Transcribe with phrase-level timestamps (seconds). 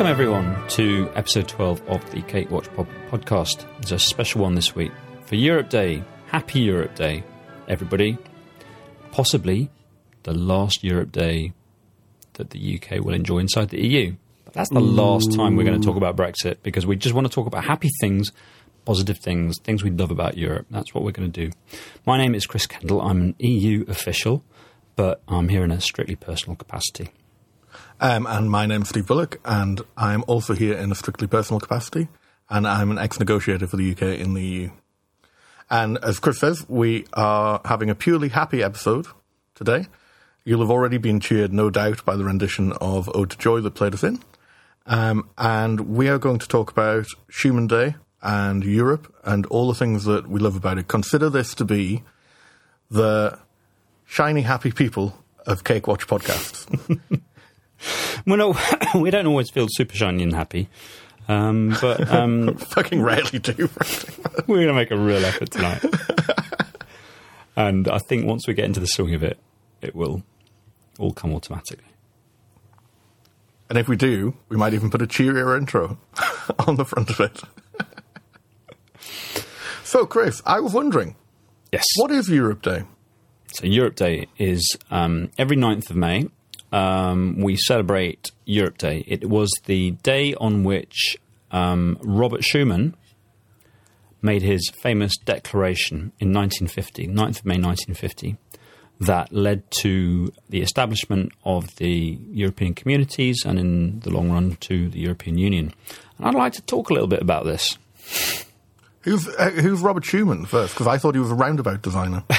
[0.00, 3.66] Welcome, everyone, to episode 12 of the Cake Watch pod- podcast.
[3.80, 4.92] It's a special one this week
[5.26, 6.02] for Europe Day.
[6.28, 7.22] Happy Europe Day,
[7.68, 8.16] everybody.
[9.10, 9.68] Possibly
[10.22, 11.52] the last Europe Day
[12.32, 14.16] that the UK will enjoy inside the EU.
[14.46, 17.26] But that's the last time we're going to talk about Brexit because we just want
[17.26, 18.32] to talk about happy things,
[18.86, 20.66] positive things, things we love about Europe.
[20.70, 21.52] That's what we're going to do.
[22.06, 23.02] My name is Chris Kendall.
[23.02, 24.44] I'm an EU official,
[24.96, 27.10] but I'm here in a strictly personal capacity.
[28.02, 32.08] Um, and my name's Steve Bullock, and I'm also here in a strictly personal capacity,
[32.48, 34.70] and I'm an ex-negotiator for the UK in the EU.
[35.68, 39.06] And as Chris says, we are having a purely happy episode
[39.54, 39.86] today.
[40.44, 43.74] You'll have already been cheered, no doubt, by the rendition of Ode to Joy that
[43.74, 44.18] played us in.
[44.86, 49.74] Um, and we are going to talk about Schuman Day and Europe and all the
[49.74, 50.88] things that we love about it.
[50.88, 52.02] Consider this to be
[52.90, 53.38] the
[54.06, 56.66] shiny, happy people of Cake Watch podcasts.
[58.26, 58.56] Well, no,
[59.00, 60.68] we don't always feel super shiny and happy,
[61.28, 63.70] um, but um, Fucking rarely do.
[64.46, 65.82] we're going to make a real effort tonight.
[67.56, 69.38] and I think once we get into the swing of it,
[69.80, 70.22] it will
[70.98, 71.84] all come automatically.
[73.68, 75.96] And if we do, we might even put a cheerier intro
[76.66, 77.40] on the front of it.
[79.84, 81.14] so, Chris, I was wondering,
[81.72, 81.84] Yes.
[81.96, 82.82] what is Europe Day?
[83.52, 86.28] So Europe Day is um, every 9th of May.
[86.72, 89.04] Um, we celebrate Europe Day.
[89.06, 91.16] It was the day on which
[91.50, 92.94] um, Robert Schuman
[94.22, 98.36] made his famous declaration in 1950, 9th of May 1950,
[99.00, 104.90] that led to the establishment of the European communities and in the long run to
[104.90, 105.72] the European Union.
[106.18, 107.78] And I'd like to talk a little bit about this.
[109.02, 110.74] Who's uh, who's Robert Schuman first?
[110.74, 112.22] Because I thought he was a roundabout designer.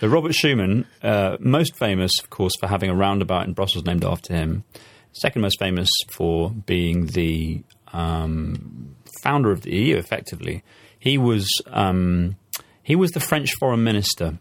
[0.00, 4.04] So Robert Schuman, uh, most famous, of course, for having a roundabout in Brussels named
[4.04, 4.64] after him.
[5.12, 7.62] Second most famous for being the
[7.94, 9.96] um, founder of the EU.
[9.96, 10.62] Effectively,
[10.98, 12.36] he was um,
[12.82, 14.38] he was the French foreign minister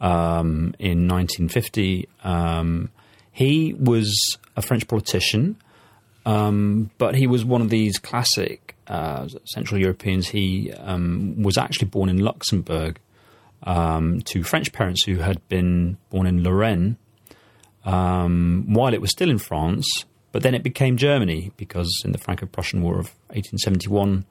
[0.00, 2.08] um, in 1950.
[2.24, 2.90] Um,
[3.30, 4.12] he was
[4.56, 5.56] a French politician,
[6.26, 10.28] um, but he was one of these classic uh, Central Europeans.
[10.28, 12.98] He um, was actually born in Luxembourg
[13.64, 16.96] um, to French parents who had been born in Lorraine
[17.84, 19.86] um, while it was still in France,
[20.32, 24.24] but then it became Germany because in the Franco Prussian War of 1871,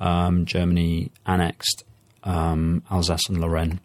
[0.00, 1.84] um, Germany annexed
[2.24, 3.80] um, Alsace and Lorraine.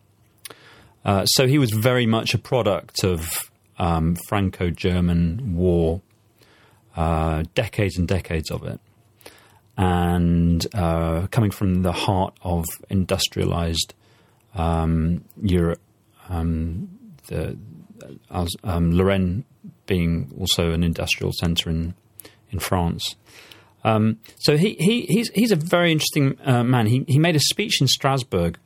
[1.05, 6.01] Uh, so he was very much a product of um, Franco German war,
[6.95, 8.79] uh, decades and decades of it.
[9.75, 13.93] And uh, coming from the heart of industrialized
[14.55, 15.81] um, Europe,
[16.29, 16.89] um,
[17.27, 17.57] the
[18.29, 19.45] uh, um, Lorraine
[19.85, 21.93] being also an industrial centre in
[22.51, 23.15] in France.
[23.83, 26.87] Um, so he, he he's he's a very interesting uh, man.
[26.87, 28.57] He he made a speech in Strasbourg.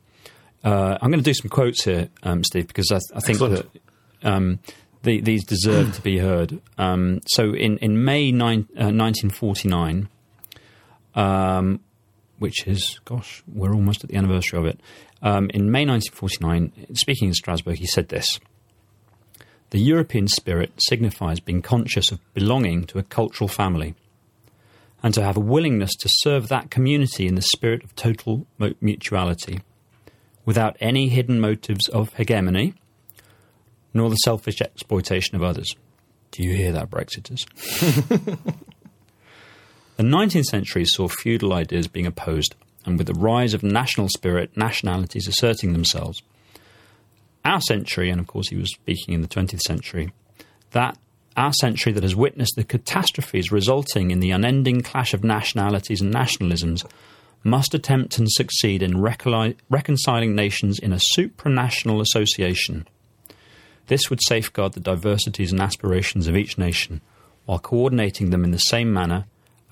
[0.64, 3.72] Uh, I'm going to do some quotes here, um, Steve, because I, I think Excellent.
[3.72, 4.58] that um,
[5.04, 6.60] the, these deserve to be heard.
[6.76, 10.08] Um, so in in May nine, uh, 1949
[11.18, 11.80] um,
[12.38, 14.80] which is, gosh, we're almost at the anniversary of it.
[15.22, 18.38] Um, in May 1949, speaking in Strasbourg, he said this
[19.70, 23.94] The European spirit signifies being conscious of belonging to a cultural family
[25.02, 28.46] and to have a willingness to serve that community in the spirit of total
[28.80, 29.60] mutuality,
[30.44, 32.74] without any hidden motives of hegemony,
[33.94, 35.76] nor the selfish exploitation of others.
[36.32, 37.46] Do you hear that, Brexiters?
[39.98, 42.54] The 19th century saw feudal ideas being opposed,
[42.84, 46.22] and with the rise of national spirit, nationalities asserting themselves.
[47.44, 50.12] Our century, and of course he was speaking in the 20th century,
[50.72, 50.98] that
[51.36, 56.12] our century that has witnessed the catastrophes resulting in the unending clash of nationalities and
[56.12, 56.84] nationalisms,
[57.44, 62.86] must attempt and succeed in recoli- reconciling nations in a supranational association.
[63.86, 67.00] This would safeguard the diversities and aspirations of each nation,
[67.46, 69.26] while coordinating them in the same manner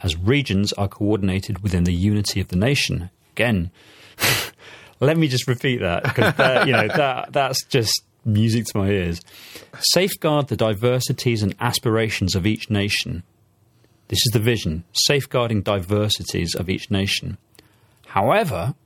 [0.06, 3.10] as regions are coordinated within the unity of the nation.
[3.32, 3.72] Again,
[5.00, 9.20] let me just repeat that because you know that that's just music to my ears.
[9.80, 13.24] Safeguard the diversities and aspirations of each nation.
[14.06, 17.36] This is the vision: safeguarding diversities of each nation.
[18.06, 18.76] However,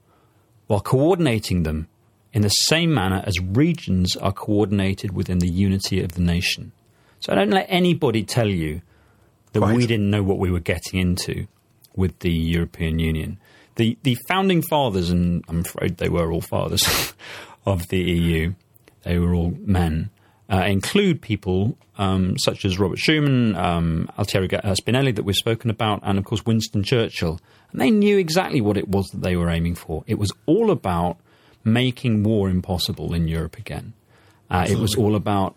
[0.69, 1.87] while coordinating them
[2.33, 6.73] in the same manner as regions are coordinated within the unity of the nation.
[7.19, 8.81] So don't let anybody tell you
[9.53, 9.77] that Right.
[9.77, 11.47] we didn't know what we were getting into
[11.97, 13.39] with the European Union.
[13.77, 17.13] The the founding fathers, and I'm afraid they were all fathers
[17.67, 18.55] of the EU.
[19.03, 20.11] They were all men.
[20.53, 26.01] uh, include people um, such as Robert Schuman, um, Altiero Spinelli, that we've spoken about,
[26.03, 27.39] and of course Winston Churchill.
[27.71, 30.03] And they knew exactly what it was that they were aiming for.
[30.09, 31.19] It was all about
[31.63, 33.93] making war impossible in Europe again.
[34.51, 35.55] Uh, it was all about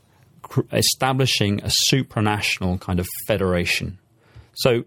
[0.72, 4.00] establishing a supranational kind of federation.
[4.56, 4.86] So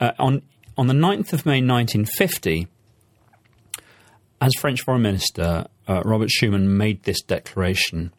[0.00, 0.42] uh, on
[0.76, 2.66] on the 9th of May 1950,
[4.40, 8.12] as French Foreign Minister, uh, Robert Schuman made this declaration,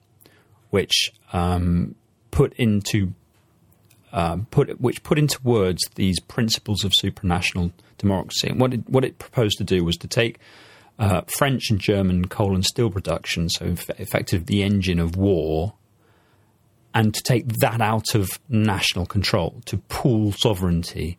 [0.70, 1.96] which um,
[2.30, 3.14] put into
[4.14, 8.50] uh, put which put into words these principles of supranational democracy.
[8.50, 10.38] And what it, what it proposed to do was to take
[11.00, 15.74] uh, French and German coal and steel production, so eff- effective the engine of war,
[16.94, 21.18] and to take that out of national control, to pool sovereignty,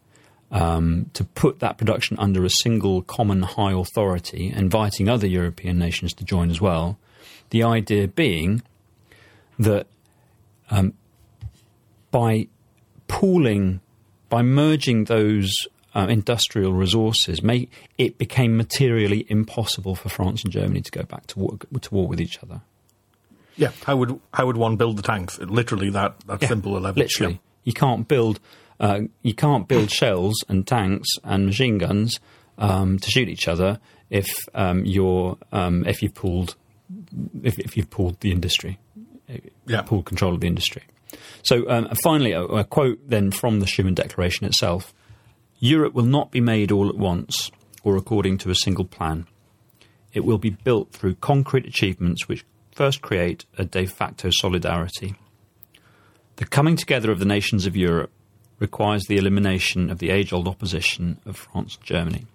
[0.51, 6.13] um, to put that production under a single common high authority, inviting other European nations
[6.15, 6.99] to join as well.
[7.51, 8.63] The idea being
[9.59, 9.87] that
[10.71, 10.95] um,
[12.11, 12.49] by
[13.09, 13.81] pooling,
[14.29, 15.51] by merging those
[15.95, 21.27] uh, industrial resources, make, it became materially impossible for France and Germany to go back
[21.29, 22.63] to war, to war with each other.
[23.56, 25.38] Yeah, how would how would one build the tanks?
[25.38, 27.02] Literally that that Yeah, simple a level.
[27.02, 27.38] Literally, Yeah.
[27.64, 28.40] you can't build
[28.81, 32.19] uh, you can't build shells and tanks and machine guns
[32.58, 33.78] um, to shoot each other
[34.10, 36.56] if um, you're um, if you've pulled
[37.43, 38.78] if, if you've pulled the industry,
[39.66, 39.82] Yeah.
[39.82, 40.82] pulled control of the industry.
[41.43, 44.94] So um, finally, a, a quote then from the Schuman Declaration itself:
[45.58, 47.50] "Europe will not be made all at once
[47.84, 49.26] or according to a single plan.
[50.14, 55.15] It will be built through concrete achievements which first create a de facto solidarity."
[56.37, 58.11] The coming together of the nations of Europe
[58.59, 62.27] requires the elimination of the age old opposition of France and Germany.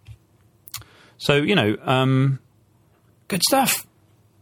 [1.18, 2.39] So, you know, um,
[3.28, 3.88] good stuff.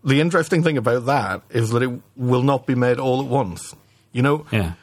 [0.03, 3.75] The interesting thing about that is that it will not be made all at once.
[4.11, 4.73] You know, Yeah.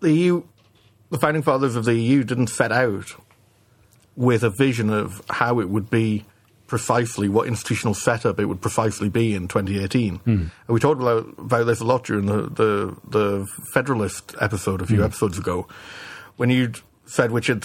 [0.00, 0.42] the EU,
[1.10, 3.14] the founding fathers of the EU didn't set out
[4.16, 6.24] with a vision of how it would be
[6.66, 10.20] precisely, what institutional setup it would precisely be in 2018.
[10.24, 14.86] And we talked about, about this a lot during the, the, the Federalist episode a
[14.86, 15.66] few episodes ago,
[16.36, 16.72] when you
[17.04, 17.64] said, which had,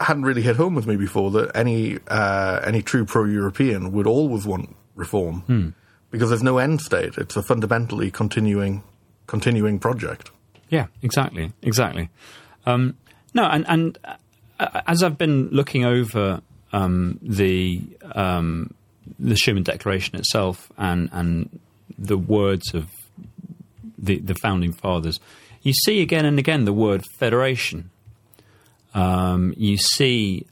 [0.00, 4.46] hadn't really hit home with me before, that any, uh, any true pro-European would always
[4.46, 5.74] want reform.
[6.10, 7.18] Because there's no end state.
[7.18, 8.84] It's a fundamentally continuing,
[9.26, 10.30] continuing project.
[10.68, 12.10] Yeah, exactly, exactly.
[12.64, 12.96] Um,
[13.34, 13.98] no, and and
[14.58, 16.42] uh, as I've been looking over
[16.76, 17.82] um, the
[18.12, 18.74] um,
[19.18, 21.60] the Schuman Declaration itself and and
[21.98, 22.90] the words of
[23.98, 25.18] the the founding fathers,
[25.62, 27.90] you see again and again the word federation.
[28.94, 30.46] Um, you see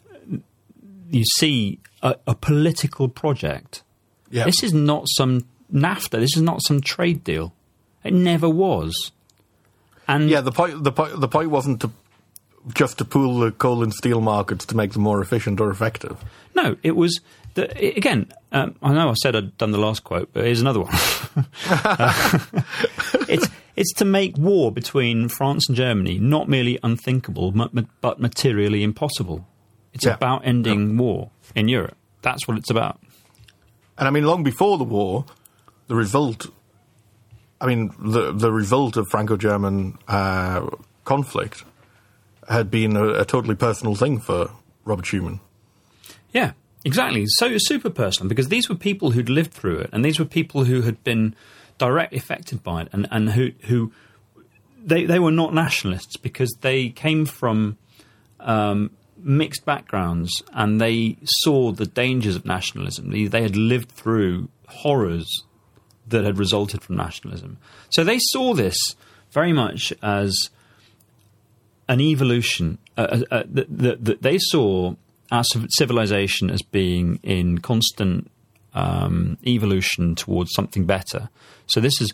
[1.10, 3.82] you see a, a political project.
[4.30, 4.44] Yeah.
[4.44, 6.18] This is not some NAFTA.
[6.20, 7.52] This is not some trade deal.
[8.02, 9.12] It never was.
[10.08, 11.90] And Yeah, the point the point the point wasn't to
[12.72, 16.16] just to pool the coal and steel markets to make them more efficient or effective.
[16.54, 17.20] No, it was
[17.54, 18.32] the, again.
[18.52, 20.94] Um, I know I said I'd done the last quote, but here's another one.
[21.66, 22.38] Uh,
[23.28, 27.50] it's it's to make war between France and Germany not merely unthinkable,
[28.00, 29.46] but materially impossible.
[29.92, 30.14] It's Yeah.
[30.14, 31.96] about ending war in Europe.
[32.22, 33.00] That's what it's about.
[33.98, 35.24] And I mean, long before the war,
[35.88, 36.46] the result.
[37.60, 40.68] I mean, the the result of Franco-German uh,
[41.04, 41.64] conflict
[42.48, 44.50] had been a, a totally personal thing for
[44.84, 45.40] Robert Schuman.
[46.32, 46.52] Yeah,
[46.84, 47.24] exactly.
[47.26, 50.64] So super personal because these were people who'd lived through it, and these were people
[50.64, 51.34] who had been
[51.78, 53.92] directly affected by it, and, and who who
[54.82, 57.78] they they were not nationalists because they came from
[58.40, 63.10] um, mixed backgrounds and they saw the dangers of nationalism.
[63.10, 65.44] They, they had lived through horrors
[66.06, 67.58] that had resulted from nationalism,
[67.88, 68.76] so they saw this
[69.30, 70.50] very much as
[71.88, 72.78] an evolution.
[72.96, 74.94] Uh, uh, uh, that, they saw
[75.30, 78.30] our civilization as being in constant
[78.74, 81.28] um, evolution towards something better.
[81.66, 82.12] So this is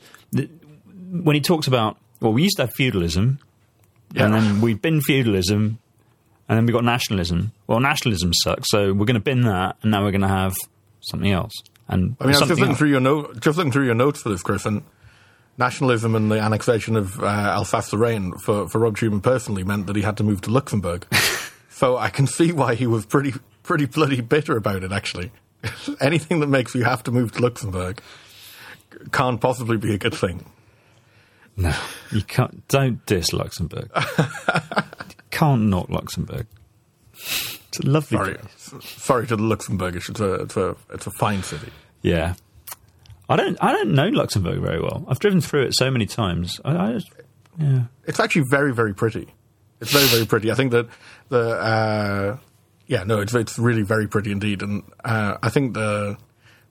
[1.10, 1.96] when he talks about.
[2.20, 3.38] Well, we used to have feudalism,
[4.14, 5.78] and then we've been feudalism,
[6.48, 7.52] and then we got nationalism.
[7.66, 10.54] Well, nationalism sucks, so we're going to bin that, and now we're going to have
[11.00, 11.52] something else.
[11.88, 12.78] And I mean, I was just looking else.
[12.78, 14.82] through your note, just looking through your notes for this, and
[15.60, 17.26] nationalism and the annexation of uh,
[17.56, 21.06] Alsace-Lorraine for for Rob Schuman personally meant that he had to move to Luxembourg.
[21.70, 24.90] so I can see why he was pretty pretty bloody bitter about it.
[24.90, 25.30] Actually,
[26.00, 28.00] anything that makes you have to move to Luxembourg
[29.12, 30.44] can't possibly be a good thing.
[31.56, 31.74] No,
[32.10, 32.66] you can't.
[32.68, 33.90] Don't diss Luxembourg.
[33.94, 34.24] you
[35.30, 36.46] can't knock Luxembourg.
[37.12, 38.74] It's a lovely Sorry, place.
[38.82, 40.08] Sorry to the Luxembourgish.
[40.08, 41.70] It's a it's a it's a fine city.
[42.02, 42.34] Yeah.
[43.30, 43.56] I don't.
[43.62, 45.06] I don't know Luxembourg very well.
[45.08, 46.60] I've driven through it so many times.
[46.64, 47.10] I, I just,
[47.56, 47.84] yeah.
[48.04, 49.28] It's actually very, very pretty.
[49.80, 50.50] It's very, very pretty.
[50.50, 50.88] I think that
[51.28, 52.36] the uh,
[52.88, 56.18] yeah, no, it's it's really very pretty indeed, and uh, I think the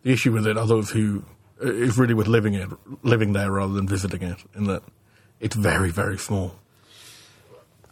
[0.03, 1.23] the issue with it are those who
[1.63, 2.69] uh, really with living it,
[3.03, 4.83] living there rather than visiting it, in that
[5.39, 6.55] it's very, very small.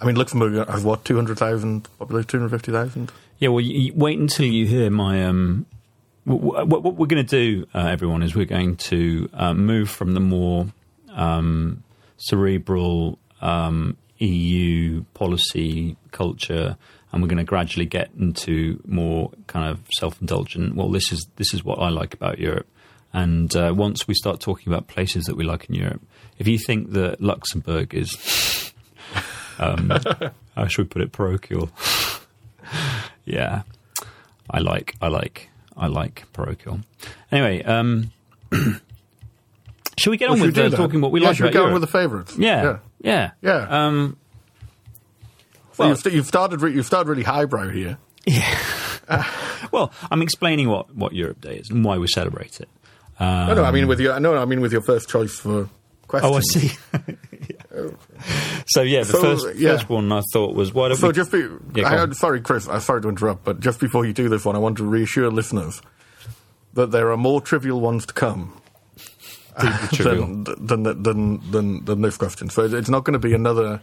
[0.02, 3.14] I mean, Luxembourg has what two hundred thousand population, two hundred fifty thousand.
[3.40, 5.24] Yeah, well, you, you wait until you hear my.
[5.24, 5.68] Um,
[6.28, 10.14] what, what, we're going to do, uh, everyone, is we're going to uh, move from
[10.14, 10.68] the more
[11.14, 11.84] um,
[12.18, 16.76] cerebral um, EU policy culture,
[17.12, 20.76] and we're going to gradually get into more kind of self-indulgent.
[20.76, 22.68] Well, this is this is what I like about Europe,
[23.14, 26.02] and uh, once we start talking about places that we like in Europe,
[26.40, 28.74] if you think that Luxembourg is,
[29.60, 29.90] um,
[30.56, 31.70] how should we put it, parochial?
[33.26, 33.62] yeah,
[34.50, 36.80] I like, I like, I like parochial.
[37.32, 38.12] Anyway, um,
[39.98, 41.74] should we get on with uh, talking what we yeah, like should we go on
[41.74, 42.36] with the favourites?
[42.38, 43.68] yeah, yeah, Yeah.
[43.70, 44.18] Um,
[45.74, 46.62] So well- you've, you've started.
[46.62, 47.98] Re- you've started really highbrow here.
[48.26, 48.60] Yeah.
[49.72, 52.68] well, I'm explaining what, what Europe Day is and why we celebrate it.
[53.22, 53.64] no, no.
[53.64, 54.20] I mean with your.
[54.20, 55.70] No, I mean with your first choice for
[56.10, 56.34] questions.
[56.34, 56.78] Oh, I see.
[58.66, 59.72] so yeah, the So, first yeah.
[59.78, 61.14] first one I thought was why don't So we?
[61.14, 62.68] just be, Yeah, I, sorry, Chris.
[62.68, 65.30] I'm sorry to interrupt, but just before you do this one, I want to reassure
[65.32, 65.82] listeners
[66.74, 68.62] that there are more trivial ones to come
[69.98, 72.50] than, than than than than this question.
[72.50, 73.82] So it's not going to be another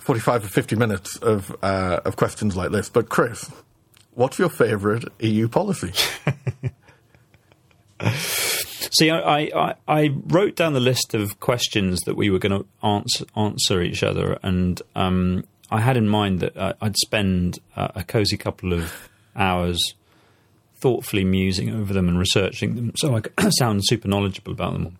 [0.00, 2.88] forty-five or fifty minutes of uh, of questions like this.
[2.88, 3.50] But Chris,
[4.14, 5.92] what's your favourite EU policy?
[8.90, 12.86] See, I, I, I wrote down the list of questions that we were going to
[12.86, 17.88] answer, answer each other, and um, I had in mind that uh, I'd spend uh,
[17.94, 18.92] a cozy couple of
[19.34, 19.78] hours
[20.76, 24.98] thoughtfully musing over them and researching them, so I could sound super knowledgeable about them.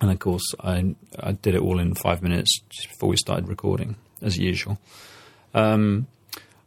[0.00, 3.48] And of course, I I did it all in five minutes just before we started
[3.48, 4.78] recording, as usual.
[5.54, 6.08] Um,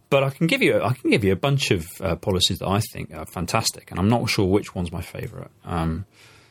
[0.10, 2.68] but I can give you I can give you a bunch of uh, policies that
[2.68, 5.52] I think are fantastic, and I'm not sure which one's my favourite.
[5.66, 6.06] Um,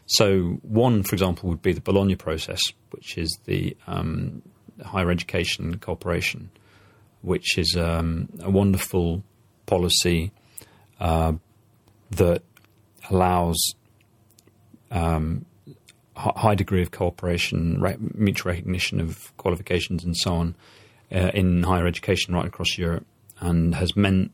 [0.07, 2.61] so one, for example, would be the Bologna process,
[2.91, 4.43] which is the um,
[4.85, 6.51] higher education cooperation,
[7.23, 9.25] which is um, a wonderful
[9.67, 10.31] policy
[11.01, 11.33] uh,
[12.11, 12.43] that
[13.11, 13.57] allows
[14.93, 15.45] um,
[16.17, 20.55] high degree of cooperation, re- mutual recognition of qualifications, and so on
[21.13, 23.07] uh, in higher education right across Europe,
[23.41, 24.31] and has meant,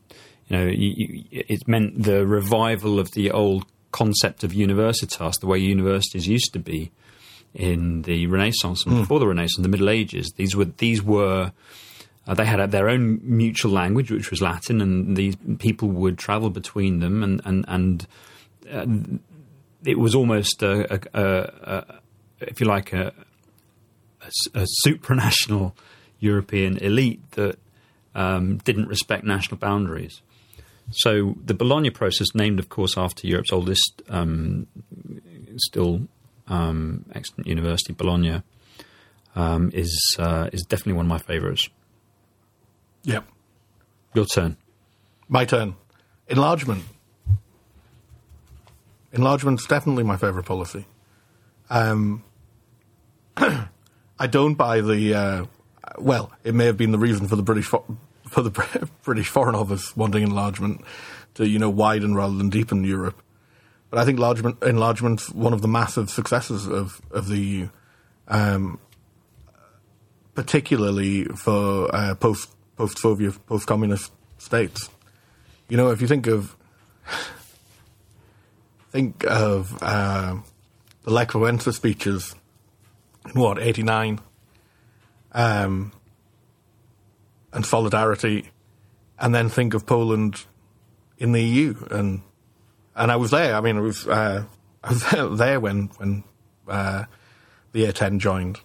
[0.47, 5.47] you know, you, you, it's meant the revival of the old concept of universitas, the
[5.47, 6.91] way universities used to be
[7.53, 10.33] in the Renaissance and before the Renaissance, the Middle Ages.
[10.35, 11.53] These were these were.
[12.25, 16.49] Uh, they had their own mutual language, which was Latin, and these people would travel
[16.49, 18.07] between them, and and and
[18.71, 18.85] uh,
[19.85, 21.25] it was almost a, a, a,
[21.75, 21.85] a
[22.39, 23.13] if you like, a,
[24.85, 25.73] supranational
[26.19, 27.59] European elite that
[28.15, 30.21] um, didn't respect national boundaries.
[30.91, 34.67] So the Bologna process, named, of course, after Europe's oldest, um,
[35.57, 36.01] still
[36.47, 38.43] um, excellent university, Bologna,
[39.35, 41.69] um, is uh, is definitely one of my favourites.
[43.03, 43.25] yep,
[44.13, 44.57] Your turn.
[45.27, 45.75] my turn.
[46.27, 46.83] Enlargement.
[49.11, 50.85] Enlargement's definitely my favourite policy.
[51.69, 52.23] Um,
[53.37, 55.13] I don't buy the.
[55.13, 55.45] Uh,
[55.99, 57.97] well, it may have been the reason for the British fo-
[58.33, 60.81] for the British Foreign Office wanting enlargement
[61.35, 63.21] to you know widen rather than deepen Europe.
[63.91, 67.69] But I think enlargement enlargement's one of the massive successes of of the EU,
[68.27, 68.79] um,
[70.33, 74.89] particularly for uh, post post Soviet post communist states.
[75.69, 76.57] You know, if you think of
[78.91, 80.37] think of uh,
[81.03, 82.33] the Lech Wałęsa speeches
[83.31, 84.19] in what eighty nine,
[85.33, 85.91] um,
[87.53, 88.49] and solidarity,
[89.19, 90.45] and then think of Poland
[91.17, 92.21] in the EU, and
[92.95, 93.55] and I was there.
[93.55, 94.43] I mean, I was uh,
[94.83, 96.23] I was there when when
[96.67, 97.05] uh,
[97.71, 98.59] the year ten joined,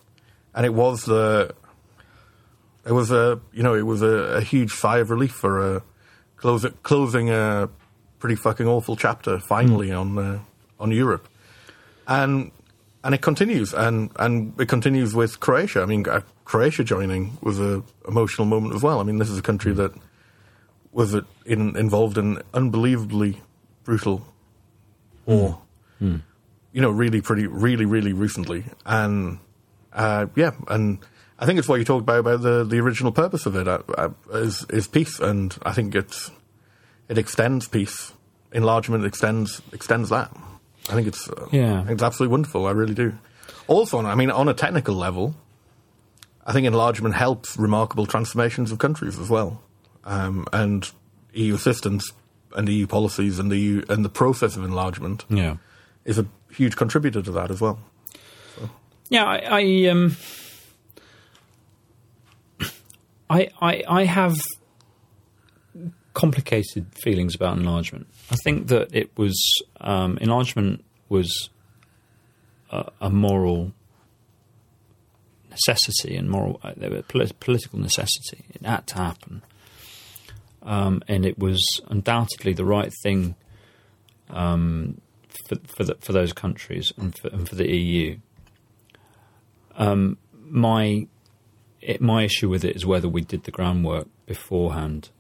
[0.55, 1.55] and it was the
[2.85, 5.83] it was a you know it was a, a huge sigh of relief for a
[6.37, 7.69] close, closing a
[8.19, 10.39] pretty fucking awful chapter finally on uh,
[10.81, 11.29] on Europe,
[12.07, 12.51] and
[13.05, 13.73] and it continues.
[13.73, 15.83] And and it continues with Croatia.
[15.83, 19.01] I mean, uh, Croatia joining was an emotional moment as well.
[19.01, 19.93] I mean, this is a country that
[20.93, 21.15] was
[21.45, 23.43] in, involved in unbelievably
[23.85, 24.27] brutal
[25.27, 25.61] war.
[26.01, 26.23] You
[26.81, 29.41] know, really, pretty, really, really recently, and
[29.93, 30.99] uh, yeah, and
[31.39, 33.83] I think it's what you talked about about the, the original purpose of it uh,
[33.97, 36.31] uh, is is peace, and I think it's
[37.09, 38.13] it extends peace.
[38.53, 40.31] Enlargement extends extends that.
[40.89, 41.81] I think it's uh, Yeah.
[41.81, 42.67] I think it's absolutely wonderful.
[42.67, 43.13] I really do.
[43.67, 45.35] Also, I mean, on a technical level,
[46.49, 49.63] I think enlargement helps remarkable transformations of countries as well,
[50.05, 50.91] um, and
[51.35, 52.11] EU assistance
[52.57, 55.59] and EU policies and the EU, and the process of enlargement Yeah.
[56.07, 57.79] is a huge contributor to that as well.
[59.11, 60.17] Yeah, I, I um,
[63.29, 64.41] I, I, I have
[66.15, 68.07] complicated feelings about enlargement.
[68.31, 69.39] I think that it was
[69.81, 71.51] um, enlargement was
[72.71, 73.73] a, a moral
[75.67, 78.45] necessity and moral uh, there political necessity.
[78.51, 79.43] It had to happen,
[80.63, 83.35] um, and it was undoubtedly the right thing
[84.31, 85.01] um,
[85.49, 88.19] for for, the, for those countries and for, and for the EU
[90.51, 91.07] my
[91.81, 95.11] it, my issue with it is whether we did the groundwork beforehand.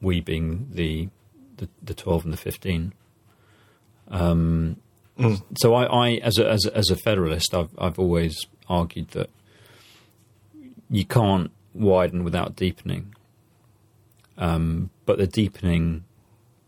[0.00, 1.08] We being the
[1.56, 2.92] the, the twelve and the fifteen.
[4.08, 4.76] Um,
[5.56, 9.30] So I, I as a, as a, as a federalist, I've I've always argued that
[10.90, 13.14] you can't widen without deepening.
[14.36, 16.04] Um, but the deepening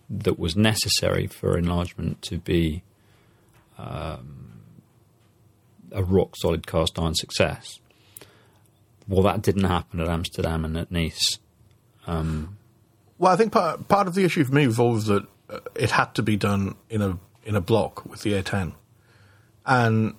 [0.08, 2.82] that was necessary for enlargement to be
[5.92, 7.80] a rock solid cast iron success.
[9.08, 11.38] Well, that didn't happen at Amsterdam and at Nice.
[13.18, 16.14] Well, I think part part of the issue for me was that uh, it had
[16.16, 18.74] to be done in a in a block with the A10,
[19.64, 20.14] and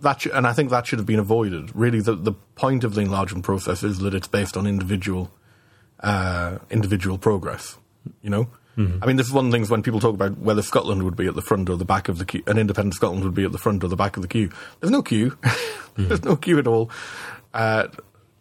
[0.00, 1.74] that sh- and I think that should have been avoided.
[1.74, 5.30] Really, the the point of the enlargement process is that it's based on individual
[6.00, 7.76] uh, individual progress.
[8.22, 8.48] You know,
[9.02, 11.16] I mean, this is one of the things when people talk about whether Scotland would
[11.16, 13.44] be at the front or the back of the queue, an independent Scotland would be
[13.44, 14.50] at the front or the back of the queue.
[14.80, 15.36] There's no queue.
[15.96, 16.90] There's no queue at all.
[17.52, 17.88] Uh,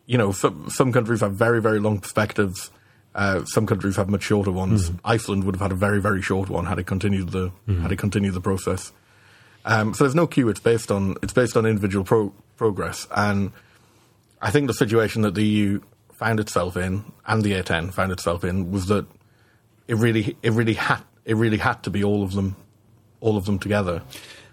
[0.06, 2.70] you know, some, some countries have very, very long perspectives.
[3.16, 4.92] Uh, some countries have much shorter ones.
[5.04, 7.98] Iceland would have had a very, very short one had it continued the had it
[7.98, 8.92] continued the process.
[9.66, 10.48] Um, so there's no queue.
[10.50, 13.52] It's based on it's based on individual pro- progress, and
[14.42, 15.82] I think the situation that the EU
[16.14, 19.06] found itself in and the A10 found itself in was that
[19.88, 22.56] it really it really had it really had to be all of them
[23.20, 24.02] all of them together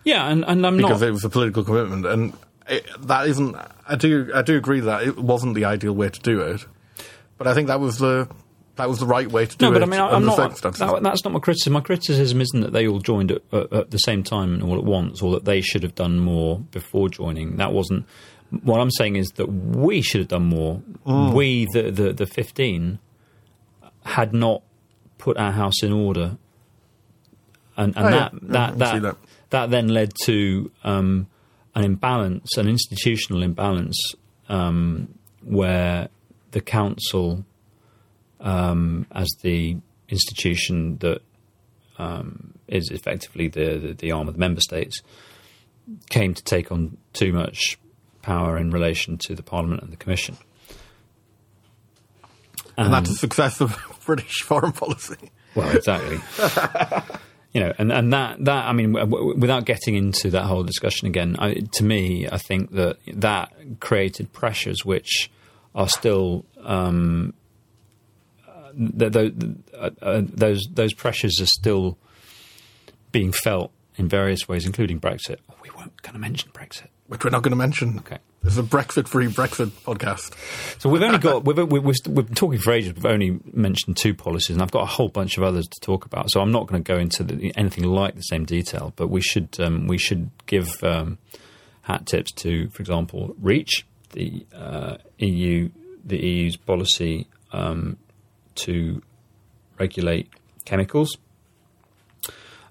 [0.05, 1.09] Yeah, and, and I'm because not.
[1.09, 2.33] it was a political commitment, and
[2.69, 3.57] it, that isn't.
[3.87, 6.67] I do I do agree that it wasn't the ideal way to do it,
[7.39, 8.29] but I think that was the
[8.77, 9.69] that was the right way to do it.
[9.69, 10.37] no, but I mean, I, I'm not.
[10.37, 11.73] That, that's not my criticism.
[11.75, 14.77] My criticism isn't that they all joined at, at, at the same time and all
[14.77, 17.57] at once, or that they should have done more before joining.
[17.57, 18.07] That wasn't.
[18.63, 20.83] What I'm saying is that we should have done more.
[21.07, 21.33] Mm.
[21.35, 22.99] We, the, the the 15,
[24.05, 24.63] had not
[25.19, 26.37] put our house in order,
[27.77, 29.17] and, and Oh, that Yeah, that that, that
[29.51, 29.71] that.
[29.71, 31.27] then led to um,
[31.75, 33.97] an imbalance, an institutional imbalance,
[34.49, 36.09] um, where
[36.53, 37.45] the council,
[38.45, 39.77] um, as the
[40.09, 41.23] institution that
[41.99, 45.03] um, is effectively the, the the arm of the member states,
[46.11, 47.79] came to take on too much
[48.23, 50.37] power in relation to the Parliament and the Commission.
[52.77, 53.77] and that's a success of
[54.07, 55.31] British foreign policy.
[55.55, 56.21] Well, exactly.
[57.53, 60.65] you know, and, and that, that I mean, w- w- without getting into that whole
[60.65, 65.31] discussion again, I, to me, I think that that created pressures which
[65.75, 67.35] are still um,
[68.75, 71.99] uh, th- th- uh, uh, those those pressures are still
[73.13, 75.37] being felt in various ways, including Brexit.
[75.51, 76.89] Oh, we weren't going to mention Brexit.
[77.07, 77.99] Which we're not going to mention.
[77.99, 78.19] Okay.
[78.43, 80.35] This is a Brexit-free Brexit podcast.
[80.81, 82.95] So we've only got we've, we've, we've we've been talking for ages.
[82.95, 86.07] We've only mentioned two policies, and I've got a whole bunch of others to talk
[86.07, 86.31] about.
[86.31, 88.93] So I'm not going to go into the, anything like the same detail.
[88.97, 91.19] But we should um, we should give um,
[91.83, 95.71] hat tips to, for example, REACH, the uh, EU
[96.05, 97.97] the EU's policy um,
[98.57, 99.03] to
[99.79, 100.29] regulate
[100.65, 101.17] chemicals,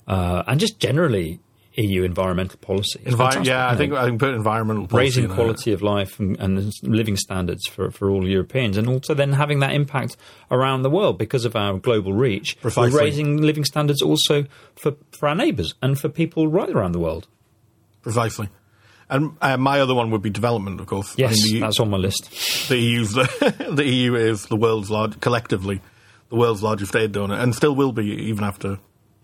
[0.07, 1.39] uh, and just generally
[1.75, 2.99] EU environmental policy.
[2.99, 6.71] Envi- yeah, I think I think put environmental policy raising quality of life and, and
[6.83, 10.15] living standards for, for all Europeans, and also then having that impact
[10.51, 12.59] around the world because of our global reach.
[12.61, 12.91] Precisely.
[12.91, 16.99] We're raising living standards also for, for our neighbours and for people right around the
[16.99, 17.27] world.
[18.03, 18.49] precisely.
[19.13, 21.13] And uh, my other one would be development, of course.
[21.17, 22.67] Yes, I mean, the, that's on my list.
[22.69, 25.81] the EU's the, the EU is the world's large collectively
[26.29, 28.79] the world's largest aid donor, and still will be even after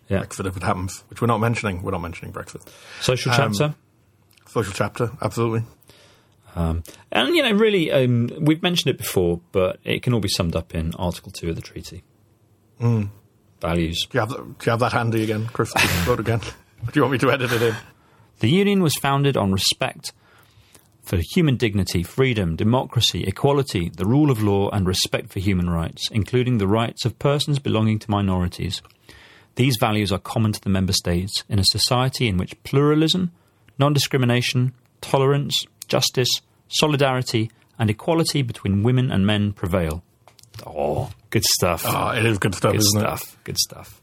[0.10, 0.20] Yeah.
[0.20, 1.04] Brexit if it happens.
[1.10, 1.82] Which we're not mentioning.
[1.82, 2.62] We're not mentioning Brexit.
[3.02, 3.76] Social Um, chapter.
[4.48, 5.64] Social chapter, absolutely.
[6.56, 10.28] Um, and, you know, really, um, we've mentioned it before, but it can all be
[10.30, 12.04] summed up in Article 2 of the treaty.
[12.82, 13.10] Mm.
[13.62, 14.08] Values.
[14.10, 15.72] Do you have that, do you have that handy again, Chris?
[16.08, 16.40] Again.
[16.86, 17.76] Do you want me to edit it in?
[18.40, 20.14] The Union was founded on respect
[21.04, 26.08] for human dignity, freedom, democracy, equality, the rule of law, and respect for human rights,
[26.12, 28.82] including the rights of persons belonging to minorities.
[29.56, 33.32] These values are common to the member states in a society in which pluralism,
[33.78, 36.30] non discrimination, tolerance, justice,
[36.68, 40.04] solidarity, and equality between women and men prevail.
[40.66, 41.84] Oh, good stuff.
[41.86, 43.38] Oh, it is good stuff, good isn't stuff.
[43.44, 44.02] Good stuff.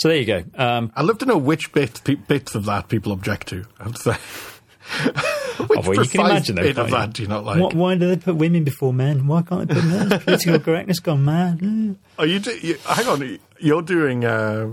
[0.00, 0.44] So there you go.
[0.54, 3.66] Um, I'd love to know which bit, pe- bits of that people object to.
[3.78, 4.12] I have to say.
[5.66, 6.96] which oh, well, you can precise imagine though, bit of you?
[6.96, 7.60] that do you not like?
[7.60, 9.26] why, why do they put women before men?
[9.26, 10.08] Why can't they put men?
[10.20, 11.58] Political correctness gone mad.
[11.58, 11.96] Mm.
[12.18, 12.78] Are you, do, you?
[12.86, 14.24] Hang on, you're doing.
[14.24, 14.70] Uh,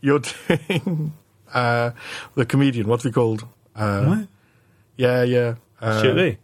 [0.00, 1.12] you're doing
[1.52, 1.90] uh,
[2.36, 2.86] the comedian.
[2.86, 3.44] What's he called?
[3.74, 4.28] Uh, What?
[4.96, 5.54] Yeah, yeah.
[5.80, 6.38] Uh, Should we?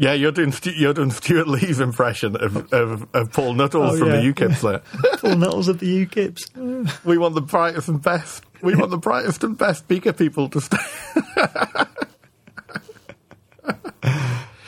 [0.00, 4.08] Yeah, you're doing you're doing Stewart Lee's impression of, of, of Paul Nuttall Oh, from
[4.08, 4.20] yeah.
[4.22, 5.18] the UKIP there.
[5.18, 7.04] Paul Nuttall's of the UKIPs.
[7.04, 8.42] we want the brightest and best.
[8.62, 10.78] We want the brightest and best speaker people to stay.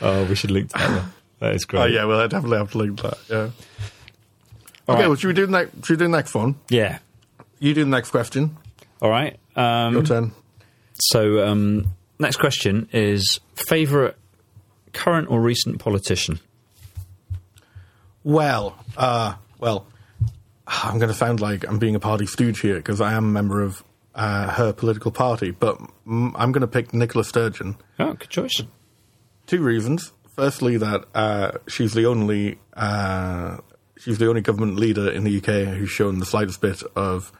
[0.05, 1.13] Oh, we should link to that one.
[1.39, 1.81] That is great.
[1.81, 3.17] Oh yeah, well I definitely have to link that.
[3.29, 3.37] Yeah.
[3.37, 5.07] All okay, right.
[5.07, 5.71] well should we do the next?
[5.85, 6.55] Should we do the next one?
[6.69, 6.99] Yeah.
[7.59, 8.57] You do the next question.
[9.01, 9.39] All right.
[9.55, 10.31] Um, Your turn.
[10.95, 11.87] so, um,
[12.19, 14.15] next question is favourite
[14.93, 16.39] current or recent politician?
[18.23, 19.87] Well, uh, well,
[20.65, 23.31] I'm going to sound like I'm being a party stooge here because I am a
[23.31, 23.83] member of
[24.15, 27.75] uh, her political party, but I'm going to pick Nicola Sturgeon.
[27.99, 28.61] Oh, good choice.
[29.47, 30.13] Two reasons.
[30.35, 33.57] Firstly, that uh, she's the only uh,
[33.97, 37.31] she's the only government leader in the UK who's shown the slightest bit of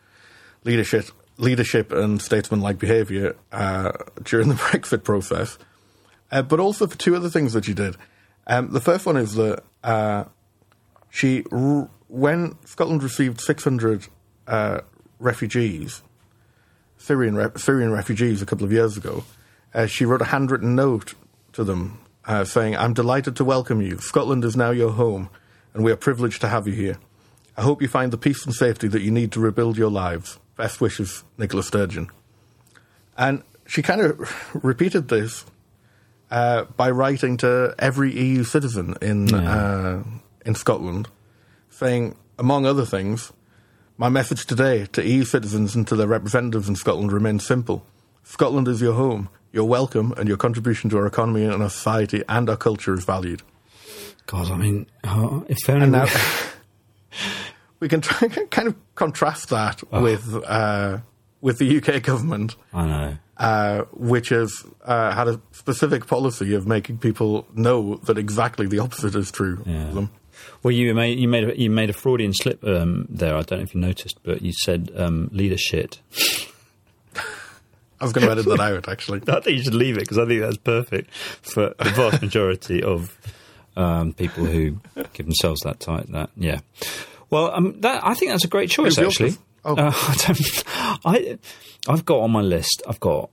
[0.64, 1.06] leadership,
[1.38, 3.92] leadership and statesman-like behaviour uh,
[4.24, 5.58] during the Brexit process.
[6.34, 7.96] Uh, but also for two other things that she did.
[8.48, 10.24] Um, the first one is that uh,
[11.12, 14.08] she, r- when Scotland received 600
[14.48, 14.80] uh,
[15.20, 16.02] refugees,
[16.98, 19.24] Syrian re- Syrian refugees a couple of years ago,
[19.76, 21.14] uh, she wrote a handwritten note
[21.52, 24.00] to them uh, saying, "I'm delighted to welcome you.
[24.00, 25.30] Scotland is now your home,
[25.76, 26.98] and we are privileged to have you here.
[27.56, 30.40] I hope you find the peace and safety that you need to rebuild your lives.
[30.56, 32.10] Best wishes, Nicola Sturgeon."
[33.16, 34.20] And she kind of
[34.64, 35.46] repeated this
[36.34, 39.38] uh, by writing to every EU citizen in Yeah.
[39.56, 40.04] uh,
[40.46, 41.08] in Scotland,
[41.70, 43.32] saying, among other things,
[43.98, 47.86] my message today to EU citizens and to their representatives in Scotland remains simple:
[48.24, 49.30] Scotland is your home.
[49.54, 53.06] You're welcome, and your contribution to our economy and our society and our culture is
[53.06, 53.44] valued.
[54.26, 56.08] God, I mean, oh, if only now
[57.80, 60.98] we can try kind of contrast that with uh,
[61.42, 62.56] with the UK government.
[62.74, 63.18] I know.
[63.38, 68.80] Uh, which has uh, had a specific policy of making people know that exactly the
[68.80, 69.88] opposite is true Yeah.
[69.90, 70.12] of them.
[70.62, 73.36] Well, you made you made a, you made a Freudian slip um, there.
[73.36, 76.00] I don't know if you noticed, but you said um, leader shit.
[77.16, 79.22] I was going to edit that out, actually.
[79.28, 82.84] I think you should leave it because I think that's perfect for the vast majority
[82.84, 83.18] of
[83.78, 84.80] um, people who
[85.14, 86.12] give themselves that tight.
[86.12, 86.60] That yeah.
[87.30, 88.98] Well, um, that I think that's a great choice.
[88.98, 89.36] Actually,
[89.66, 89.76] Oh.
[89.76, 90.64] uh, I don't.
[91.06, 91.38] I
[91.88, 92.82] I've got on my list.
[92.88, 93.30] I've got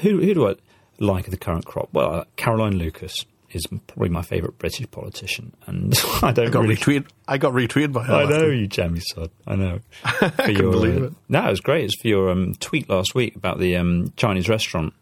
[0.00, 0.54] who who do I
[0.98, 1.88] like of the current crop?
[1.92, 3.14] Well, uh, Caroline Lucas
[3.50, 7.06] is probably my favourite British politician, and I don't I got really retweeted.
[7.28, 8.14] I got retweeted by her.
[8.14, 9.30] I know you jammy sod.
[9.46, 9.80] I know.
[10.02, 11.12] For couldn't believe it.
[11.28, 11.84] No, it was great.
[11.84, 14.94] It's for your um, tweet last week about the um, Chinese restaurant.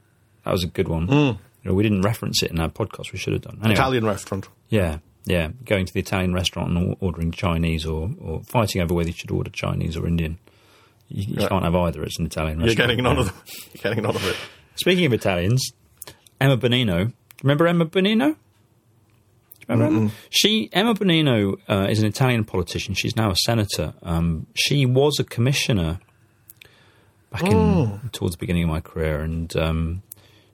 [0.45, 1.09] That was a good one.
[1.11, 3.13] You know, we didn't reference it in our podcast.
[3.13, 3.59] We should have done.
[3.61, 3.73] Anyway.
[3.75, 4.47] Italian restaurant.
[4.69, 5.49] Yeah, yeah.
[5.65, 9.15] Going to the Italian restaurant and or- ordering Chinese, or, or fighting over whether you
[9.15, 10.39] should order Chinese or Indian.
[11.09, 11.49] You, you Yeah.
[11.49, 12.03] can't have either.
[12.03, 13.35] It's an Italian You're getting none of them.
[13.75, 14.37] You're getting none of it.
[14.77, 15.73] Speaking of Italians,
[16.41, 17.13] Emma Bonino.
[17.43, 18.19] Remember Emma Bonino?
[18.19, 18.37] Do
[19.61, 20.11] you Remember Emma?
[20.31, 22.95] She Emma Bonino uh, is an Italian politician.
[22.95, 23.95] She's now a senator.
[24.03, 26.01] Um, she was a commissioner
[27.31, 30.03] back in towards the beginning of my career, and um,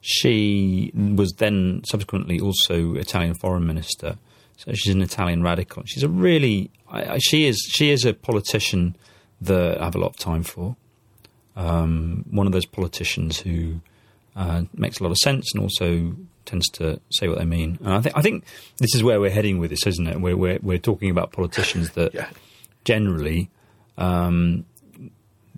[0.00, 4.16] she was then subsequently also Italian foreign minister.
[4.56, 5.82] So she's an Italian radical.
[5.86, 8.96] She's a really I, I, she is she is a politician
[9.42, 10.76] that I have a lot of time for
[11.56, 13.80] um, one of those politicians who
[14.36, 16.14] uh, makes a lot of sense and also
[16.46, 17.78] tends to say what they mean.
[17.82, 18.44] And I think I think
[18.78, 20.20] this is where we're heading with this, isn't it?
[20.20, 22.28] We're we're, we're talking about politicians that Yeah.
[22.84, 23.50] generally
[23.98, 24.64] um,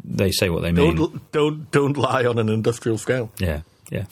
[0.04, 0.96] they say what they mean.
[0.96, 3.30] Don't don't don't lie on an industrial scale.
[3.38, 4.04] Yeah, yeah.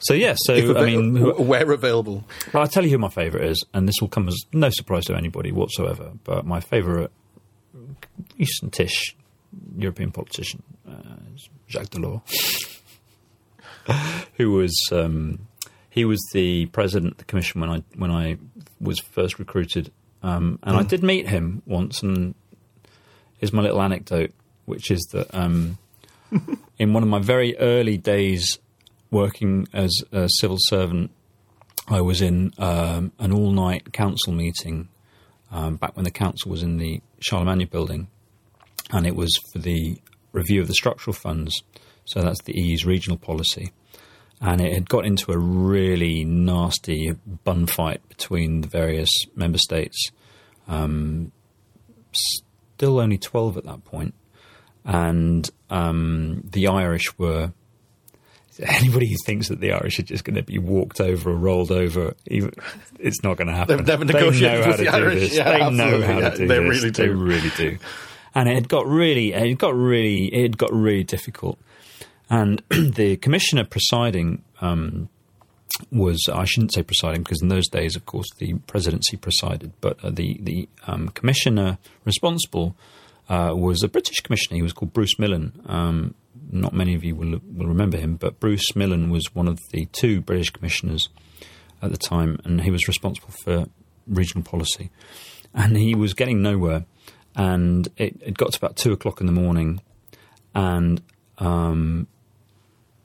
[0.00, 2.24] So yeah, so If I mean, who, where available.
[2.54, 5.04] well, I'll tell you who my favourite is, and this will come as no surprise
[5.06, 6.12] to anybody whatsoever.
[6.24, 7.10] But my favourite
[8.38, 9.14] recentish
[9.76, 11.16] European politician uh,
[11.68, 12.80] Jacques Delors,
[14.34, 15.46] who was um,
[15.90, 18.38] he was the president of the commission when I when I
[18.80, 22.02] was first recruited, um, and I did meet him once.
[22.02, 22.34] And
[23.38, 24.32] here's my little anecdote,
[24.66, 25.78] which is that um,
[26.78, 28.58] in one of my very early days
[29.10, 31.10] working as a civil servant
[31.90, 34.88] I was in um, an all night council meeting
[35.50, 38.08] um, back when the council was in the Charlemagne building.
[38.90, 39.98] and it was for the
[40.32, 41.62] review of the structural funds.
[42.04, 43.72] So that's the EU's regional policy.
[44.40, 47.12] And it had got into a really nasty
[47.44, 50.10] bun fight between the various member states.
[50.68, 51.32] Um,
[52.12, 54.14] still only 12 at that point.
[54.84, 57.52] And um, the Irish were.
[58.60, 61.70] Anybody who thinks that the Irish are just going to be walked over or rolled
[61.70, 62.52] over, even,
[62.98, 63.76] it's not going to happen.
[63.78, 65.20] They've never they negotiated know how with the do Irish.
[65.20, 65.36] this.
[65.36, 66.68] Yeah, they know how Yeah, to do they this.
[66.82, 67.12] really They do.
[67.14, 67.78] really do.
[68.34, 71.58] And it got really, it got really, it got really difficult.
[72.30, 75.08] And the commissioner presiding um,
[75.90, 80.04] was, I shouldn't say presiding because in those days, of course, the presidency presided, but
[80.04, 82.76] uh, the the um, commissioner responsible
[83.28, 84.56] uh, was a British commissioner.
[84.56, 85.52] He was called Bruce Millan.
[85.66, 86.14] Um,
[86.50, 89.86] not many of you will will remember him, but Bruce Millan was one of the
[89.86, 91.08] two British commissioners
[91.82, 93.66] at the time, and he was responsible for
[94.06, 94.90] regional policy.
[95.54, 96.84] And he was getting nowhere,
[97.34, 99.80] and it, it got to about two o'clock in the morning,
[100.54, 101.00] and
[101.38, 102.06] um,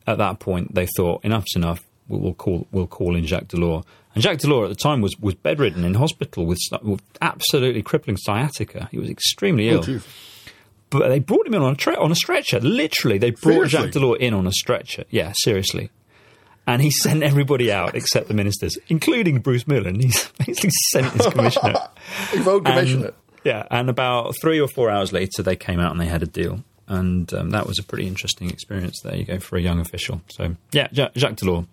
[0.06, 1.84] at that point they thought enough's enough.
[2.08, 3.86] We'll, we'll call we'll call in Jacques Delors.
[4.14, 8.18] And Jacques Delors at the time was, was bedridden in hospital with, with absolutely crippling
[8.18, 8.88] sciatica.
[8.92, 9.82] He was extremely ill.
[9.82, 10.06] geez.
[11.00, 12.60] But they brought him in on a tre- on a stretcher.
[12.60, 13.80] Literally, they brought Seriously?
[13.80, 15.04] Jacques Delors in on a stretcher.
[15.10, 15.90] Yeah, seriously.
[16.68, 20.00] And he sent everybody out except the ministers, including Bruce Millan.
[20.00, 21.74] He's basically sent his commissioner.
[22.34, 23.06] You've commissioner.
[23.08, 26.24] And, yeah, and about three or four hours later, they came out and they had
[26.24, 26.64] a deal.
[26.88, 29.02] And um, that was a pretty interesting experience.
[29.02, 30.22] There you go for a young official.
[30.30, 31.66] So yeah, Ja- Jacques Delors.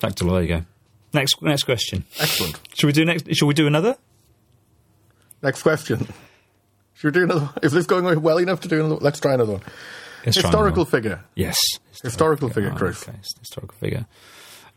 [0.00, 0.32] Jacques Delors.
[0.32, 0.64] There you go.
[1.12, 2.04] Next, next question.
[2.18, 2.58] Excellent.
[2.74, 3.26] Should we do next?
[3.34, 3.96] Should we do another?
[5.42, 6.06] Next question.
[7.00, 7.40] Should we do another?
[7.46, 7.54] one?
[7.62, 8.94] Is this going well enough to do another?
[8.96, 9.02] one?
[9.04, 9.62] Let's try another one.
[10.26, 11.10] Let's Historical another figure.
[11.16, 11.24] one.
[11.34, 11.56] Yes.
[12.02, 13.02] Historical figure, Oh, Chris.
[13.08, 14.06] okay, historical figure.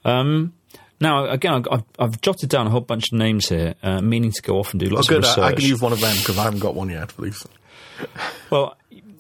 [0.05, 0.53] Um,
[1.01, 4.41] now, again, I've- I've, jotted down a whole bunch of names here, uh, meaning to
[4.41, 5.17] go off and do Oh, lots good.
[5.17, 5.37] of research.
[5.43, 7.45] I, I can use one of them because I haven't got one yet, please.
[8.49, 8.75] Well,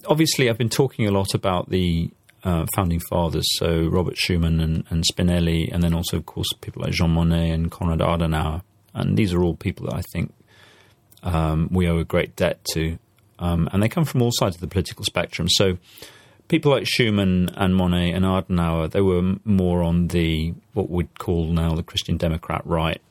[0.07, 2.09] obviously, I've been talking a lot about the
[2.43, 6.81] uh, founding fathers, so Robert Schuman and, and Spinelli, and then also, of course, people
[6.83, 8.61] like Jean Monnet and Konrad Adenauer.
[8.93, 10.33] And these are all people that I think
[11.23, 12.97] um, we owe a great debt to.
[13.39, 15.49] Um, and they come from all sides of the political spectrum.
[15.49, 15.77] So
[16.47, 21.47] people like Schuman and Monnet and Adenauer, they were more on the what we'd call
[21.47, 23.01] now the Christian Democrat right,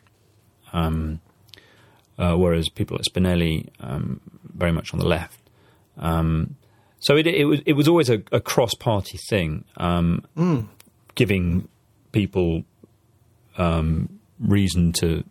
[0.73, 1.21] um,
[2.19, 4.21] uh, whereas people like Spinelli um,
[4.55, 5.41] very much on the left.
[5.99, 6.57] Um,
[7.01, 10.69] so it, it was it was always a, a cross party thing, um,
[11.15, 11.69] giving
[12.13, 12.63] people
[13.59, 15.25] um, reason to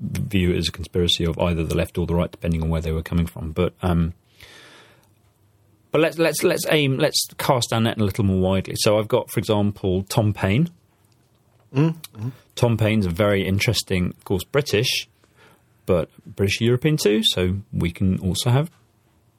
[0.00, 2.80] view it as a conspiracy of either the left or the right, depending on where
[2.80, 3.52] they were coming from.
[3.52, 4.14] But um,
[5.90, 8.74] but let's let's let's aim let's cast our net a little more widely.
[8.76, 10.68] So I've got, for example, Tom Paine.
[12.54, 15.08] Tom Paine's a very interesting, of course, British,
[15.84, 17.22] but British European too.
[17.24, 18.70] So we can also have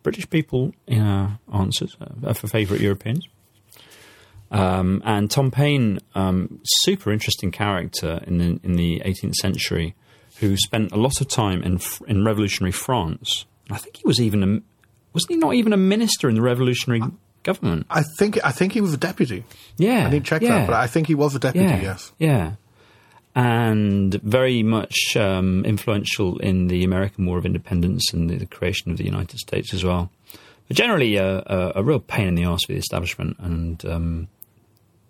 [0.03, 3.27] British people in our answers uh, for favourite Europeans.
[4.49, 9.95] Um, and Tom Paine, um, super interesting character in the in the 18th century,
[10.39, 13.45] who spent a lot of time in in revolutionary France.
[13.69, 14.61] I think he was even a,
[15.13, 17.01] wasn't he not even a minister in the revolutionary
[17.43, 17.85] government?
[17.89, 19.43] I think I think he was a deputy.
[19.77, 20.59] Yeah, I didn't check yeah.
[20.59, 21.67] that, but I think he was a deputy.
[21.67, 22.11] Yeah, Yes.
[22.17, 22.51] yeah,
[23.35, 28.91] and very much um, influential in the American War of Independence and the, the creation
[28.91, 30.11] of the United States as well.
[30.67, 34.27] But generally, uh, a, a real pain in the ass for the establishment, and um,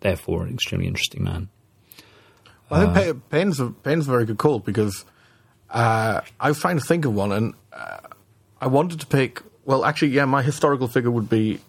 [0.01, 1.49] therefore an extremely interesting man.
[2.69, 5.05] I think Paine- Paine's a, Paine's a very good call because
[5.69, 7.97] uh, I was trying to think of one, and uh,
[8.61, 9.41] I wanted to pick.
[9.65, 11.59] Well, actually, yeah, my historical figure would be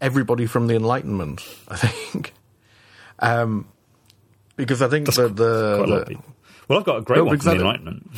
[0.00, 1.42] everybody from the Enlightenment.
[1.68, 2.32] I think,
[3.18, 3.66] um,
[4.56, 6.16] because I think the lot the.
[6.68, 8.10] Well, I've got a great No, one from the Enlightenment.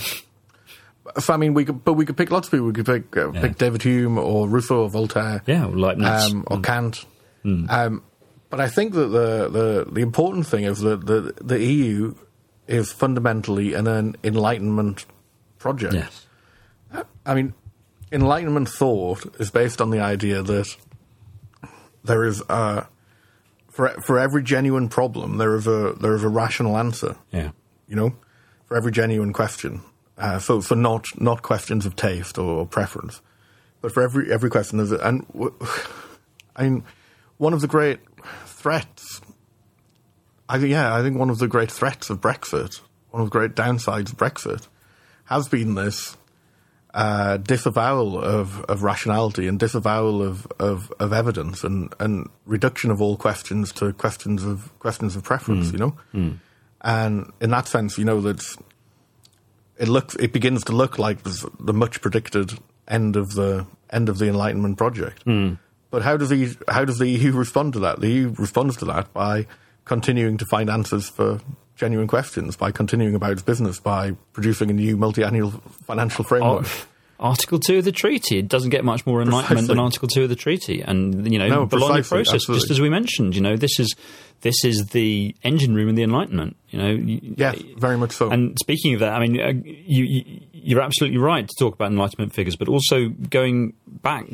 [1.19, 2.67] so, I mean, we could, but we could pick lots of people.
[2.67, 3.41] We could pick uh, Yeah.
[3.41, 5.43] pick David Hume or Rousseau or Voltaire.
[5.47, 6.31] Yeah, or Leibniz.
[6.33, 7.05] um, or Kant.
[7.43, 7.67] Hmm.
[7.71, 8.03] Um,
[8.51, 12.15] but I think that the, the, the important thing is that the, the EU
[12.71, 15.05] is fundamentally an, an enlightenment
[15.59, 15.93] project.
[15.93, 16.27] yes.
[17.25, 17.55] I mean,
[18.11, 20.77] enlightenment thought is based on the idea that
[22.05, 22.87] there is a,
[23.69, 27.17] for for every genuine problem there is a there is a rational answer.
[27.31, 27.51] Yeah.
[27.87, 28.17] You know,
[28.67, 29.83] for every genuine question,
[30.19, 33.21] uh, for for not not questions of taste or, preference,
[33.81, 35.55] but for every every question there's a, and w-
[36.57, 36.85] I mean,
[37.37, 38.01] one of the great
[38.47, 39.00] threats.
[40.51, 43.39] I think yeah, I think one of the great threats of Brexit, one of the
[43.39, 44.67] great downsides of Brexit,
[45.27, 46.17] has been this
[46.93, 53.01] uh, disavowal of, of rationality and disavowal of, of, of evidence and, and reduction of
[53.01, 55.69] all questions to questions of questions of preference.
[55.69, 55.73] Mm.
[55.73, 56.39] You know, mm.
[56.81, 58.43] and in that sense, you know that
[59.79, 62.59] it looks it begins to look like the much predicted
[62.89, 65.25] end of the end of the Enlightenment project.
[65.27, 65.61] Mm.
[65.91, 68.01] But how does the how does the EU respond to that?
[68.01, 69.47] The EU responds to that by
[69.85, 71.41] continuing to find answers for
[71.77, 75.51] genuine questions, by continuing about its business, by producing a new multi-annual
[75.87, 76.67] financial framework.
[76.67, 76.73] Ar-
[77.31, 78.39] Article two of the treaty.
[78.39, 81.49] It doesn't get much more enlightenment than Article two of the treaty, and you know,
[81.49, 82.33] No, Bologna process.
[82.35, 82.61] absolutely.
[82.63, 83.95] Just as we mentioned, you know, this is
[84.41, 86.57] this is the engine room of the Enlightenment.
[86.71, 88.31] You know, y- yes, very much so.
[88.31, 91.91] And speaking of that, I mean, uh, you, you, you're absolutely right to talk about
[91.91, 94.25] Enlightenment figures, but also going back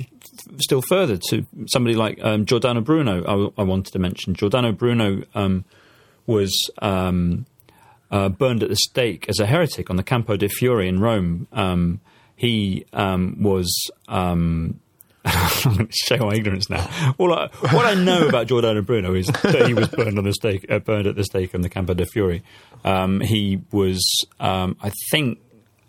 [0.60, 3.52] still further to somebody like um, Giordano Bruno.
[3.56, 5.64] I wanted to mention Giordano Bruno um,
[6.26, 7.46] was um,
[8.10, 11.46] uh, burned at the stake as a heretic on the Campo de Fiori in Rome.
[11.52, 12.00] Um,
[12.34, 13.72] he um, was.
[14.08, 14.80] I'm
[15.64, 16.88] going to show my ignorance now.
[17.18, 20.32] All I, what I know about Giordano Bruno is that he was burned on the
[20.32, 22.44] stake, uh, burned at the stake on the Campo de Fiori.
[22.84, 24.00] Um, he was,
[24.38, 25.40] I think,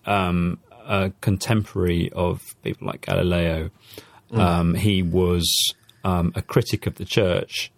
[0.08, 3.70] a contemporary of people like Galileo.
[4.32, 7.72] Um, he was um, a critic of the church,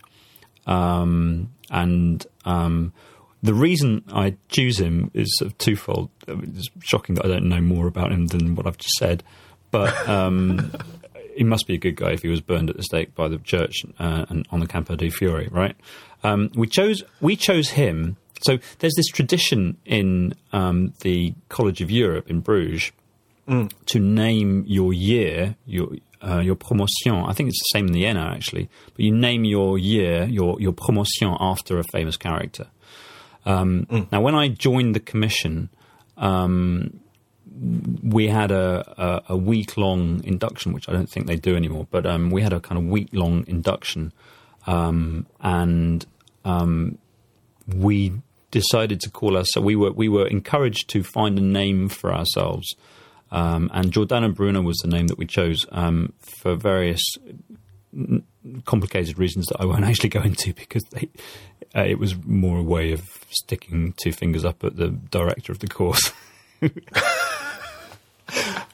[0.65, 2.93] um, and um,
[3.41, 6.09] the reason I choose him is sort of twofold.
[6.27, 8.95] I mean, It's shocking that I don't know more about him than what I've just
[8.95, 9.23] said,
[9.71, 10.71] but um,
[11.35, 13.37] he must be a good guy if he was burned at the stake by the
[13.37, 15.75] church uh, and on the Campo de Fiori, right?
[16.23, 18.17] Um, we chose we chose him.
[18.41, 22.91] So there's this tradition in um, the College of Europe in Bruges
[23.87, 25.89] to name your year, your
[26.21, 27.13] uh, your promotion.
[27.13, 30.59] I think it's the same in the ENA actually, but you name your year, your
[30.59, 32.67] your promotion after a famous character.
[33.45, 35.69] Um, Now, when I joined the commission,
[36.17, 36.99] um,
[38.03, 41.87] we had a, a, a week long induction, which I don't think they do anymore,
[41.89, 44.13] but um, we had a kind of week long induction,
[44.67, 46.05] um, and
[46.45, 46.97] um,
[47.67, 48.13] we
[48.51, 49.47] decided to call us.
[49.51, 52.75] So we were we were encouraged to find a name for ourselves,
[53.31, 57.01] um, and Giordano Bruno was the name that we chose um, for various
[57.93, 58.23] n-
[58.65, 61.09] complicated reasons that I won't actually go into because they,
[61.75, 65.59] uh, it was more a way of sticking two fingers up at the director of
[65.59, 66.11] the course.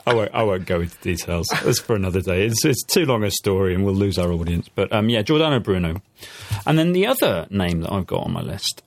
[0.07, 1.47] I won't, I won't go into details.
[1.63, 2.45] That's for another day.
[2.45, 4.69] It's, it's too long a story and we'll lose our audience.
[4.73, 6.01] But um, yeah, Giordano Bruno.
[6.65, 8.83] And then the other name that I've got on my list,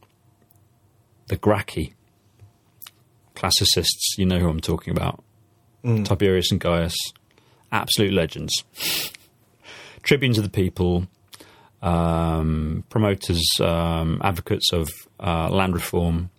[1.27, 1.95] the Gracchi.
[3.35, 5.23] Classicists, you know who I'm talking about.
[5.83, 6.97] Tiberius and Gaius,
[7.73, 8.53] absolute legends.
[10.03, 11.07] Tribunes of the people,
[11.83, 14.89] um, promoters, um, advocates of
[15.21, 16.31] uh, land reform,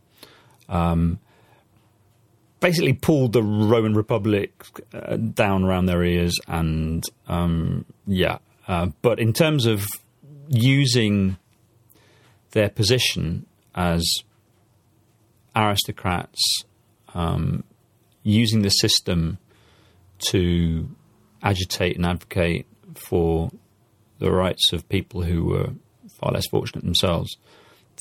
[0.68, 1.20] um,
[2.60, 4.52] basically pulled the Roman Republic
[4.94, 8.40] uh, down around their ears, and um, yeah.
[8.68, 9.86] Uh, but in terms of
[10.48, 11.38] using
[12.52, 14.04] their position as
[15.56, 16.64] aristocrats,
[17.14, 17.64] um,
[18.24, 19.38] using the system
[20.30, 20.90] to
[21.42, 23.50] agitate and advocate for
[24.20, 25.70] the rights of people who were
[26.20, 27.38] far less fortunate themselves.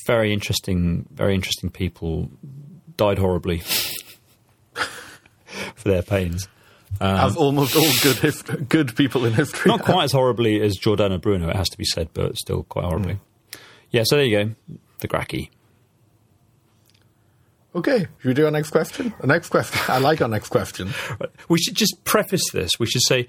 [0.05, 2.29] Very interesting, very interesting people
[2.97, 3.59] died horribly
[5.75, 6.47] for their pains.
[7.01, 9.69] Um, as almost all good good people in history.
[9.69, 12.85] Not quite as horribly as Giordano Bruno, it has to be said, but still quite
[12.85, 13.13] horribly.
[13.13, 13.59] Mm.
[13.91, 14.55] Yeah, so there you go.
[14.99, 15.51] The Gracchi.
[17.75, 19.13] Okay, should we do our next question?
[19.21, 19.79] The next question.
[19.87, 20.89] I like our next question.
[21.49, 22.79] We should just preface this.
[22.79, 23.27] We should say,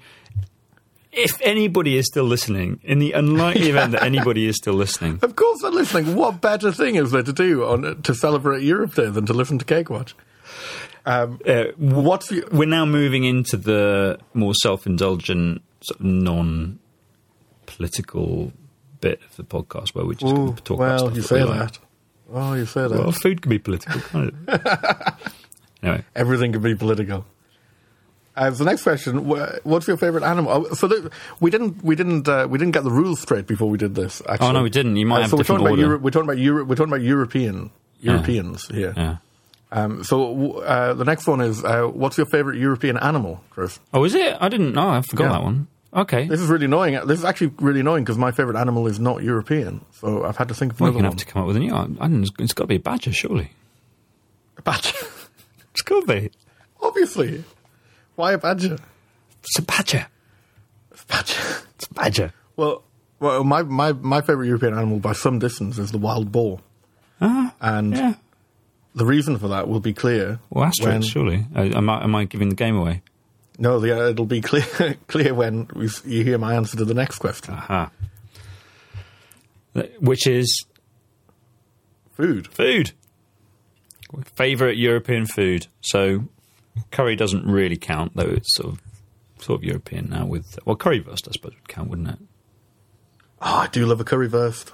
[1.11, 5.35] if anybody is still listening, in the unlikely event that anybody is still listening, Of
[5.35, 6.15] course, they're listening.
[6.15, 9.59] What better thing is there to do on to celebrate Europe Day than to listen
[9.59, 10.15] to Cake Watch?
[11.05, 18.51] Um, uh, what's the, we're now moving into the more self-indulgent, sort of non-political
[19.01, 21.43] bit of the podcast where we just Ooh, talk about well, stuff you that say
[21.43, 21.79] we like.
[22.33, 22.91] Oh, you say that.
[22.91, 25.13] Well, food can be political, can't it?
[25.83, 27.25] anyway, Everything can be political.
[28.35, 29.27] Uh, so the next question:
[29.63, 30.51] What's your favorite animal?
[30.69, 31.11] Oh, so the,
[31.41, 34.21] we didn't, we didn't, uh, we didn't get the rules straight before we did this.
[34.27, 34.47] Actually.
[34.47, 34.95] Oh, no, we didn't.
[34.95, 35.77] You might have so we're talking.
[35.77, 38.93] Euro- we're talking about Euro- we're talking about European Europeans here.
[38.95, 39.17] yeah.
[39.73, 43.79] Um, so uh, the next one is: uh, What's your favorite European animal, Chris?
[43.93, 44.37] Oh, is it?
[44.39, 44.89] I didn't know.
[44.89, 45.29] I forgot Yeah.
[45.33, 45.67] that one.
[45.93, 46.25] Okay.
[46.27, 46.93] This is really annoying.
[47.05, 49.83] This is actually really annoying because my favorite animal is not European.
[49.91, 51.17] So I've had to think of We're another going to one.
[51.17, 51.73] have to come up with a new.
[51.73, 53.51] I don't, know, it's got to be a badger, surely.
[54.57, 54.95] A badger.
[55.73, 56.31] It's got to be.
[56.81, 57.43] Obviously.
[58.15, 58.77] Why a badger?
[59.41, 60.05] It's a badger.
[60.91, 61.41] It's A badger.
[61.75, 62.33] It's a badger.
[62.57, 62.83] Well,
[63.21, 66.59] well, my, my, my favorite European animal by some distance is the wild boar,
[67.21, 68.13] Ah, and yeah.
[68.95, 70.39] the reason for that will be clear.
[70.49, 71.45] Well, when- surely.
[71.55, 73.01] Uh, am, I, am I giving the game away?
[73.61, 74.65] No, the, uh, it'll be clear
[75.07, 75.67] clear when
[76.03, 77.53] you hear my answer to the next question.
[77.53, 77.91] Aha.
[79.99, 80.65] Which is
[82.13, 82.47] Food.
[82.47, 82.91] food.
[84.35, 85.67] Favorite European food.
[85.81, 86.25] So
[86.91, 88.81] curry doesn't really count, though it's sort of
[89.39, 90.25] sort of European now.
[90.25, 92.17] With well, currywurst, I suppose would count, wouldn't it?
[93.41, 94.71] Oh, I do love a currywurst.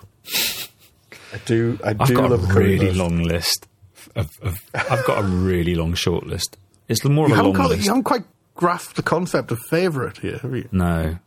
[1.33, 1.77] I do.
[1.83, 3.67] I do I've got love a a really long list.
[4.15, 6.57] Of, of, I've got a really long short list.
[6.87, 7.83] It's more of You a haven't, long got, list.
[7.83, 8.23] you haven't quite
[8.57, 10.67] grasped the concept of favourite here, have you?
[10.73, 11.17] No,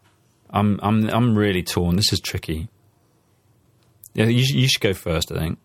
[0.51, 1.97] I'm I'm I'm really torn.
[1.97, 2.69] This is tricky.
[4.13, 5.33] Yeah, you, you should go first.
[5.33, 5.59] I think.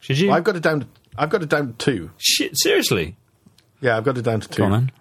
[0.00, 0.28] Should you?
[0.28, 0.80] Well, I've got it down.
[0.80, 0.86] To,
[1.16, 2.10] I've got it down to two.
[2.18, 3.16] Shit, seriously?
[3.80, 4.58] Yeah, I've got it down to two.
[4.58, 4.92] Go on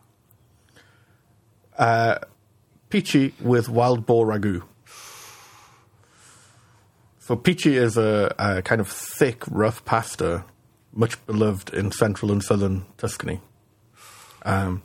[1.77, 2.19] then.
[2.89, 4.63] Pici with wild boar ragu.
[7.19, 10.45] So pici is a, a kind of thick, rough pasta,
[10.93, 13.41] much beloved in central and southern Tuscany.
[14.43, 14.81] Um,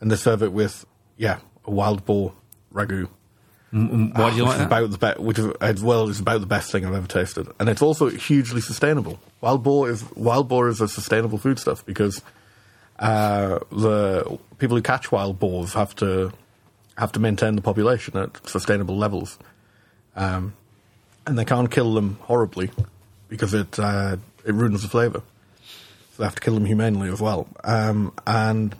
[0.00, 0.84] and they serve it with,
[1.16, 2.32] yeah, a wild boar
[2.72, 3.08] ragu.
[3.72, 4.66] Mm, Why do you which like is that?
[4.66, 7.46] about the be- which is, as well is about the best thing I've ever tasted,
[7.60, 9.20] and it's also hugely sustainable.
[9.40, 12.20] Wild boar is wild boar is a sustainable foodstuff because
[12.98, 16.32] uh, the people who catch wild boars have to
[16.98, 19.38] have to maintain the population at sustainable levels,
[20.16, 20.52] um,
[21.26, 22.72] and they can't kill them horribly
[23.28, 25.22] because it uh, it ruins the flavour.
[26.14, 27.46] So they have to kill them humanely as well.
[27.62, 28.74] Um, and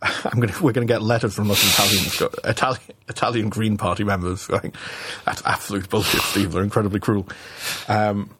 [0.34, 4.72] gonna, we're going to get letters from us Italian, Italian, Italian Green Party members going,
[5.24, 6.52] that's absolute bullshit, Steve.
[6.52, 7.28] They're incredibly cruel.
[7.88, 8.30] Um,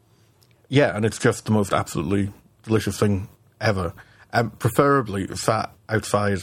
[0.69, 2.33] yeah, and it's just the most absolutely
[2.63, 3.29] delicious thing
[3.61, 3.93] ever.
[4.33, 6.39] Um, preferably sat outside,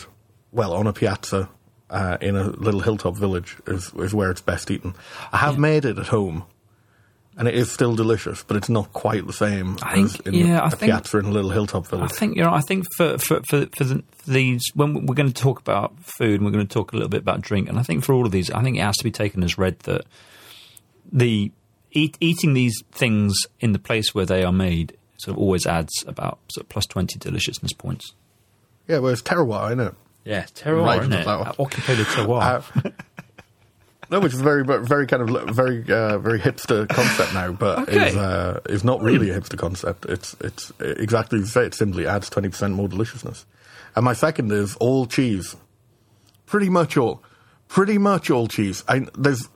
[0.51, 1.49] well, on a piazza
[1.89, 4.93] uh, in a little hilltop village is, is where it's best eaten.
[5.31, 6.43] I have made it at home,
[7.37, 10.59] and it is still delicious, but it's not quite the same I as in yeah,
[10.59, 12.11] a I think- piazza in a little hilltop village.
[12.11, 12.57] I think you're right.
[12.57, 16.35] I think for for for, for the, these when we're going to talk about food,
[16.35, 18.25] and we're going to talk a little bit about drink, and I think for all
[18.25, 20.05] of these, I think it has to be taken as read that
[21.11, 21.51] the
[21.91, 25.91] eat, eating these things in the place where they are made sort of always adds
[26.07, 28.13] about sort of plus twenty deliciousness points.
[28.87, 29.93] Yeah, well, it's terroir, isn't it?
[30.25, 31.25] Yeah, terroir, Right isn't it?
[31.25, 31.45] le
[32.05, 32.63] terroir.
[32.85, 32.89] Uh,
[34.09, 38.09] no, which is very, very kind of very, uh, very hipster concept now, but Okay.
[38.09, 40.05] is uh, is not really a hipster concept.
[40.05, 41.65] It's it's exactly as you say.
[41.65, 43.45] It simply adds twenty percent more deliciousness.
[43.95, 45.55] And my second is all cheese,
[46.45, 47.23] pretty much all,
[47.67, 48.83] pretty much all cheese.
[48.87, 49.49] I there's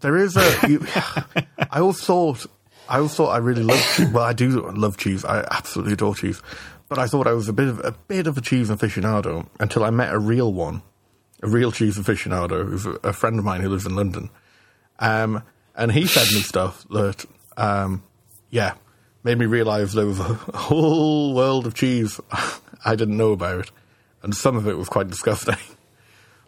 [0.00, 0.68] there is a.
[0.68, 0.84] You,
[1.70, 2.46] I always thought
[2.88, 4.08] I always thought I really loved cheese.
[4.10, 5.24] Well, I do love cheese.
[5.24, 6.40] I absolutely adore cheese.
[6.88, 9.84] But I thought I was a bit of a bit of a cheese aficionado until
[9.84, 10.80] I met a real one,
[11.42, 14.30] a real cheese aficionado, who's a, friend of mine who lives in London.
[14.98, 15.42] Um,
[15.76, 17.24] and he fed me stuff that,
[17.56, 18.02] um,
[18.50, 18.74] yeah,
[19.22, 22.20] made me realise there was a whole world of cheese
[22.84, 23.70] I didn't know about,
[24.22, 25.56] and some of it was quite disgusting.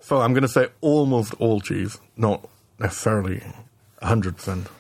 [0.03, 2.49] So I'm going to say almost all cheese, not
[2.81, 3.43] necessarily
[4.03, 4.67] hundred percent.
[4.67, 4.80] Ah,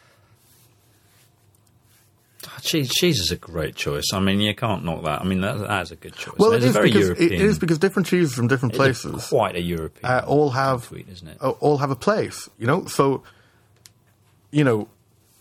[2.61, 4.05] cheese, cheese is a great choice.
[4.13, 5.21] I mean, you can't knock that.
[5.21, 6.35] I mean, that, that is a good choice.
[6.39, 7.33] Well, it is because European.
[7.33, 10.11] it is because different cheeses from different places quite a European.
[10.11, 11.41] uh, all have tweet, isn't it?
[11.41, 12.49] all have a place.
[12.59, 13.23] You know, so
[14.51, 14.89] you know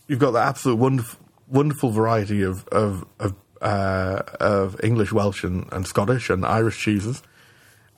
[0.08, 5.70] you've got the absolute wonderful, wonderful variety of of of, uh, of English, Welsh, and,
[5.72, 7.22] and Scottish and Irish cheeses,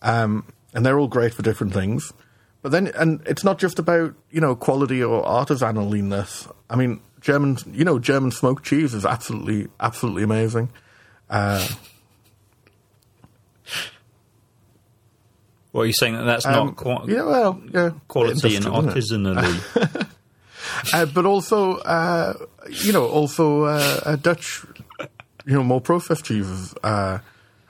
[0.03, 0.45] um,
[0.75, 2.13] and they're all great for different things.
[2.63, 6.47] But then, and it's not just about you know quality or artisanal leanness.
[6.71, 10.71] I mean, German, you know, German smoked cheese is absolutely, absolutely amazing.
[11.31, 11.67] Uh,
[15.73, 19.27] Well, you're saying that that's um, not qua- yeah, well, yeah, quality and industrial, isn't
[19.27, 19.37] it?
[19.39, 20.07] artisanally.
[20.93, 22.35] uh, but also, uh,
[22.69, 24.67] you know, also uh, uh, Dutch,
[25.47, 27.21] you know, more processed cheeses uh,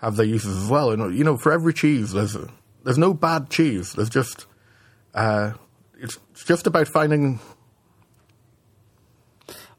[0.01, 0.91] have their uses as well.
[0.91, 2.37] And you know, for every cheese, there's
[2.83, 3.93] there's no bad cheese.
[3.93, 4.47] There's just
[5.15, 5.53] uh,
[6.01, 7.39] it's just about finding.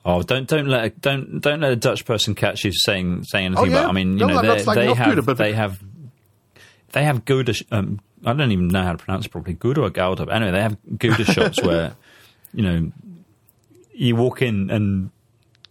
[0.06, 3.46] Oh, don't don't let a, don't don't let a Dutch person catch you saying saying
[3.48, 3.80] anything Oh, yeah?
[3.80, 3.90] about.
[3.90, 5.80] I mean, you No, know, they, slagging they have but- they have
[6.92, 7.54] they have Gouda.
[7.54, 9.54] sh- Um, I don't even know how to pronounce it properly.
[9.56, 10.26] Gouda or Gouda.
[10.28, 11.96] But anyway, they have Gouda shops where
[12.54, 12.92] you know
[13.94, 15.10] you walk in and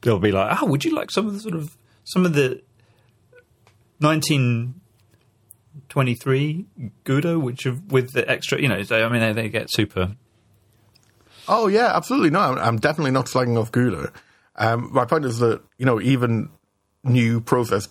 [0.02, 2.60] they'll be like, "Oh, would you like some of the sort of some of the
[5.88, 6.66] 1923
[7.04, 10.16] Gouda, which have, with the extra, you know, so, I mean, they, they get super
[11.48, 12.30] Oh yeah, absolutely.
[12.30, 14.12] No, I'm, I'm definitely not slagging off Gouda.
[14.56, 16.50] Um, my point is that you know even
[17.04, 17.90] new processed,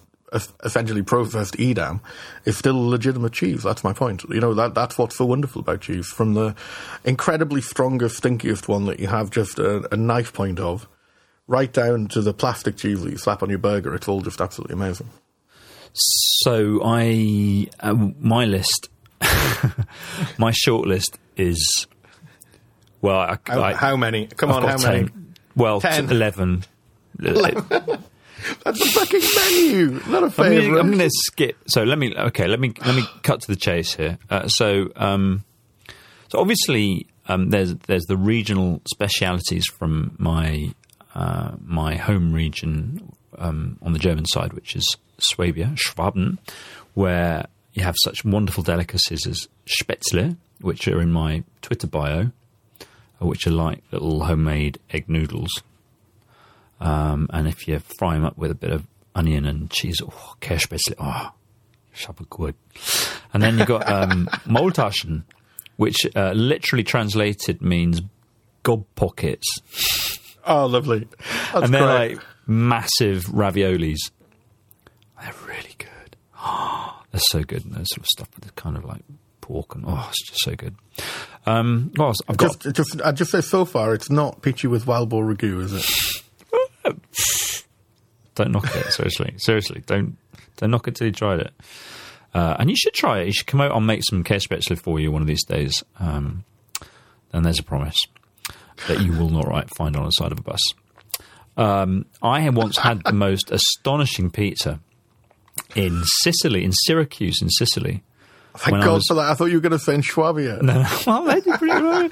[0.64, 2.02] essentially processed Edam
[2.46, 3.64] is still legitimate cheese.
[3.64, 4.24] That's my point.
[4.30, 6.08] You know that that's what's so wonderful about cheese.
[6.08, 6.56] From the
[7.04, 10.88] incredibly strongest, stinkiest one that you have just a, a knife point of,
[11.48, 13.94] right down to the plastic cheese that you slap on your burger.
[13.94, 15.10] It's all just absolutely amazing.
[15.94, 18.90] So I, uh, my list,
[20.38, 21.88] my short list is,
[23.02, 24.28] well, I, How, I, how many?
[24.28, 25.10] Come I've on, how many?
[25.56, 26.08] Well, Ten.
[26.08, 26.64] t- eleven.
[27.20, 31.58] That's a fucking menu, not a I'm going to skip.
[31.68, 32.16] So let me.
[32.16, 34.18] Okay, let me let me cut to the chase here.
[34.30, 35.44] Uh, so um,
[36.30, 40.74] So obviously, um, there's there's the regional specialities from my
[41.14, 46.40] uh, my home region um, on the German side, which is Swabia, Schwaben,
[46.96, 52.32] where you have such wonderful delicacies as Spätzle, which are in my Twitter bio,
[53.22, 55.52] which are like little homemade egg noodles.
[56.80, 60.36] Um, and if you fry them up with a bit of onion and cheese, oh,
[60.42, 61.32] Käsespätzle, oh,
[61.94, 62.56] super good.
[63.34, 65.24] And then you've got um, Maultaschen,
[65.78, 68.02] which uh, literally translated means
[68.64, 69.48] gob pockets.
[70.46, 71.08] Oh, lovely.
[71.54, 72.16] That's and they're great.
[72.18, 74.12] like massive raviolis.
[75.22, 76.16] They're really good.
[77.12, 77.66] they're so good.
[77.66, 79.04] And they're sort of stuffed with kind of like
[79.52, 80.76] pork and oh, it's just so good.
[81.46, 82.18] Um, else?
[82.28, 85.26] I've got just, just, I'd just say so far, it's not pici with wild boar
[85.26, 86.24] ragu, is it?
[88.36, 88.92] don't knock it.
[88.94, 90.18] Seriously, seriously, don't
[90.58, 91.54] don't knock it till you tried it.
[92.34, 93.28] Uh, and you should try it.
[93.28, 93.72] You should come out.
[93.72, 95.84] I'll make some Käsespätzle for you one of these days.
[96.00, 96.46] Um,
[97.34, 97.98] and there's a promise
[98.88, 100.62] that you will not right, find on the side of a bus.
[101.58, 104.80] Um, I had once had the most astonishing pizza
[105.76, 108.04] in Sicily, in Syracuse, in Sicily.
[108.58, 109.30] Thank When God was- for that.
[109.32, 110.62] I thought you were going to say Schwabia.
[110.62, 112.10] No, well, they did pretty well.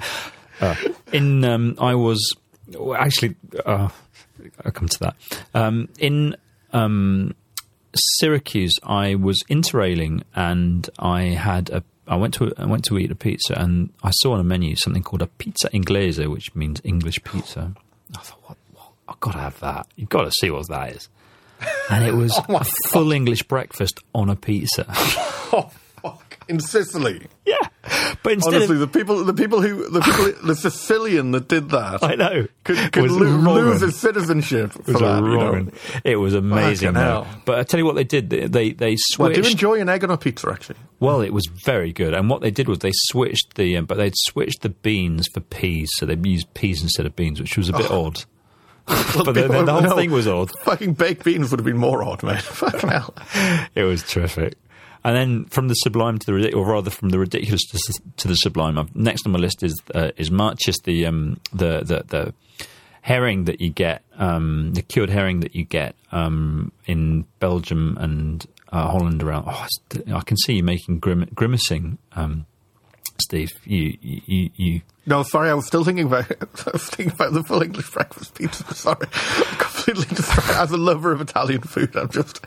[0.61, 0.75] Uh,
[1.13, 2.35] in um, I was
[2.77, 3.35] well, actually
[3.65, 3.89] uh,
[4.63, 5.15] I'll come to that.
[5.53, 6.35] Um, in
[6.73, 7.35] um,
[7.95, 11.83] Syracuse, I was interrailing and I had a.
[12.07, 14.75] I went to I went to eat a pizza and I saw on a menu
[14.75, 17.73] something called a pizza inglese, which means English pizza.
[18.17, 18.57] I thought, what?
[18.73, 18.87] what?
[19.07, 19.87] I've got to have that.
[19.95, 21.09] You've got to see what that is.
[21.91, 24.85] And it was a full English breakfast on a pizza.
[25.51, 25.69] Oh.
[26.49, 27.27] In Sicily.
[27.45, 27.55] yeah,
[28.23, 31.69] but instead Honestly, of the people, the people who, the people, the Sicilian that did
[31.69, 35.23] that I know could, could lo- lose his citizenship for It was, that.
[35.23, 35.67] you know.
[36.03, 37.27] it was amazing, though.
[37.45, 38.29] But I tell you what, they did.
[38.31, 40.49] They they, they Well, do you enjoy an egg on a pizza?
[40.51, 42.13] Actually, Well, it was very good.
[42.15, 45.39] And what they did was they switched the, um, but they'd switched the beans for
[45.41, 48.23] peas, so they used peas instead of beans, which was a bit odd.
[48.87, 49.95] but the, the, the whole No.
[49.95, 50.49] thing was odd.
[50.63, 52.41] fucking baked beans would have been more odd, mate.
[52.41, 53.13] Fucking hell.
[53.75, 54.55] It was terrific.
[55.03, 58.27] And then from the sublime to the ridiculous, or rather from the ridiculous to, to
[58.27, 58.77] the sublime.
[58.77, 62.33] I've, next on my list is uh, is maatjes, the um the the the
[63.01, 68.45] herring that you get, um, the cured herring that you get um, in Belgium and
[68.71, 69.45] uh, Holland around.
[69.47, 69.67] Oh,
[70.13, 72.45] I can see you making grim, grimacing, um,
[73.21, 73.51] Steve.
[73.65, 74.49] You you you.
[74.55, 76.25] you No, sorry, I was still thinking about
[76.79, 78.73] thinking about the full English breakfast pizza.
[78.73, 80.55] Sorry, I'm completely distracted.
[80.55, 82.45] As a lover of Italian food, I'm just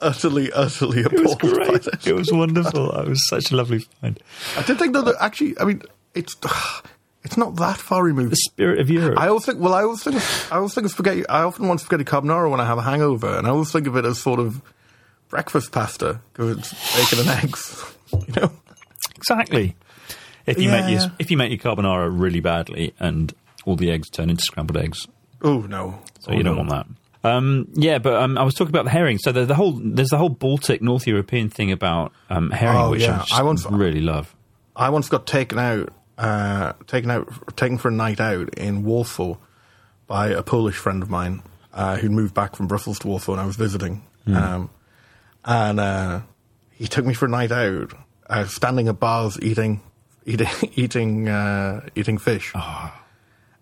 [0.00, 1.82] utterly, utterly it was appalled by great.
[1.82, 2.06] this.
[2.06, 2.90] It was wonderful.
[2.92, 4.18] It was such a lovely find.
[4.56, 5.82] I did think though that actually, I mean,
[6.14, 6.36] it's
[7.24, 8.32] it's not that far removed.
[8.32, 9.18] The spirit of Europe.
[9.18, 9.60] I always think.
[9.60, 10.16] Well, I always think.
[10.52, 11.26] I always think of spaghetti.
[11.28, 13.96] I often want spaghetti carbonara when I have a hangover, and I always think of
[13.96, 14.60] it as sort of
[15.28, 17.84] breakfast pasta because it's bacon and eggs.
[18.12, 18.52] You know.
[19.16, 19.74] Exactly.
[20.46, 21.02] If you make Yeah.
[21.02, 23.32] your if you make your carbonara really badly and
[23.64, 25.06] all the eggs turn into scrambled eggs,
[25.42, 26.00] Oh no!
[26.20, 26.86] so you don't want that.
[27.24, 29.18] Um, yeah, but um, I was talking about the herring.
[29.18, 32.90] So the, the whole there's the whole Baltic North European thing about um, herring, Oh,
[32.90, 33.14] which yeah.
[33.16, 34.34] I, just I once- really love.
[34.74, 39.36] I once got taken out, uh, taken out, taken for a night out in Warsaw
[40.08, 41.42] by a Polish friend of mine
[41.74, 44.02] uh, who'd moved back from Brussels to Warsaw, and I was visiting.
[44.26, 44.70] Um,
[45.44, 46.20] and uh,
[46.70, 47.92] he took me for a night out,
[48.30, 49.80] uh, standing at bars eating,
[50.26, 52.52] eating, eating, uh, eating fish.
[52.54, 52.62] And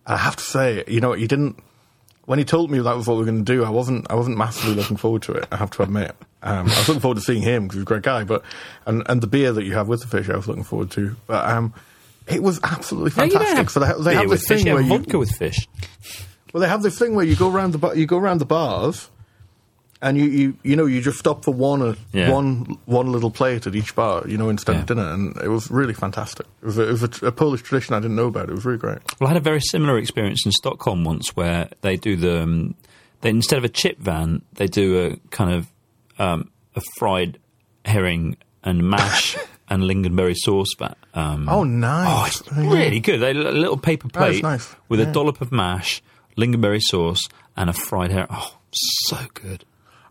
[0.07, 1.57] I have to say, you know, he didn't.
[2.27, 4.07] When he told me that was what we were going to do, I wasn't.
[4.11, 5.47] I wasn't massively looking forward to it.
[5.51, 6.15] I have to admit.
[6.43, 8.23] Um, I was looking forward to seeing him because he's a great guy.
[8.25, 8.43] But
[8.87, 11.17] and and the beer that you have with the fish, I was looking forward to.
[11.27, 11.75] But um,
[12.29, 13.71] it was absolutely No, you don't fantastic.
[13.71, 15.31] so they, they beer have with this fish, thing you where have you vodka with
[15.33, 15.67] fish.
[16.53, 18.47] well, they have this thing where you go around the bar, you go around the
[18.47, 19.11] bars,
[20.03, 22.31] and you, you you know you just stop for one uh, Yeah.
[22.33, 24.81] one one little plate at each bar, you know, instead Yeah.
[24.81, 26.47] of dinner, and it was really fantastic.
[26.63, 28.49] It was a, it was a, a Polish tradition I didn't know about.
[28.49, 28.99] It was really great.
[29.21, 32.75] Well, I had a very similar experience in Stockholm once, where they do the um,
[33.21, 35.67] they instead of a chip van, they do a kind of
[36.19, 37.39] um, a fried
[37.85, 39.37] herring and mash
[39.69, 40.75] and lingonberry sauce.
[40.79, 42.41] But um, Oh, Oh, nice!
[42.41, 43.19] it's really good.
[43.19, 44.75] They a little paper plate nice.
[44.89, 46.03] with a dollop of mash,
[46.39, 47.21] lingonberry sauce,
[47.57, 48.29] and a fried herring.
[48.31, 49.65] Oh, so good.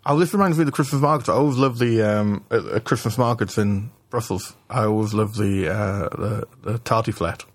[0.05, 1.29] Oh, this reminds me of the Christmas markets.
[1.29, 4.55] I always love the um, at, at Christmas markets in Brussels.
[4.69, 7.45] I always love the uh, the, the tartiflette.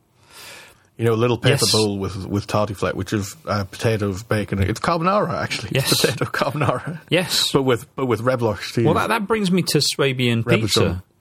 [0.96, 1.72] You know, a little paper Yes.
[1.72, 4.62] bowl with with tartiflette, which is uh, potatoes, bacon.
[4.62, 5.70] It's carbonara, actually.
[5.74, 6.00] It's Yes.
[6.02, 7.00] potato carbonara.
[7.10, 7.50] Yes.
[7.52, 8.84] but with but with rebloch.
[8.84, 11.02] Well, that, that brings me to Swabian pizza.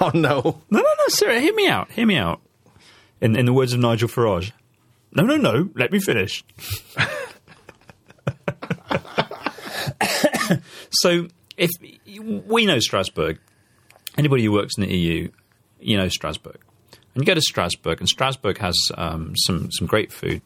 [0.00, 0.20] Oh no!
[0.70, 1.90] No, no, no, Sarah, hear me out.
[1.90, 2.40] Hear me out.
[3.20, 4.52] In, in the words of Nigel Farage.
[5.12, 5.68] No, no, no.
[5.74, 6.44] Let me finish.
[10.90, 11.70] so, if
[12.46, 13.38] we know Strasbourg,
[14.16, 15.30] anybody who works in the EU,
[15.80, 16.58] you know Strasbourg,
[17.14, 20.42] And you go to Strasbourg, and Strasbourg has um, some some great food.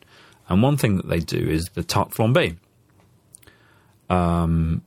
[0.49, 2.57] And one thing that they do is the tarte flambée,
[4.11, 4.82] um,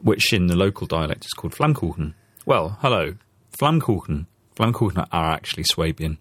[0.00, 2.14] which in the local dialect is called Flammkuchen.
[2.44, 3.14] Well, hello,
[3.60, 4.26] Flammkuchen.
[4.56, 6.18] Flammkuchen are actually Swabian.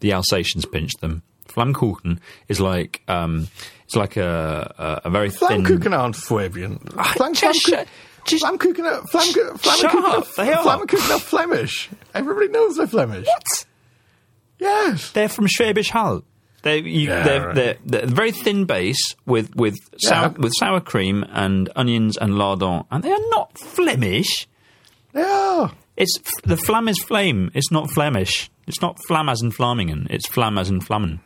[0.00, 1.22] The Alsatians pinched them.
[1.54, 3.48] Flammkuchen is like um,
[3.84, 5.64] it's like a a, a very thin.
[5.64, 6.78] Flammkuchen aren't Swabian.
[7.16, 7.86] Flam, just Flammkuchen,
[8.24, 10.64] just- Flammkuchen are, Flammkuchen, Flammkuchen are, they are.
[10.64, 11.90] Flammkuchen are Flemish.
[12.14, 13.26] Everybody knows they're Flemish.
[13.26, 13.66] What?
[14.58, 15.10] Yes.
[15.12, 16.22] They're from Schwäbisch Hall.
[16.62, 17.54] They're, you, Yeah, they're, right.
[17.56, 20.38] they're, they're very thin base with with sour Yeah.
[20.38, 24.46] with sour cream and onions and lardon, and they are not Flemish.
[25.12, 25.72] They are.
[25.96, 27.50] It's the flam is flame.
[27.54, 28.50] It's not Flemish.
[28.68, 30.06] It's not flam as in Flamingen.
[30.08, 31.18] It's flam as in Flammen.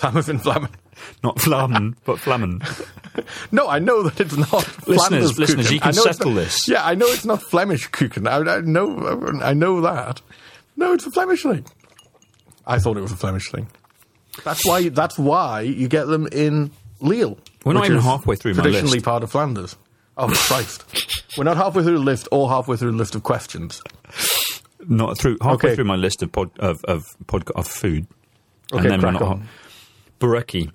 [0.00, 0.70] Flammers in Flammen.
[1.22, 2.62] Not Flammen, but Flammen.
[3.52, 4.52] No, I know that it's not
[4.86, 5.72] Listeners, Flanders listeners, Kuchen.
[5.72, 6.68] you can I know it's settle not- this.
[6.68, 8.26] Yeah, I know it's not Flemish Kuchen.
[8.28, 10.22] I, I know, I know that.
[10.76, 11.66] No, it's a Flemish thing.
[12.66, 13.66] I thought it was a Flemish thing.
[14.44, 14.88] That's why.
[14.90, 16.70] That's why you get them in
[17.00, 17.36] Lille.
[17.64, 19.04] We're not even halfway through my Traditionally list.
[19.04, 19.76] part of Flanders.
[20.16, 20.84] Oh Christ!
[21.36, 23.82] We're not halfway through the list, or halfway through the list of questions.
[24.86, 25.74] Not through halfway Okay.
[25.74, 28.06] through my list of pod, of of, pod, of food,
[28.72, 29.22] Okay, and then we're not.
[29.22, 29.48] on.
[30.20, 30.70] Bureki.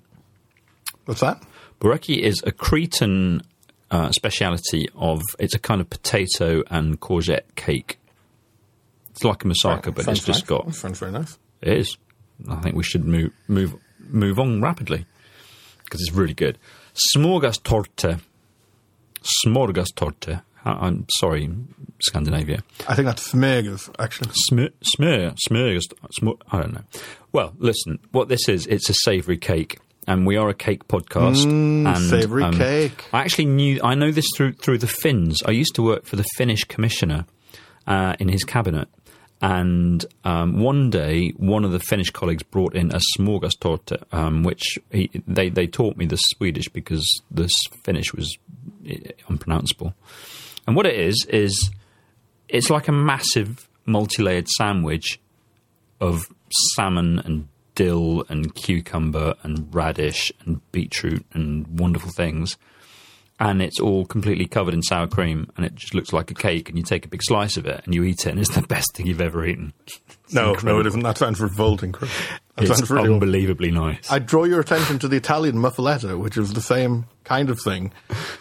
[1.06, 1.42] What's that?
[1.80, 3.42] Bureki is a Cretan
[3.90, 5.22] uh, speciality of.
[5.38, 7.98] It's a kind of potato and courgette cake.
[9.10, 10.48] It's like a moussaka, but Sounds it's just nice.
[10.48, 10.74] got.
[10.74, 11.38] Sounds very nice.
[11.62, 11.96] It is.
[12.48, 15.06] I think we should move move move on rapidly
[15.84, 16.58] because it's really good.
[17.14, 18.20] Smorgastorte.
[19.44, 20.42] Smorgastorte.
[20.66, 21.48] I- I'm sorry,
[22.00, 22.62] Scandinavia.
[22.88, 24.30] I think that's Smegers, actually.
[24.52, 26.84] Smir, smir, smorgast, smor, I don't know.
[27.32, 29.78] Well, listen, what this is, it's a savoury cake.
[30.08, 31.42] And we are a cake podcast.
[31.44, 33.04] and, Mm, um, savoury cake.
[33.12, 35.42] I actually knew, I know this through through the Finns.
[35.44, 37.26] I used to work for the Finnish commissioner
[37.88, 38.86] uh, in his cabinet.
[39.42, 44.78] And um, one day, one of the Finnish colleagues brought in a smorgastorte, um, which
[44.92, 47.48] he, they, they taught me the Swedish because the
[47.84, 48.38] Finnish was
[48.88, 48.96] eh,
[49.28, 49.92] unpronounceable.
[50.66, 51.70] And what it is, is
[52.48, 55.20] it's like a massive multi-layered sandwich
[56.00, 56.26] of
[56.74, 62.56] salmon and dill and cucumber and radish and beetroot and wonderful things
[63.38, 66.68] and it's all completely covered in sour cream and it just looks like a cake
[66.70, 68.62] and you take a big slice of it and you eat it and it's the
[68.62, 69.72] best thing you've ever eaten
[70.32, 70.80] No, no, incredible.
[70.80, 71.02] it isn't.
[71.02, 72.10] That sounds revolting, Chris.
[72.56, 73.14] That it's sounds really awful.
[73.14, 77.50] unbelievably nice I draw your attention to the Italian muffaletta, which is the same kind
[77.50, 77.92] of thing,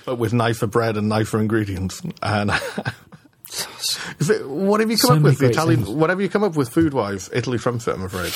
[0.06, 2.02] but with nicer bread and nicer ingredients.
[2.24, 2.52] And
[4.20, 5.39] it- what have you come So up with?
[5.39, 5.96] The Italian, things.
[5.96, 7.96] whatever you come up with food wise, Italy trumps it.
[7.96, 8.34] I'm afraid.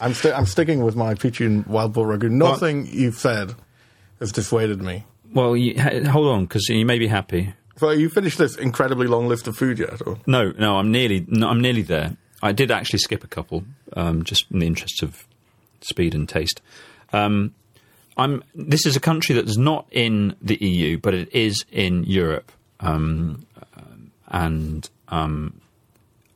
[0.00, 2.30] I'm, sti- I'm sticking with my pici and wild boar ragu.
[2.30, 3.54] Nothing you've said
[4.20, 5.04] has dissuaded me.
[5.34, 5.78] Well you,
[6.08, 9.56] hold on because you may be happy So you finished this incredibly long list of
[9.56, 10.00] food yet?
[10.06, 10.18] Or?
[10.26, 12.16] No, no, I'm nearly, no, I'm nearly there.
[12.42, 13.64] I did actually skip a couple,
[13.94, 15.26] um, just in the interest of
[15.80, 16.60] speed and taste.
[17.12, 17.54] Um,
[18.16, 18.44] I'm.
[18.54, 23.46] This is a country that's not in the EU, but it is in Europe, um,
[23.76, 25.60] um, and um,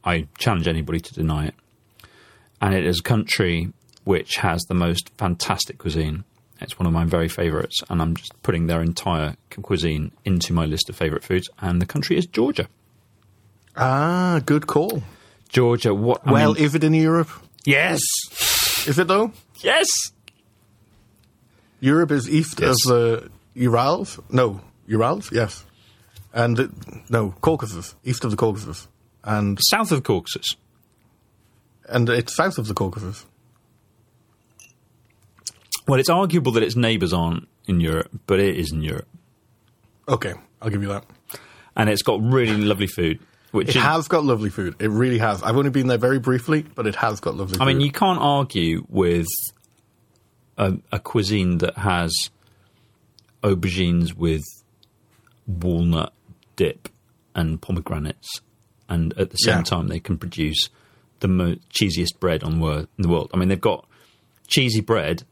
[0.05, 1.55] I challenge anybody to deny it.
[2.61, 3.73] And it is a country
[4.05, 6.25] which has the most fantastic cuisine.
[6.61, 10.67] It's one of my very favourites, and I'm just putting their entire cuisine into my
[10.67, 11.49] list of favourite foods.
[11.61, 12.69] And the country is Georgia.
[13.77, 15.03] Ah, good call.
[15.49, 16.21] Georgia, what?
[16.27, 17.31] I well, mean- is it in Europe?
[17.65, 18.01] yes,
[18.87, 19.33] Is it though?
[19.63, 19.87] yes.
[21.81, 22.71] Europe is east Yes.
[22.87, 24.19] of the Urals.
[24.31, 25.31] No, Urals.
[25.33, 25.65] Yes,
[26.33, 26.71] and it,
[27.09, 28.89] no Caucasus, east of the Caucasus,
[29.23, 30.57] and South of Caucasus.
[31.89, 33.25] and it's south of the Caucasus.
[35.89, 39.09] Well, it's arguable that its neighbours aren't in Europe, but it is in Europe,
[40.09, 41.05] Okay, I'll give you that.
[41.77, 43.19] and it's got really lovely food.
[43.51, 44.75] Which It is, has got lovely food.
[44.79, 45.43] It really has.
[45.43, 47.63] I've only been there very briefly, but it has got lovely food.
[47.63, 49.27] I mean, you can't argue with
[50.59, 52.13] a, a cuisine that has
[53.43, 54.45] aubergines with
[55.47, 56.13] walnut
[56.57, 56.89] dip
[57.35, 58.43] and pomegranates,
[58.89, 59.63] and at the same Yeah.
[59.63, 60.69] time they can produce
[61.21, 63.31] the mo- cheesiest bread on wor- in the world.
[63.33, 63.87] I mean, they've got
[64.47, 65.23] cheesy bread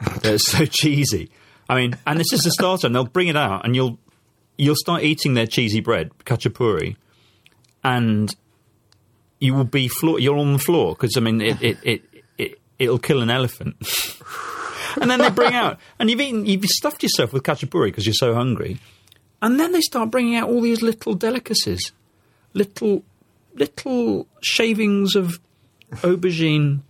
[0.22, 1.30] that's so cheesy.
[1.68, 3.98] I mean, and this is the starter, and they'll bring it out, and you'll
[4.56, 6.96] you'll start eating their cheesy bread, khachapuri,
[7.82, 8.34] and
[9.40, 10.20] you will be floor.
[10.20, 12.02] You're on the floor because I mean, it it, it
[12.36, 13.76] it it'll kill an elephant.
[15.00, 18.14] and then they bring out, and you've eaten, you've stuffed yourself with khachapuri because you're
[18.14, 18.78] so hungry,
[19.40, 21.92] and then they start bringing out all these little delicacies,
[22.52, 23.04] little
[23.54, 25.38] little shavings of
[26.02, 26.80] aubergine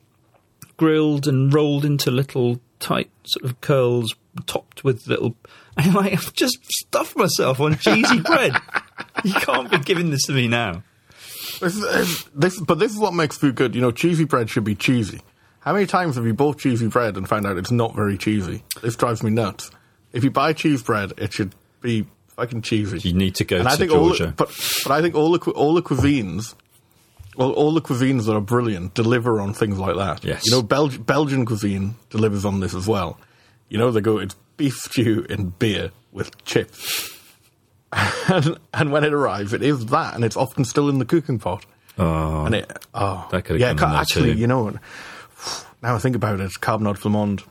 [0.76, 4.14] grilled and rolled into little tight sort of curls,
[4.46, 5.34] topped with little.
[5.76, 8.52] And I'm like, I've just stuffed myself on cheesy bread.
[9.24, 10.82] You can't be giving this to me now.
[11.60, 13.74] This, is, um, this, but this is what makes food good.
[13.74, 15.20] You know, cheesy bread should be cheesy.
[15.60, 18.62] How many times have you bought cheesy bread and found out it's not very cheesy?
[18.82, 19.70] This drives me nuts.
[20.12, 22.06] If you buy cheese bread, it should be
[22.36, 22.98] fucking cheesy.
[23.08, 24.24] You need to go and to I think Georgia.
[24.24, 24.48] All, the- but
[24.84, 26.54] but I think all the all the cuisines,
[27.36, 30.24] all, all the cuisines that are brilliant deliver on things like that.
[30.24, 30.42] Yes.
[30.46, 33.18] You know, Belg- Belgian cuisine delivers on this as well.
[33.68, 37.10] You know, they go it's beef stew and beer with chips.
[38.28, 41.38] And, and when it arrives, it is that, and it's often still in the cooking
[41.38, 41.64] pot.
[41.96, 44.40] oh, And it, oh, That could've yeah, actually, too.
[44.40, 44.70] you know,
[45.80, 47.44] now I think about it, carbonade flamande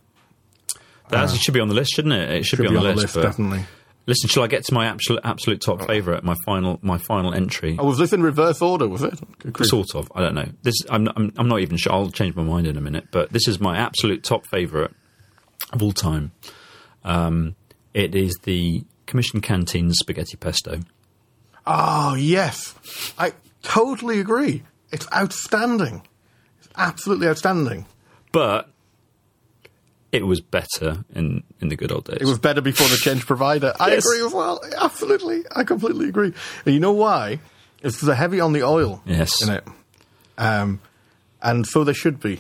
[1.10, 2.30] that actually should be on the list, shouldn't it?
[2.30, 3.14] It should, should be on, the list.
[3.16, 3.64] but- definitely.
[4.06, 7.78] Listen, shall I get to my absolute absolute top favourite, my final my final entry?
[7.80, 8.88] Oh, was this in reverse order?
[8.88, 9.18] Was it?
[9.62, 10.12] Sort of.
[10.14, 10.50] I don't know.
[10.62, 11.94] This I'm, I'm I'm not even sure.
[11.94, 13.08] I'll change my mind in a minute.
[13.12, 14.92] But this is my absolute top favourite
[15.72, 16.32] of all time.
[17.06, 17.56] Um,
[17.94, 20.82] it is the Commission Canteen spaghetti pesto.
[21.66, 22.76] Oh yes,
[23.18, 23.32] I
[23.62, 24.64] totally agree.
[24.92, 26.06] It's outstanding.
[26.60, 27.86] It's absolutely outstanding.
[28.34, 28.70] But
[30.14, 32.20] it was better in, in the good old days.
[32.22, 33.74] It was better before the change provider.
[33.80, 34.06] I Yes.
[34.06, 34.62] agree as well.
[34.78, 36.34] Absolutely, I completely agree.
[36.66, 37.40] And you know why?
[37.82, 39.02] It's heavy on the oil.
[39.06, 39.42] Yes.
[39.42, 39.64] in it,
[40.38, 40.80] um,
[41.42, 42.40] and so they should be.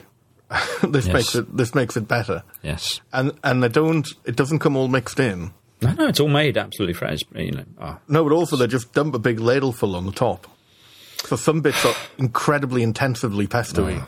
[0.83, 1.13] this Yes.
[1.13, 1.57] makes it.
[1.57, 2.43] This makes it better.
[2.61, 3.01] yes.
[3.11, 4.07] And and they don't.
[4.23, 5.51] It doesn't come all mixed in.
[5.81, 7.19] No, no, it's all made absolutely fresh.
[7.35, 10.13] You know, ah, No, but also they just dump a big ladle full on the
[10.13, 10.47] top.
[11.25, 14.03] So some bits are incredibly intensively pesto-y,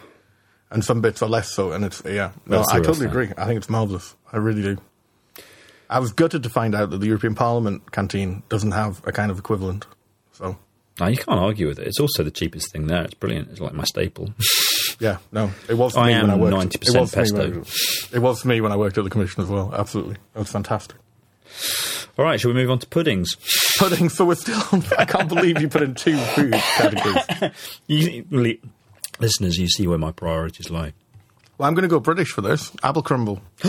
[0.76, 1.72] and some bits are less so.
[1.72, 3.32] And it's yeah, no, That's I totally agree.
[3.36, 4.16] I think it's marvelous.
[4.32, 4.78] I really do.
[5.90, 9.32] I was gutted to find out that the European Parliament canteen doesn't have a kind
[9.32, 9.86] of equivalent.
[10.34, 10.58] So
[11.00, 11.88] no, you can't argue with it.
[11.88, 13.04] It's also the cheapest thing there.
[13.04, 13.50] It's brilliant.
[13.50, 14.34] It's like my staple.
[15.00, 17.38] yeah, no, it was for I me am 90% it was me pesto.
[17.50, 17.66] when-
[18.14, 19.74] it was for me when I worked at the commission as well.
[19.74, 20.98] Absolutely, it was fantastic.
[22.18, 23.36] all right, shall we move on to puddings?
[23.78, 24.14] Puddings.
[24.16, 24.62] So we're still.
[24.98, 27.52] I can't believe you put in two food categories.
[27.88, 28.26] You,
[29.20, 30.94] listeners, you see where my priorities lie.
[31.58, 32.72] Well, I'm going to go British for this.
[32.84, 33.42] Apple crumble.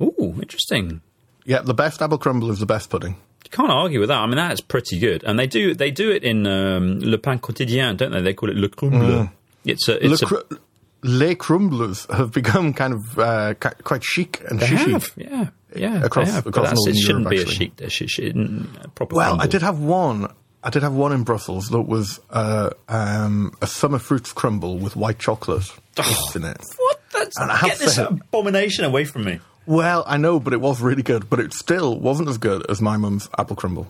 [0.00, 1.00] Ooh, interesting.
[1.44, 3.16] Yeah, the best apple crumble is the best pudding.
[3.44, 4.18] You can't argue with that.
[4.18, 5.22] I mean, that's pretty good.
[5.24, 8.20] And they do they do it in um, Le Pain Quotidien, don't they?
[8.22, 9.30] They call it Le Crumble.
[9.64, 10.54] It's a, Le it's a, cr-
[11.02, 14.92] Les crumblers have become kind of uh, quite chic and they shishy.
[14.92, 16.44] have, yeah, yeah, Across- they have.
[16.44, 18.00] But across that's, it shouldn't Europe, be a chic dish.
[18.02, 19.16] It should a proper.
[19.16, 19.42] Well, crumble.
[19.44, 20.32] I did have one.
[20.64, 24.94] I did have one in Brussels that was uh, um, a summer fruits crumble with
[24.94, 26.64] white chocolate chips in it.
[26.76, 27.00] What?
[27.12, 29.40] That's, And I get this to- abomination away from me.
[29.66, 31.28] Well, I know, but it was really good.
[31.28, 33.88] But it still wasn't as good as my mum's apple crumble.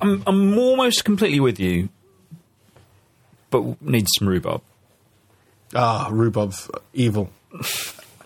[0.00, 1.88] I'm I'm almost completely with you,
[3.50, 4.62] but needs some rhubarb.
[5.74, 7.30] Ah, rhubarb's evil.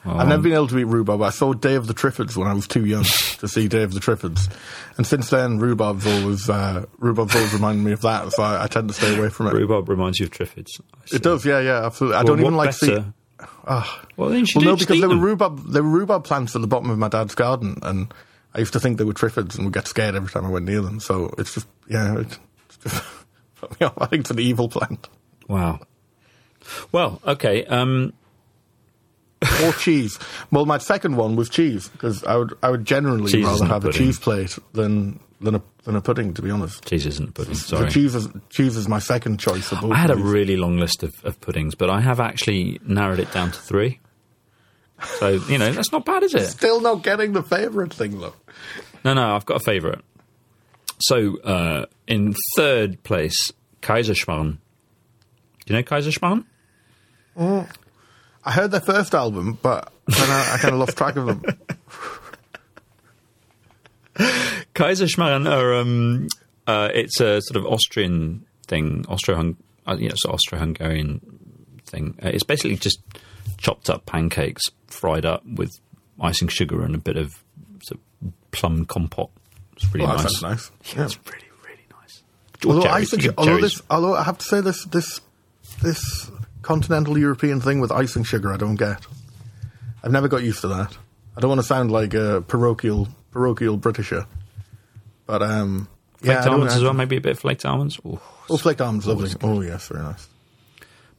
[0.05, 1.23] Oh, I've never been able to eat rhubarb.
[1.23, 3.05] I saw Day of the Triffids when I was too young
[3.39, 4.53] to see Day of the Triffids,
[4.97, 8.33] and since then rhubarb's always uh, rhubarb's always reminded me of that.
[8.33, 9.55] So I, I tend to stay away from it.
[9.55, 10.81] Rhubarb reminds you of Triffids.
[11.13, 12.19] It does, yeah, yeah, absolutely.
[12.19, 12.89] I don't even like see.
[12.89, 13.15] better?
[14.17, 16.91] Well, then Well, no, because there were rhubarb there were rhubarb plants at the bottom
[16.91, 18.13] of my dad's garden, and
[18.55, 20.67] I used to think they were Triffids and would get scared every time I went
[20.67, 20.99] near them.
[20.99, 22.39] So it's just yeah, it's
[22.83, 23.05] just
[23.57, 23.95] put me off.
[23.99, 25.09] I think it's an evil plant.
[25.49, 25.81] Wow.
[26.91, 27.65] Well, okay.
[27.67, 28.13] Um,
[29.65, 30.19] or cheese.
[30.51, 33.67] Well, my second one was cheese because I would I would generally Cheese rather isn't
[33.69, 33.99] have a pudding.
[34.07, 36.35] cheese plate than than a than a pudding.
[36.35, 37.55] To be honest, cheese isn't a pudding.
[37.55, 37.91] so Sorry.
[37.91, 39.73] cheese is cheese is my second choice.
[39.73, 40.27] Of both I had a of these.
[40.27, 43.99] really long list of, of puddings, but I have actually narrowed it down to three.
[45.19, 46.47] So you know that's not bad, is it?
[46.47, 48.35] Still not getting the favourite thing though.
[49.05, 50.01] No, no, I've got a favourite.
[51.01, 54.59] So uh, in third place, Kaiserschmarrn.
[55.67, 56.45] Do you know Kaiserschmarrn?
[58.45, 61.43] I heard their first album, but then I, I kind of lost track of them.
[64.75, 66.29] Kaiserschmarrn are um,
[66.67, 69.55] uh, it's a sort of Austrian thing, Austro,
[69.87, 71.21] uh, you know, so Austro-Hungarian
[71.87, 72.19] thing.
[72.23, 73.01] Uh, it's basically just
[73.59, 75.71] chopped up pancakes, fried up with
[76.21, 77.33] icing sugar and a bit of,
[77.83, 79.31] sort of plum compote.
[79.77, 80.43] It's really Well, that nice.
[80.43, 80.71] nice.
[80.97, 82.23] Yeah, it's really, really nice.
[82.67, 83.25] Although, Cherries.
[83.25, 85.21] You although this, although I have to say this, this,
[85.83, 86.31] this
[86.63, 89.07] continental European thing with icing sugar, I don't get.
[90.03, 90.97] I've never got used to that.
[91.37, 94.27] I don't want to sound like a parochial, parochial Britisher,
[95.27, 95.89] but um,
[96.23, 97.99] Flaked yeah, almonds as well, maybe a bit of flaked almonds.
[98.07, 98.21] Ooh.
[98.49, 99.29] Oh, flaked almonds, lovely.
[99.43, 100.29] Oh yes, very nice.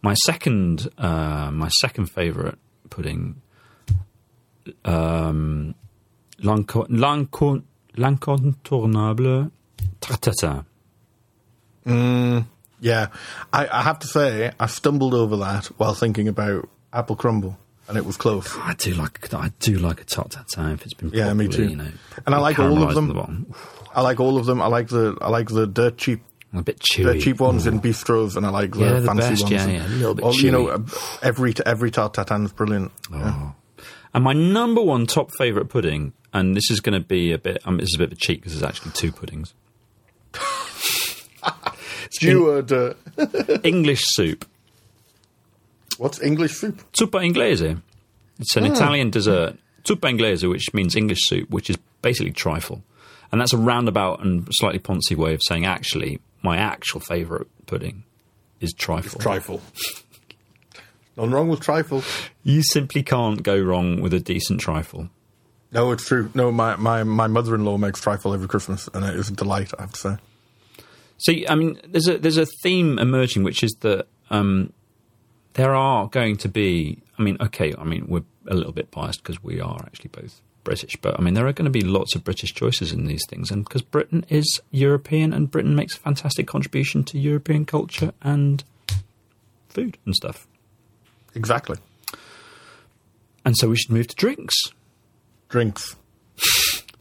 [0.02, 2.56] My second, uh, my second favourite
[2.90, 3.42] pudding,
[4.86, 5.76] um,
[6.40, 7.72] l'incontournable
[10.00, 10.66] tarte tatin.
[12.84, 13.08] Yeah,
[13.54, 17.58] I, I have to say, I stumbled over that while thinking about apple crumble,
[17.88, 18.54] and it was close.
[18.58, 21.70] I do like, I do like a tarte tatin if it's been Yeah, me too.
[21.70, 21.92] You know,
[22.26, 23.08] And I like all of them.
[23.08, 23.56] the.
[23.96, 24.62] I like all of them.
[24.62, 26.22] I like the I like the dirt cheap
[26.54, 27.22] A bit The chewy.
[27.22, 29.52] cheap ones in bistros, and I like the Yeah, the fancy best, ones.
[29.54, 30.94] yeah, yeah, a little bit Or, you know, chewy.
[30.94, 32.92] uh, every every tarte tatin is brilliant.
[33.12, 33.52] Yeah.
[34.14, 37.62] And my number one top favourite pudding, and this is going to be a bit,
[37.66, 39.54] um, this is a bit of a cheat because there's actually two puddings.
[42.32, 42.94] Steward, uh,
[43.64, 44.46] English soup.
[45.98, 46.82] what's English soup?
[46.94, 47.82] Zuppa inglese.
[48.40, 49.58] It's an Italian dessert.
[49.84, 52.82] Zuppa inglese, which means English soup, which is basically trifle.
[53.32, 58.04] And that's a roundabout and slightly poncy way of saying actually, my actual favourite pudding
[58.60, 59.20] is trifle.
[59.20, 59.62] Trifle.
[61.18, 62.04] Nothing wrong with trifle.
[62.44, 65.10] you simply can't go wrong with a decent trifle.
[65.72, 66.30] No, it's true.
[66.36, 69.34] No, my, my, my mother in law makes trifle every Christmas, and it is a
[69.34, 70.18] delight, I have to say.
[71.18, 74.74] See, I mean, there's a there's a theme emerging, which is that um,
[75.54, 77.00] there are going to be.
[77.18, 80.42] I mean, okay, I mean, we're a little bit biased because we are actually both
[80.64, 83.24] British, but I mean, there are going to be lots of British choices in these
[83.30, 88.12] things, and because Britain is European, and Britain makes a fantastic contribution to European culture
[88.22, 88.64] and
[89.70, 90.48] food and stuff,
[91.36, 91.78] Exactly.
[93.46, 94.56] and so we should move to drinks.
[95.50, 95.96] Drinks.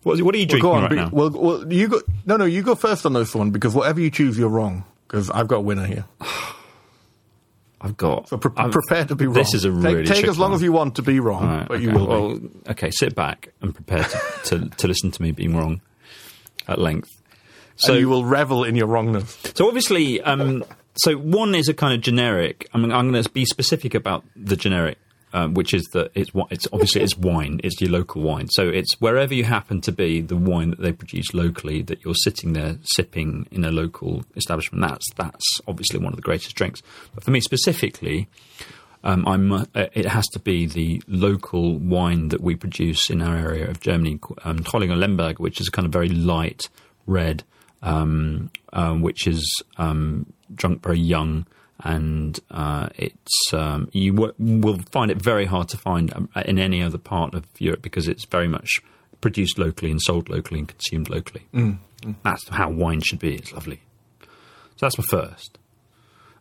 [0.03, 0.83] What, what are you Well, drinking go on.
[0.83, 1.11] right be- now?
[1.13, 2.01] Well, well, you go.
[2.27, 4.85] No, no, you go first on this one because whatever you choose, you're wrong.
[5.07, 6.05] Because I've got a winner here.
[7.81, 8.29] I've got.
[8.29, 9.35] So pre- I'm- prepare to be wrong.
[9.35, 10.57] This is a take, really take tricky as long one.
[10.57, 11.85] as you want to be wrong, Right, but okay.
[11.85, 12.39] you will.
[12.39, 12.49] be.
[12.71, 15.81] Okay, sit back and prepare to, to, to listen to me being wrong
[16.69, 17.11] at length.
[17.77, 19.37] So and you will revel in your wrongness.
[19.55, 20.63] So obviously, um,
[20.95, 22.69] so one is a kind of generic.
[22.73, 24.99] I mean, I'm going to be specific about the generic,
[25.33, 27.61] um, which is that it's it's obviously it's wine.
[27.65, 28.49] It's your local wine.
[28.51, 32.15] So it's wherever you happen to be, the wine that they produce locally that you're
[32.15, 34.83] sitting there sipping in a local establishment.
[34.83, 36.83] That's that's obviously one of the greatest drinks.
[37.15, 38.29] But for me specifically.
[39.05, 43.37] Um, I'm, uh, it has to be the local wine that we produce in our
[43.37, 46.69] area of Germany, um, Trollinger Lemberg, which is kind of very light
[47.05, 47.43] red,
[47.83, 49.45] um, um, which is
[49.77, 51.47] um, drunk very young,
[51.81, 56.59] and uh, it's um, you w- will find it very hard to find um, in
[56.59, 58.81] any other part of Europe because it's very much
[59.21, 61.43] produced locally and sold locally and consumed locally.
[62.25, 63.35] That's how wine should be.
[63.35, 63.81] It's lovely.
[64.21, 65.59] So that's my first.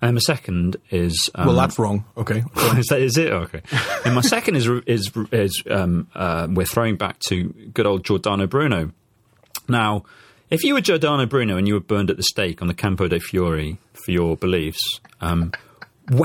[0.02, 2.06] And my second is um, well, that's wrong.
[2.18, 2.44] Okay.
[2.78, 3.32] is that is it?
[3.32, 3.62] Okay.
[4.04, 8.48] and my second is is is um, uh, we're throwing back to good old Giordano
[8.48, 8.92] Bruno.
[9.70, 10.04] Now,
[10.50, 13.08] if you were Giordano Bruno and you were burned at the stake on the Campo
[13.08, 15.52] de Fiori for your beliefs, um,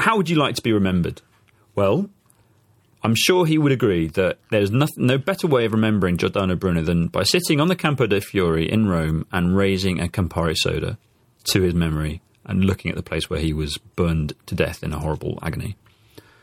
[0.01, 1.22] how would you like to be remembered?
[1.74, 2.09] Well,
[3.03, 6.83] I'm sure he would agree that there's nothing, no better way of remembering Giordano Bruno
[6.83, 10.99] than by sitting on the Campo dei Fiori in Rome and raising a Campari soda
[11.45, 14.93] to his memory and looking at the place where he was burned to death in
[14.93, 15.77] a horrible agony.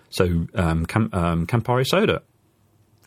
[0.10, 2.22] So, um, Cam- um, Campari soda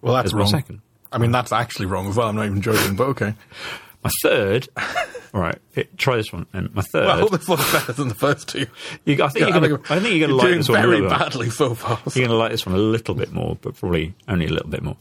[0.02, 0.48] Well, that's wrong.
[0.48, 0.80] second.
[1.12, 2.28] I mean, that's actually wrong as well.
[2.28, 3.34] I'm not even joking, but okay.
[4.06, 4.68] My third,
[5.34, 6.46] all right, it, try this one.
[6.52, 8.66] And my third, Well, this one's better than the first two.
[9.04, 11.00] you, I think Yeah, you're gonna, I think you're going to like this one very
[11.00, 11.98] badly so far.
[12.14, 14.70] You're going to like this one a little bit more, but probably only a little
[14.70, 14.96] bit more.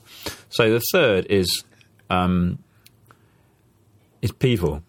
[0.49, 1.63] So the third is
[2.09, 2.59] um,
[4.21, 4.81] is Pivo,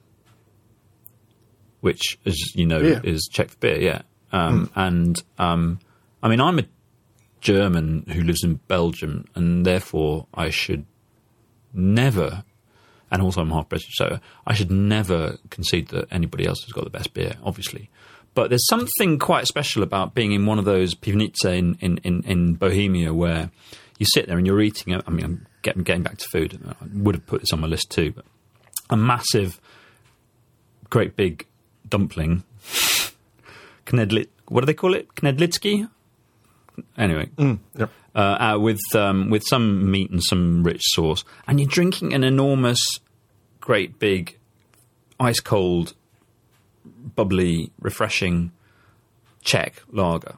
[1.80, 3.80] which, as you know, is Czech for beer.
[3.80, 4.02] Yeah,
[4.32, 5.78] um, and um,
[6.22, 6.64] I mean, I'm a
[7.40, 10.86] German who lives in Belgium, and therefore I should
[11.72, 12.44] never.
[13.10, 16.84] And also, I'm half British, so I should never concede that anybody else has got
[16.84, 17.88] the best beer, obviously.
[18.34, 22.22] But there's something quite special about being in one of those pivnice in, in, in,
[22.24, 23.50] in Bohemia where
[23.98, 25.00] you sit there and you're eating.
[25.06, 26.58] I mean, I'm getting, getting back to food.
[26.68, 28.24] I would have put this on my list too, but
[28.90, 29.60] a massive,
[30.90, 31.46] great big
[31.88, 32.42] dumpling.
[33.86, 35.08] Knedlit, what do they call it?
[35.14, 35.88] Knedlitsky?
[36.98, 37.90] Anyway, mm, Yep.
[38.16, 42.24] Uh, uh, with um, with some meat and some rich sauce, and you're drinking an
[42.24, 42.80] enormous,
[43.60, 44.38] great big,
[45.20, 45.92] ice cold,
[47.14, 48.52] bubbly, refreshing
[49.42, 50.36] Czech lager.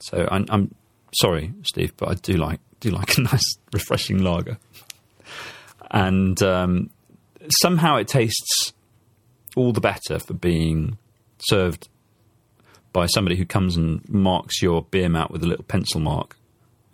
[0.00, 0.74] So I'm, I'm
[1.12, 4.58] sorry, Steve, but I do like do like a nice, refreshing lager,
[5.92, 6.90] and um,
[7.60, 8.72] somehow it tastes
[9.54, 10.98] all the better for being
[11.48, 11.88] served
[12.92, 16.37] by somebody who comes and marks your beer mat with a little pencil mark,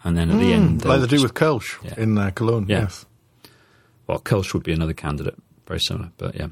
[0.04, 1.94] and then at the end, Like they'll do with Kölsch Yeah.
[1.96, 2.66] in uh, Cologne.
[2.68, 2.80] Yeah.
[2.82, 3.06] Yes.
[4.06, 5.34] well, Kölsch would be another candidate,
[5.66, 6.48] very similar, but yeah.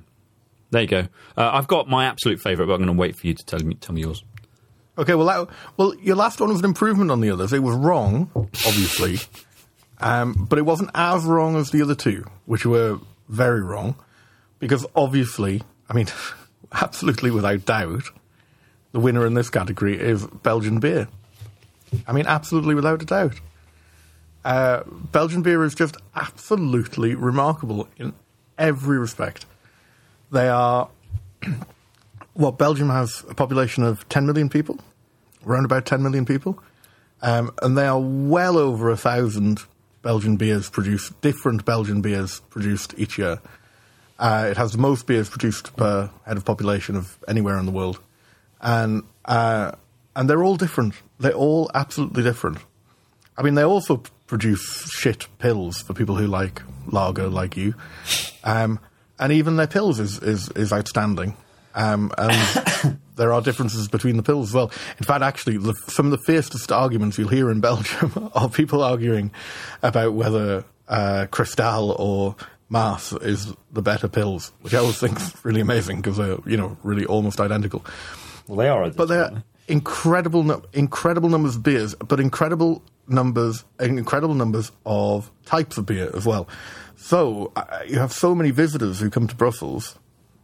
[0.70, 1.09] There you go.
[1.36, 3.61] Uh, I've got my absolute favourite, but I'm going to wait for you to tell
[3.61, 4.24] me tell me yours.
[4.96, 7.53] Okay, well, that, well, your last one was an improvement on the others.
[7.53, 9.18] It was wrong, obviously,
[10.00, 12.98] um, but it wasn't as wrong as the other two, which were
[13.28, 13.96] very wrong,
[14.59, 16.07] because obviously, I mean,
[16.72, 18.05] absolutely without doubt,
[18.92, 21.09] the winner in this category is Belgian beer.
[22.07, 23.40] I mean, absolutely without a doubt.
[24.45, 28.12] Uh, Belgian beer is just absolutely remarkable in
[28.59, 29.47] every respect.
[30.30, 30.88] They are
[32.34, 34.78] well, Belgium has a population of 10 million people,
[35.47, 36.62] around about 10 million people,
[37.20, 39.61] um, and they are well over a thousand
[40.03, 43.40] Belgian beers produced, different Belgian beers produced each year.
[44.18, 47.72] Uh, it has the most beers produced per head of population of anywhere in the
[47.72, 48.01] world,
[48.61, 49.72] and uh,
[50.14, 50.95] and they're all different.
[51.22, 52.58] They're all absolutely different.
[53.36, 57.74] I mean, they also produce shit pils for people who like lager, like you,
[58.44, 58.80] um,
[59.18, 61.36] and even their pils is is, is outstanding.
[61.74, 64.70] Um, and there are differences between the pils as well.
[64.98, 68.82] In fact, actually, the, some of the fiercest arguments you'll hear in Belgium are people
[68.82, 69.30] arguing
[69.82, 72.36] about whether uh, Cristal or
[72.68, 76.56] Maes is the better pils, which I always think is really amazing because they're you
[76.56, 77.84] know really almost identical.
[78.48, 78.90] Well, they are.
[78.90, 79.42] But they're
[79.72, 86.26] incredible, incredible numbers of beers, but incredible numbers, incredible numbers of types of beer as
[86.26, 86.46] well.
[86.96, 87.52] So
[87.88, 89.98] you have so many visitors who come to Brussels.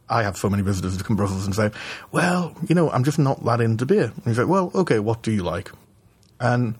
[0.09, 1.69] I have so many visitors who come to Brussels and say,
[2.11, 5.21] "Well, you know, I'm just not that into beer." And you say, "Well, okay, what
[5.21, 5.71] do you like?"
[6.39, 6.73] And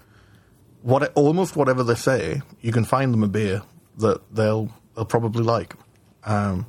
[0.81, 3.61] what almost whatever they say, you can find them a beer
[3.99, 5.75] that they'll they'll probably like.
[6.23, 6.65] Um,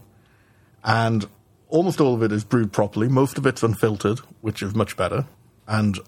[0.85, 1.27] and
[1.69, 3.09] almost all of it is brewed properly.
[3.09, 5.25] Most of it's unfiltered, which is much better,
[5.71, 5.99] and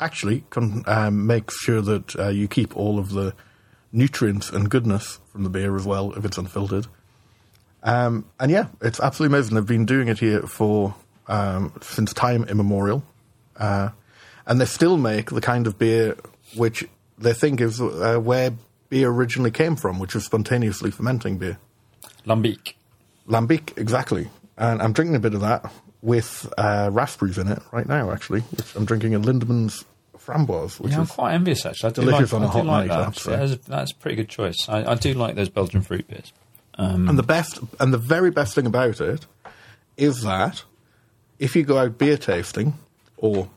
[0.00, 3.34] actually can, um, makes sure that uh, you keep all of the
[3.92, 6.86] nutrients and goodness from the beer as well if it's unfiltered.
[7.82, 9.54] Um, and yeah, it's absolutely amazing.
[9.54, 10.94] They've been doing it here for
[11.28, 13.04] um, since time immemorial,
[13.56, 13.90] uh,
[14.46, 16.16] and they still make the kind of beer
[16.56, 16.84] which
[17.18, 18.52] they think is uh, where
[18.88, 21.58] beer originally came from, which is spontaneously fermenting beer.
[22.26, 22.74] Lambic.
[23.28, 24.30] Lambic, exactly.
[24.56, 25.70] And I'm drinking a bit of that
[26.02, 28.40] with uh, raspberries in it right now, actually.
[28.40, 29.84] Which I'm drinking a Lindemans
[30.16, 31.88] Framboise, which Yeah, I'm is quite envious actually.
[31.88, 33.00] I do delicious like, on a I do hot like night, that.
[33.00, 33.36] I have to actually.
[33.56, 34.56] That's, that's a pretty good choice.
[34.68, 36.32] I, I do like those Belgian fruit beers.
[36.74, 39.26] And the best, and the very best thing about it
[39.98, 40.64] is that
[41.38, 42.74] if you go out beer tasting,
[43.18, 43.50] or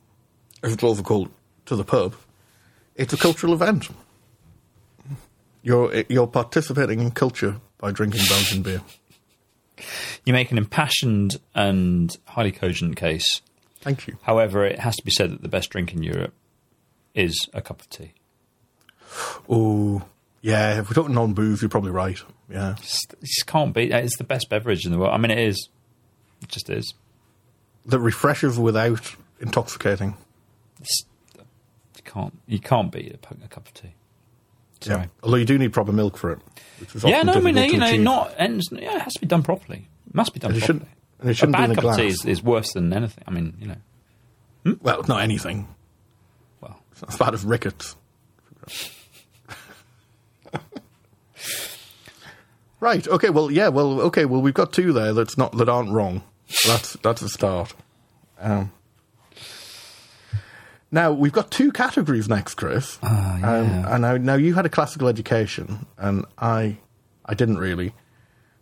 [0.62, 1.30] as it's also called,
[1.68, 2.16] to the pub,
[2.96, 3.88] it's a cultural event.
[5.62, 8.82] You're you're participating in culture by drinking Belgian beer.
[10.26, 13.42] You make an impassioned and highly cogent case.
[13.82, 14.18] Thank you.
[14.22, 16.34] However, it has to be said that the best drink in Europe
[17.14, 18.14] is a cup of tea.
[19.50, 20.04] Oh,
[20.42, 20.80] yeah.
[20.80, 22.20] If we're talking non booze, you're probably right.
[22.50, 22.72] Yeah.
[22.74, 23.92] It just can't be.
[23.92, 25.14] It's the best beverage in the world.
[25.14, 25.70] I mean, it is.
[26.42, 26.94] It just is.
[27.86, 30.16] That refreshes without intoxicating.
[30.80, 31.06] It's,
[31.36, 32.40] you can't.
[32.48, 33.94] You can't beat a, a cup of tea.
[34.84, 35.02] Sorry.
[35.02, 35.08] Yeah.
[35.24, 36.40] Although you do need proper milk for it.
[36.80, 38.02] Which is Yeah, no, I mean, you know, achieve.
[38.02, 39.88] not and yeah, it has to be done properly.
[40.08, 40.80] It must be done And it properly.
[40.80, 42.74] shouldn't- and it a shouldn't be bad in a cup of tea is, is worse
[42.74, 43.24] than anything.
[43.28, 45.68] I mean, you know, Well, not anything.
[46.62, 47.96] well, It's not as bad as rickets.
[52.80, 53.08] right.
[53.08, 53.30] Okay.
[53.30, 53.70] Well, yeah.
[53.70, 54.26] Well, okay.
[54.26, 56.24] Well, we've got two there that's not that aren't wrong.
[56.66, 57.74] That's that's a start.
[58.40, 58.72] Um,
[60.94, 62.98] now we've got two categories next, Chris.
[63.04, 63.52] Ah, yeah.
[63.58, 66.78] um, and now, now you had a classical education, and I,
[67.26, 67.94] I didn't really.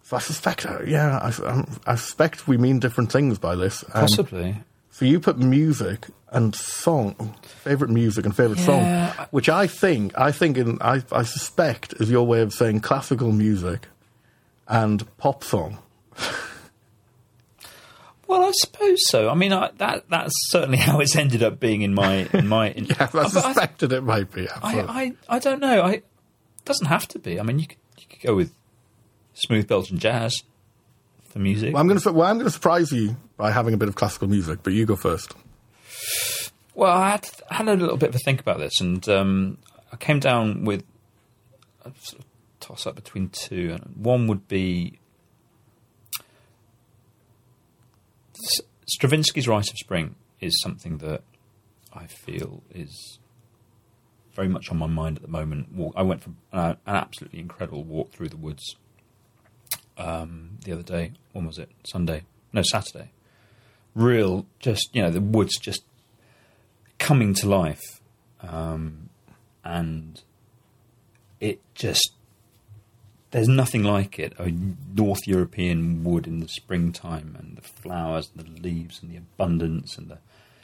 [0.04, 3.84] So I suspect, uh, yeah, I, I suspect we mean different things by this.
[3.94, 4.56] Um, possibly.
[4.90, 10.18] so you put music and song, favorite music and favorite Yeah, song, which I think,
[10.18, 13.88] I think, in, I, I suspect is your way of saying classical music
[14.68, 15.78] and pop song.
[18.32, 19.30] Well, I suppose so.
[19.30, 22.70] I mean, I, that that's certainly how it's ended up being in my in my.
[22.72, 24.48] In, Yeah, I suspected it might be.
[24.50, 25.82] I, I, I don't know.
[25.82, 26.06] I it
[26.64, 27.42] doesn't have to be.
[27.42, 28.54] I mean, you could you could go with
[29.34, 30.44] smooth Belgian jazz
[31.28, 31.74] for music.
[31.74, 33.96] well, I'm going to well, I'm going to surprise you by having a bit of
[33.96, 35.34] classical music, but you go first.
[36.74, 39.58] Well, I had, I had a little bit of a think about this, and um,
[39.92, 40.86] I came down with
[41.84, 42.26] a sort of
[42.62, 43.72] toss up between two.
[43.74, 45.00] And one would be
[48.44, 48.62] S-
[48.92, 51.22] Stravinsky's Rite of Spring is something that
[51.94, 53.20] I feel is
[54.34, 55.70] very much on my mind at the moment.
[55.96, 58.76] I went for an, an absolutely incredible walk through the woods
[59.98, 61.14] um, the other day.
[61.32, 61.70] When was it?
[61.90, 62.24] Sunday?
[62.52, 63.12] No, Saturday.
[63.96, 65.84] Real, just you know, the woods just
[66.98, 68.02] coming to life,
[68.42, 69.10] um,
[69.64, 70.22] and
[71.40, 72.14] it just
[73.32, 74.34] there's nothing like it.
[74.38, 74.52] A
[74.96, 79.98] North European wood in the springtime, and the flowers, and the leaves, and the abundance,
[79.98, 80.18] and the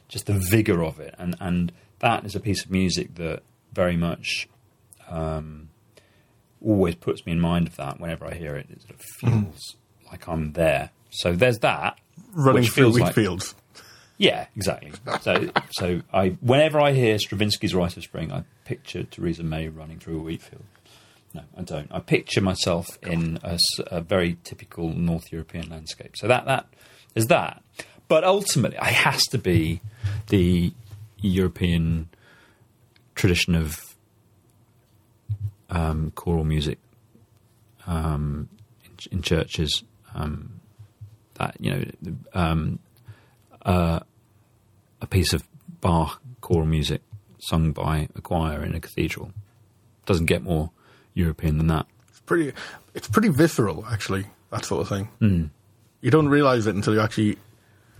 [0.07, 3.41] just the vigor of it, and and that is a piece of music that
[3.73, 4.47] very much
[5.09, 5.69] um,
[6.63, 7.99] always puts me in mind of that.
[7.99, 9.75] Whenever I hear it, it sort of feels
[10.11, 10.91] like I'm there.
[11.09, 11.97] So there's that
[12.33, 13.55] Running through wheat like- fields.
[14.17, 14.91] yeah, exactly.
[15.21, 19.99] So, so I whenever I hear Stravinsky's Rite of Spring, I picture Theresa May running
[19.99, 20.63] through a wheat field.
[21.33, 21.91] No, I don't.
[21.91, 26.15] I picture myself in a very typical North European landscape.
[26.15, 26.67] So that that
[27.13, 27.61] there's that.
[28.07, 29.81] but ultimately, it has to be
[30.29, 30.73] the
[31.21, 32.09] European
[33.15, 33.95] tradition of
[35.69, 36.79] um, choral music
[37.85, 38.47] um,
[38.85, 39.83] in, in, churches.
[40.15, 40.61] Um,
[41.35, 41.83] that you know,
[42.33, 42.79] um,
[43.63, 43.99] uh,
[45.01, 45.43] a piece of
[45.81, 47.01] Bach choral music
[47.39, 49.31] sung by a choir in a cathedral
[50.05, 50.71] doesn't get more
[51.17, 51.85] European than that.
[52.09, 52.53] It's pretty.
[52.93, 54.25] It's pretty visceral, actually.
[54.51, 55.09] That sort of thing.
[55.21, 55.49] Mm.
[56.01, 57.37] You don't realize it until you actually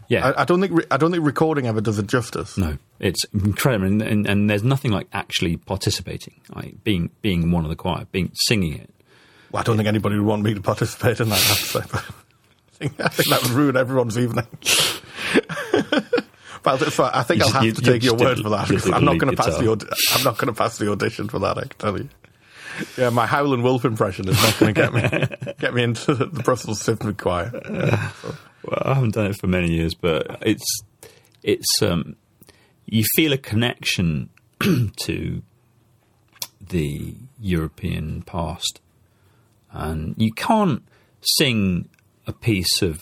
[0.07, 2.57] yeah, I, I, don't think re- I don't think recording ever does it justice.
[2.57, 7.65] No, it's incredible, and, and, and there's nothing like actually participating, like being being one
[7.65, 8.89] of the choir, being singing it.
[9.51, 11.35] Well, I don't think anybody would want me to participate in that.
[11.35, 14.47] I have to say, but I think, I think that would ruin everyone's evening.
[16.63, 18.71] but I think you I'll have you, to take your word for that.
[18.93, 19.69] I'm not going to pass the
[20.13, 21.57] I'm not going to pass the audition for that.
[21.57, 22.09] I can tell you.
[22.97, 26.25] Yeah, my Howlin' Wolf impression is not going to get me get me into the
[26.25, 27.51] Brussels Symphony Choir.
[28.21, 28.35] So.
[28.63, 30.81] Well, I haven't done it for many years, but it's
[31.43, 32.15] it's um,
[32.85, 34.29] you feel a connection
[35.01, 35.41] to
[36.59, 38.81] the European past,
[39.71, 40.83] and you can't
[41.21, 41.89] sing
[42.25, 42.99] a piece of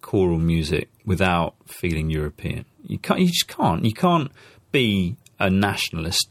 [0.00, 2.64] choral music without feeling European.
[2.86, 3.20] You can't.
[3.20, 3.84] You just can't.
[3.84, 4.30] You can't
[4.70, 6.28] be a nationalist,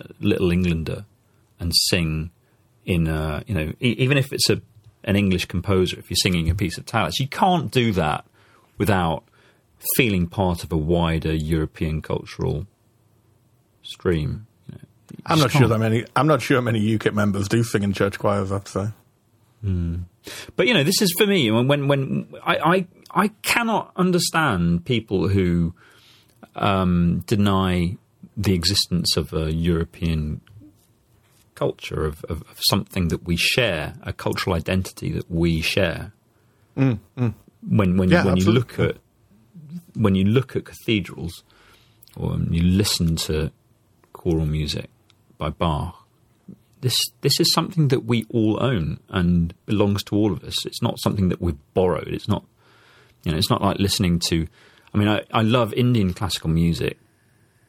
[0.00, 1.04] uh, little Englander,
[1.60, 2.30] and sing
[2.84, 4.60] in a you know even if it's a
[5.04, 8.24] an English composer, if you're singing a piece of Tallis, you can't do that
[8.76, 9.24] without
[9.96, 12.66] feeling part of a wider European cultural
[13.82, 14.46] stream.
[14.68, 15.62] You know, I'm not can't.
[15.62, 16.04] sure that many.
[16.16, 18.52] I'm not sure many UKIP members do sing in church choirs.
[18.52, 18.88] I'd say.
[19.64, 20.04] Mm.
[20.56, 21.50] But you know, this is for me.
[21.50, 25.74] When when, when I, I I cannot understand people who
[26.54, 27.96] um, deny
[28.36, 30.40] the existence of a European
[31.58, 36.12] culture, of, of, of, something that we share, a cultural identity that we share.
[36.76, 37.34] Mm, mm.
[37.68, 38.96] When when yeah, when you look at
[39.94, 41.42] when you look at cathedrals,
[42.16, 43.50] or you listen to
[44.12, 44.88] choral music
[45.36, 46.06] by Bach,
[46.80, 50.64] this this is something that we all own and belongs to all of us.
[50.64, 52.08] It's not something that we've borrowed.
[52.08, 52.44] It's not
[53.24, 54.46] you know, it's not like listening to.
[54.94, 56.98] I mean, I, I love Indian classical music,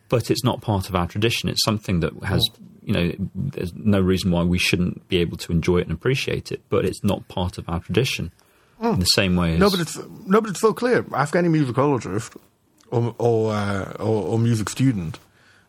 [0.08, 1.50] but it's not part of our tradition.
[1.50, 5.38] It's something that has oh you know, there's no reason why we shouldn't be able
[5.38, 8.32] to enjoy it and appreciate it, but it's not part of our tradition
[8.82, 8.94] mm.
[8.96, 9.60] in the same way as.
[9.60, 11.06] No, but it's, no, but it's so clear.
[11.14, 12.36] Ask any musicologist
[12.90, 15.20] or, or, uh, or, or, music student,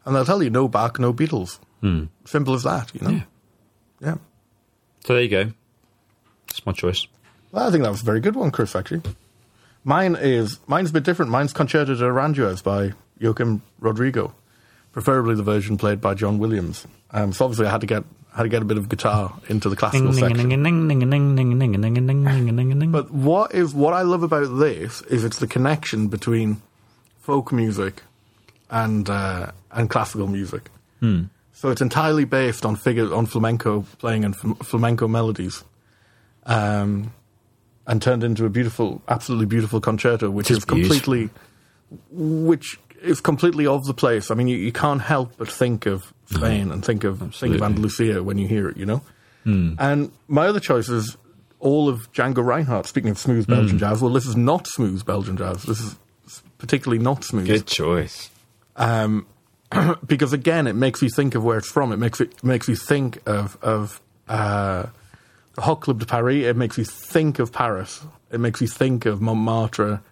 [0.06, 1.58] and they'll tell you no Bach, no Beatles.
[1.82, 2.08] Mm.
[2.24, 3.10] Simple as that, you know?
[3.10, 3.22] Yeah.
[4.00, 4.14] yeah.
[5.04, 5.52] So there you go.
[6.48, 7.06] It's my choice.
[7.52, 9.02] Well, I think that was a very good one, Chris, actually.
[9.84, 11.30] Mine is mine's a bit different.
[11.30, 14.34] Mine's Concerto de Aranjuez by Joaquín Rodrigo,
[14.92, 16.86] preferably the version played by John Williams.
[17.10, 18.04] Um, so obviously, I had to get
[18.34, 20.52] had to get a bit of guitar into the classical section.
[22.92, 26.62] But what is what I love about this is it's the connection between
[27.20, 28.02] folk music
[28.70, 30.70] and uh, and classical music.
[31.00, 31.24] Hmm.
[31.52, 35.62] So it's entirely based on figure on flamenco playing and flamenco melodies,
[36.46, 37.12] um,
[37.86, 41.28] and turned into a beautiful, absolutely beautiful concerto, which is completely,
[42.10, 44.30] which is completely of the place.
[44.30, 47.38] I mean, you, you can't help but think of Spain and think of Absolutely.
[47.38, 49.02] think of Andalusia when you hear it, you know.
[49.44, 49.76] Mm.
[49.78, 51.16] And my other choice is
[51.58, 52.86] all of Django Reinhardt.
[52.86, 53.80] Speaking of smooth Belgian mm.
[53.80, 55.62] jazz, well, this is not smooth Belgian jazz.
[55.62, 55.96] This is
[56.58, 57.46] particularly not smooth.
[57.46, 58.30] Good choice.
[58.76, 59.26] Um,
[60.06, 61.92] because again, it makes you think of where it's from.
[61.92, 64.86] It makes it makes you think of of uh,
[65.54, 66.44] the Hot Club de Paris.
[66.44, 68.02] It makes you think of Paris.
[68.30, 70.02] It makes you think of Montmartre,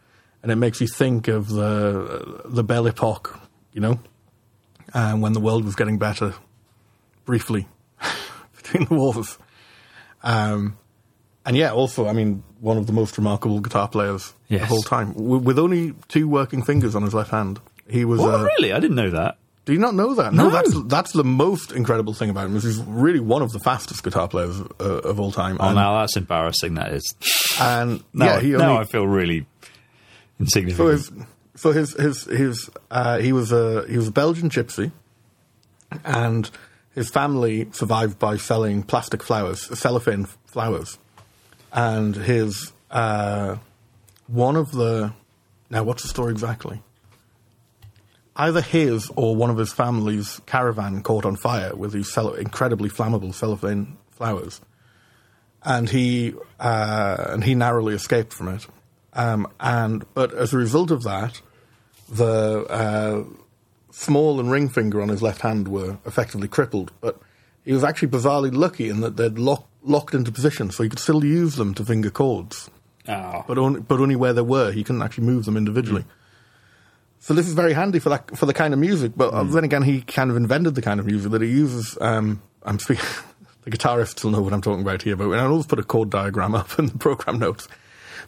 [0.43, 3.39] and it makes you think of the the Belle Epoque.
[3.73, 4.01] You know,
[4.94, 6.35] um, when the world was getting better,
[7.24, 7.69] briefly,
[8.56, 9.39] between the wars.
[10.23, 10.77] Um,
[11.47, 14.65] and yeah, also, I mean, one of the most remarkable guitar players yes.
[14.65, 17.60] of all time, w- with only two working fingers on his left hand.
[17.89, 18.20] He was.
[18.20, 18.73] Oh, uh, really?
[18.73, 19.39] I didn't know that.
[19.65, 20.32] Do you not know that?
[20.32, 22.56] No, no that's that's the most incredible thing about him.
[22.56, 25.59] Is he's really one of the fastest guitar players uh, of all time.
[25.60, 26.74] Oh, and, now that's embarrassing.
[26.74, 27.15] That is.
[27.60, 29.47] And now, yeah, he only, now I feel really
[30.40, 31.01] insignificant.
[31.01, 31.27] So
[31.59, 34.93] so his his his uh, he was a he was a Belgian gypsy,
[36.05, 36.48] and
[36.94, 40.98] his family survived by selling plastic flowers, cellophane flowers,
[41.73, 43.56] and his uh,
[44.28, 45.12] one of the
[45.69, 46.81] now what's the story exactly?
[48.36, 53.35] Either his or one of his family's caravan caught on fire with these incredibly flammable
[53.35, 54.60] cellophane flowers,
[55.65, 58.66] and he uh, and he narrowly escaped from it.
[59.19, 61.43] Um, and but as a result of that,
[62.09, 63.24] the uh,
[63.90, 67.20] small and ring finger on his left hand were effectively crippled, but
[67.65, 71.01] he was actually bizarrely lucky in that they'd lock, locked into position, so he could
[71.01, 72.70] still use them to finger chords.
[73.09, 73.43] Oh.
[73.49, 74.70] but only but only where there were.
[74.70, 76.05] He couldn't actually move them individually.
[77.19, 79.12] So this is very handy for that for the kind of music.
[79.16, 81.99] But uh, then again, he kind of invented the kind of music that he uses.
[82.01, 83.05] Um, I'm speaking.
[83.65, 86.11] the guitarists will know what I'm talking about here, but I'll always put a chord
[86.11, 87.66] diagram up in the program notes.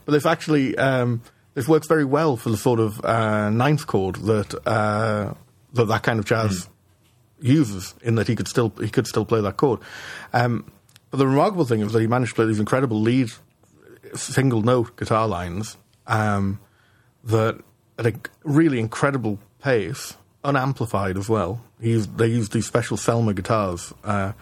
[0.05, 1.23] But this actually um,
[1.55, 5.35] this works very well for the sort of uh, ninth chord that uh,
[5.75, 6.69] that that kind of jazz
[7.41, 7.95] uses.
[8.03, 9.81] In that he could still he could still play that chord.
[10.33, 10.71] Um,
[11.11, 13.31] but the remarkable thing is that he managed to play these incredible lead
[14.15, 16.61] single note guitar lines um,
[17.25, 17.61] that
[17.99, 18.15] at a
[18.45, 21.63] really incredible pace, unamplified as well.
[21.81, 24.33] He used, they used these special Selmer guitars uh,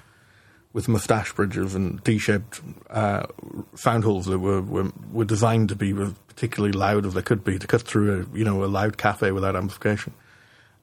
[0.78, 3.26] with mustache bridges and D-shaped uh,
[3.74, 5.92] sound holes that were, were were designed to be
[6.28, 9.32] particularly loud as they could be to cut through a you know a loud cafe
[9.32, 10.14] without amplification.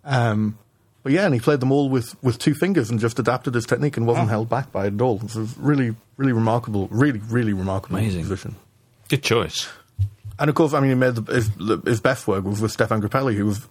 [0.03, 0.57] Um,
[1.01, 3.65] but yeah, and he played them all with, with two fingers and just adapted his
[3.65, 5.17] technique and wasn't held back by it at all.
[5.17, 8.21] It was really, really remarkable, really, really remarkable Amazing.
[8.21, 8.55] musician.
[9.07, 9.69] Good choice.
[10.37, 11.51] And of course, I mean, he made the, his,
[11.85, 13.67] his best work was with Stefan Grappelli, who was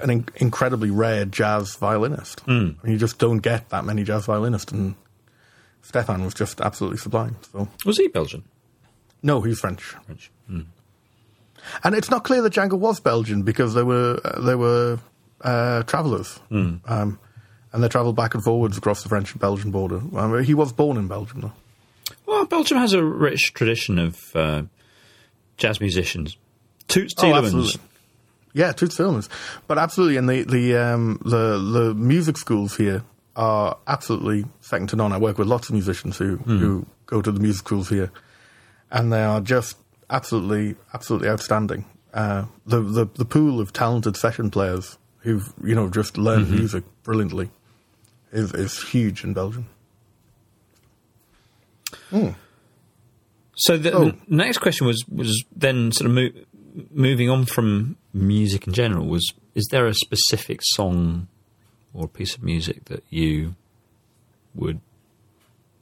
[0.00, 2.46] an in, incredibly rare jazz violinist.
[2.46, 2.76] Mm.
[2.84, 4.94] you just don't get that many jazz violinists, and
[5.86, 7.36] Stefan was just absolutely sublime.
[7.52, 8.42] So, Was he Belgian?
[9.22, 10.30] no, he's French, French.
[11.84, 14.98] and it's not clear that Django was Belgian because they were uh, they were
[15.42, 16.76] uh, travellers, Hmm.
[16.86, 17.18] um,
[17.72, 20.00] and they travelled back and forwards across the French and Belgian border.
[20.16, 21.52] Um, he was born in Belgium, though.
[22.24, 24.62] Well, Belgium has a rich tradition of uh,
[25.56, 26.36] jazz musicians.
[26.88, 27.44] Toots Oh, Thielemans.
[27.44, 27.80] absolutely.
[28.54, 29.28] Yeah, Toots Thielemans.
[29.66, 33.02] But absolutely, and the the um, the the music schools here
[33.36, 35.12] are absolutely second to none.
[35.12, 36.58] I work with lots of musicians who hmm.
[36.58, 38.10] who go to the music schools here,
[38.90, 39.76] and they are just
[40.10, 41.84] absolutely absolutely outstanding.
[42.12, 46.56] Uh, the the the pool of talented session players who've you know just learned mm-hmm.
[46.56, 47.50] music brilliantly
[48.32, 49.68] is is huge in Belgium.
[52.10, 52.30] Hmm.
[53.56, 54.04] So the, Oh.
[54.04, 59.06] the next question was was then sort of mo- moving on from music in general.
[59.06, 61.28] Was is there a specific song
[61.96, 63.54] or a piece of music that you
[64.54, 64.80] would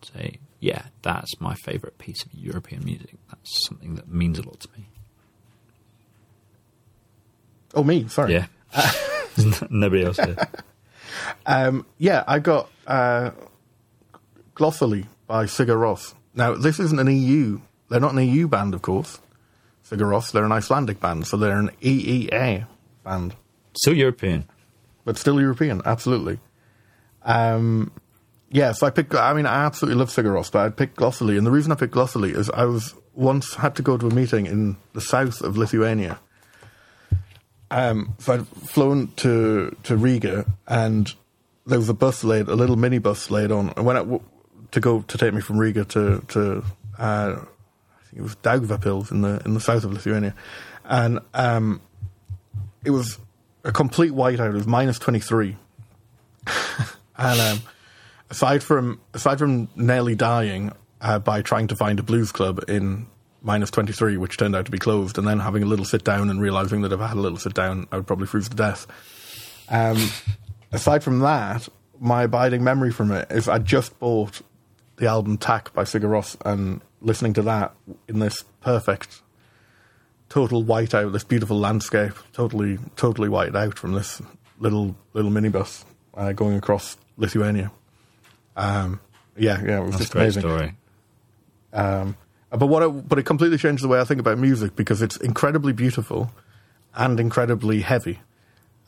[0.02, 3.14] say, yeah, that's my favourite piece of European music.
[3.28, 4.86] That's something that means a lot to me.
[7.74, 8.32] Oh, me, sorry.
[8.32, 8.46] Yeah,
[9.70, 10.36] nobody else here.
[11.46, 13.30] Um, yeah, I got uh,
[14.56, 16.12] by Sigur Rós.
[16.34, 17.60] Now, this isn't an EU.
[17.88, 19.20] They're not an EU band, of course.
[19.88, 22.66] Sigur Rós, they're an Icelandic band, so they're an EEA
[23.04, 23.36] band,
[23.76, 24.48] Still European.
[25.04, 26.38] But still European, absolutely.
[27.22, 27.92] Um,
[28.50, 30.14] yeah, so I picked, I mean, I absolutely love
[30.52, 33.76] but I picked Glósóli, and the reason I picked Glósóli is I was once had
[33.76, 36.18] to go to a meeting in the south of Lithuania.
[37.70, 41.12] Um, so I'd flown to, to Riga, and
[41.66, 44.20] there was a bus laid, a little mini bus laid on, and when I
[44.74, 46.64] to go to take me from Riga to to
[46.98, 50.34] uh, I think it was Daugavpils in the in the south of Lithuania,
[50.84, 51.80] and um,
[52.84, 53.18] it was
[53.64, 54.50] a complete whiteout.
[54.50, 55.56] It was minus twenty three,
[57.16, 57.62] and um,
[58.30, 63.06] aside from aside from nearly dying uh, by trying to find a blues club in
[63.44, 66.30] minus 23, which turned out to be closed, and then having a little sit down
[66.30, 68.56] and realizing that if I had a little sit down, I would probably freeze to
[68.56, 68.86] death.
[69.68, 69.98] Um,
[70.72, 71.68] aside from that,
[72.00, 74.40] my abiding memory from it is I just bought
[74.96, 77.74] the album Takk by Sigur Rós and listening to that
[78.08, 79.20] in this perfect,
[80.34, 84.20] total whiteout, this beautiful landscape, totally, totally whited out from this
[84.58, 85.84] little little minibus
[86.14, 87.70] uh, going across Lithuania.
[88.56, 88.98] Um,
[89.36, 90.42] yeah, yeah, it was That's a just great amazing.
[90.42, 90.74] story.
[91.72, 92.16] Um,
[92.50, 92.82] but what?
[92.82, 96.32] It, but it completely changed the way I think about music because it's incredibly beautiful
[96.96, 98.18] and incredibly heavy.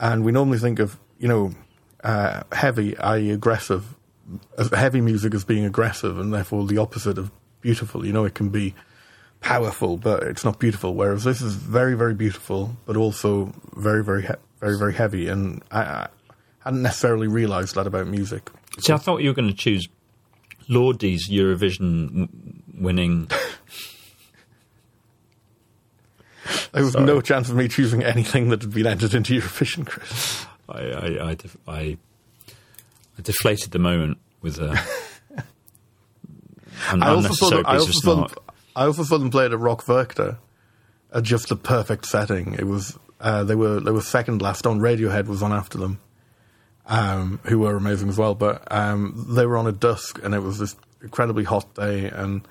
[0.01, 1.53] And we normally think of you know
[2.03, 3.95] uh, heavy, i.e., aggressive,
[4.73, 8.05] heavy music as being aggressive, and therefore the opposite of beautiful.
[8.05, 8.75] You know, it can be
[9.47, 10.95] powerful, but it's not beautiful.
[10.95, 15.29] Whereas this is very, very beautiful, but also very, very, he- very, very heavy.
[15.29, 16.09] And I, I
[16.65, 18.51] hadn't necessarily realised that about music.
[18.81, 19.89] See, I thought you were going to choose
[20.69, 22.29] Lordi's Eurovision
[22.79, 23.31] winning.
[26.73, 27.07] There was Sorry.
[27.07, 30.47] no chance of me choosing anything that had been entered into Eurovision, Chris.
[30.69, 31.97] I, I, I, def- I,
[33.19, 34.79] I deflated the moment with a.
[36.91, 38.46] an also them, I also of saw them, snark.
[38.77, 40.37] I also saw them play at a Rock Werchter
[41.13, 42.55] at just the perfect setting.
[42.55, 44.81] It was uh, they were they were second last on.
[44.81, 45.99] Radiohead was on after them,
[46.85, 48.35] um, who were amazing as well.
[48.35, 52.47] But um, they were on at dusk, and it was this incredibly hot day, and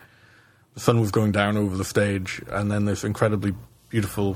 [0.74, 3.54] the sun was going down over the stage, and then this incredibly
[3.90, 4.36] beautiful,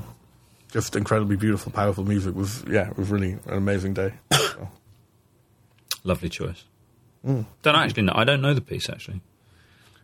[0.70, 4.14] just incredibly beautiful, powerful music was yeah, it was really an amazing day.
[4.32, 4.68] So,
[6.04, 6.64] Lovely choice.
[7.26, 7.46] Mm.
[7.62, 8.12] Don't actually know.
[8.14, 9.20] I don't know the piece actually.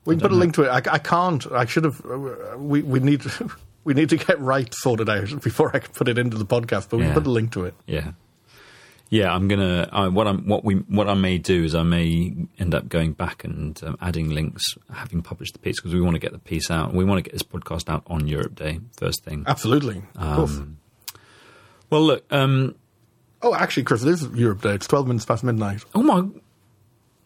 [0.06, 0.68] We can put a link to it.
[0.68, 1.46] I, I can't.
[1.52, 2.00] I should have.
[2.04, 3.22] uh, We we need.
[3.84, 6.88] we need to get right sorted out before I can put it into the podcast.
[6.90, 7.12] But we Yeah.
[7.14, 7.74] can put a link to it.
[7.86, 8.12] Yeah,
[9.10, 9.32] yeah.
[9.34, 9.88] I'm gonna.
[9.92, 10.46] I, what I'm.
[10.48, 10.74] What we.
[10.76, 14.62] What I may do is I may end up going back and um, adding links,
[14.92, 16.94] having published the piece because we want to get the piece out.
[16.94, 19.44] We want to get this podcast out on Europe Day first thing.
[19.46, 20.02] Absolutely.
[20.16, 20.60] Of course.
[21.90, 22.24] Well, look.
[22.32, 22.74] Um,
[23.42, 24.74] Oh, actually, Chris, it is Europe Day.
[24.74, 25.84] It's 12 minutes past midnight.
[25.94, 26.26] oh my.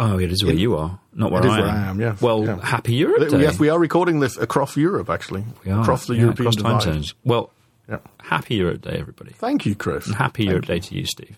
[0.03, 1.61] Oh, it is where you are, not where I am.
[1.61, 2.59] where I am, yes, Well, yeah.
[2.65, 3.43] happy Europe Day.
[3.43, 5.45] Yes, we are recording this across Europe, actually.
[5.65, 6.83] We are, Across the yeah, European across time divide.
[6.95, 7.15] zones.
[7.23, 7.51] Well,
[7.87, 7.99] Yeah.
[8.23, 9.33] happy Europe Day, everybody.
[9.33, 10.07] Thank you, Chris.
[10.07, 11.37] And happy Europe Day to you, Steve.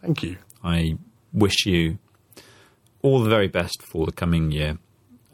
[0.00, 0.36] Thank you.
[0.64, 0.96] I
[1.32, 1.98] wish you
[3.02, 4.78] all the very best for the coming year.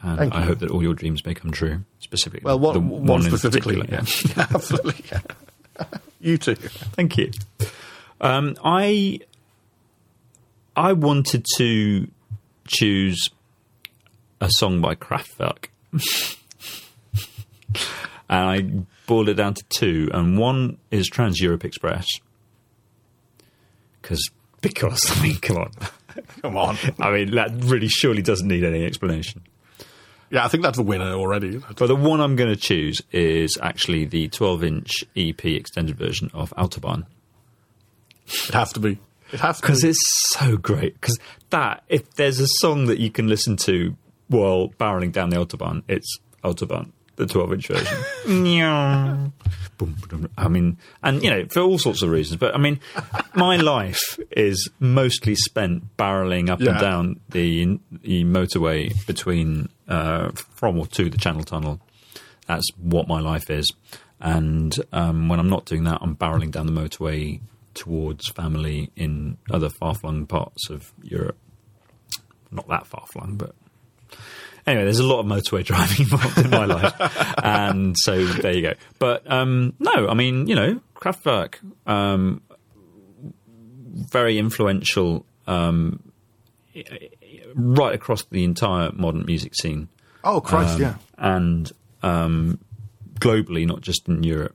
[0.03, 0.47] And Thank I you.
[0.47, 1.85] hope that all your dreams may come true.
[2.01, 3.79] Specifically, Well, what, the one, specifically.
[3.89, 4.05] Yeah.
[4.37, 5.05] Yeah, absolutely.
[5.11, 5.85] Yeah.
[6.21, 6.55] you too.
[6.55, 7.31] Thank you.
[8.21, 9.21] Um, I
[10.77, 12.09] I wanted to
[12.69, 13.29] choose
[14.41, 15.67] a song by Kraftwerk,
[18.29, 18.61] and I
[19.07, 20.11] boiled it down to two.
[20.13, 22.07] And one is Trans Europe Express,
[24.01, 24.31] because
[24.61, 25.73] because I mean, come on,
[26.43, 26.77] Come on.
[27.01, 29.43] I mean that really surely doesn't need any explanation.
[30.31, 31.57] Yeah, I think that's a winner already.
[31.79, 36.53] But the one I'm going to choose is actually the 12-inch EP extended version of
[36.59, 37.07] Autobahn.
[38.27, 38.99] It has to be.
[39.33, 39.89] It has because be.
[39.91, 41.01] it's so great.
[41.01, 41.19] Because
[41.51, 43.97] that, if there's a song that you can listen to
[44.29, 47.99] while barreling down the autobahn, it's Autobahn, the 12-inch version.
[48.43, 49.33] Meow.
[49.77, 50.31] Boom, boom.
[50.37, 52.39] I mean, and you know, for all sorts of reasons.
[52.39, 52.81] But I mean,
[53.35, 60.79] my life is mostly spent barreling up and down the the motorway between uh, from
[60.79, 61.81] or to the Channel Tunnel.
[62.47, 63.73] That's what my life is.
[64.21, 67.41] And um, when I'm not doing that, I'm barreling down the motorway
[67.79, 71.39] towards family in other far flung parts of Europe.
[72.51, 73.55] Not that far flung, but
[74.67, 76.95] anyway, there's a lot of motorway driving involved in my life.
[77.43, 78.75] And so there you go.
[78.99, 81.55] But um, no, I mean, you know, Kraftwerk,
[81.87, 82.43] um,
[83.95, 86.03] very influential um,
[87.55, 89.89] right across the entire modern music scene
[90.25, 90.95] Oh, Christ, um, yeah.
[91.17, 91.73] and
[92.03, 92.59] um,
[93.21, 94.55] globally, not just in Europe,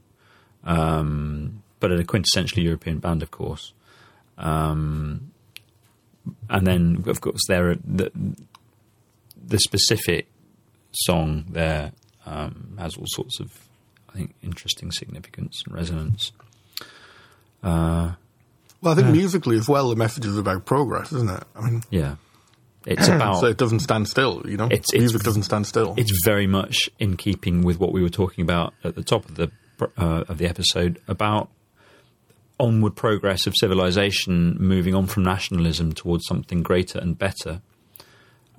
[0.65, 3.73] um, but a quintessentially European band, of course.
[4.37, 5.31] Um,
[6.49, 8.09] and then, of course, there are the,
[9.45, 10.27] the specific
[10.93, 11.91] song there
[12.25, 13.67] um, has all sorts of,
[14.09, 16.31] I think, interesting significance and resonance.
[17.61, 18.13] Uh,
[18.81, 21.43] Well, I think musically as well, the message is about progress, isn't it?
[21.55, 22.15] I mean, yeah,
[22.85, 24.65] it's about so it doesn't stand still, you know?
[24.65, 25.93] It's- it's- Music doesn't stand still.
[25.97, 29.35] it's very much in keeping with what we were talking about at the top of
[29.35, 29.51] the
[29.97, 31.49] uh, of the episode about
[32.59, 37.61] onward progress of civilization, moving on from nationalism towards something greater and better.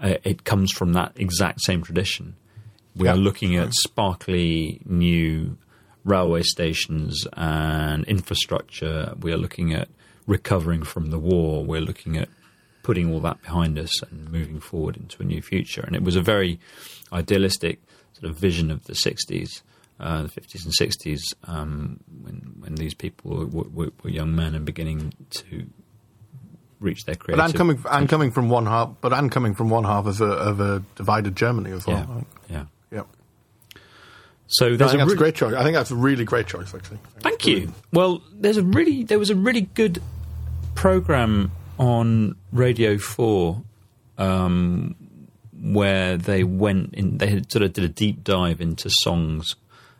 [0.01, 2.37] Uh, it comes from that exact same tradition.
[2.97, 5.57] We are looking at sparkly new
[6.05, 9.15] railway stations and infrastructure.
[9.21, 9.89] We are looking at
[10.27, 11.65] recovering from the war.
[11.65, 12.29] We're looking at
[12.83, 15.81] putting all that behind us and moving forward into a new future.
[15.81, 16.61] And it was a very
[17.13, 17.81] idealistic
[18.13, 19.63] sort of vision of the 60s,
[20.01, 24.55] uh, the 50s and 60s, um, when, when these people were, were, were young men
[24.55, 25.67] and beginning to
[26.81, 27.45] reach their but creative.
[27.45, 30.25] and coming, and coming from one half, but and coming from one half of a,
[30.25, 31.97] of a divided Germany as well.
[31.97, 32.65] yeah, I yeah.
[32.91, 33.03] Yeah.
[34.47, 35.55] So I there's think a that's re- a great choice.
[35.55, 36.99] I think that's a really great choice, actually.
[37.21, 37.73] Thank you.
[37.93, 40.03] Well, there's a really there was a really good
[40.75, 43.63] program on Radio Four
[44.19, 44.95] um,
[45.61, 47.19] where they went in.
[47.19, 49.57] They had sort of did a deep dive into songs,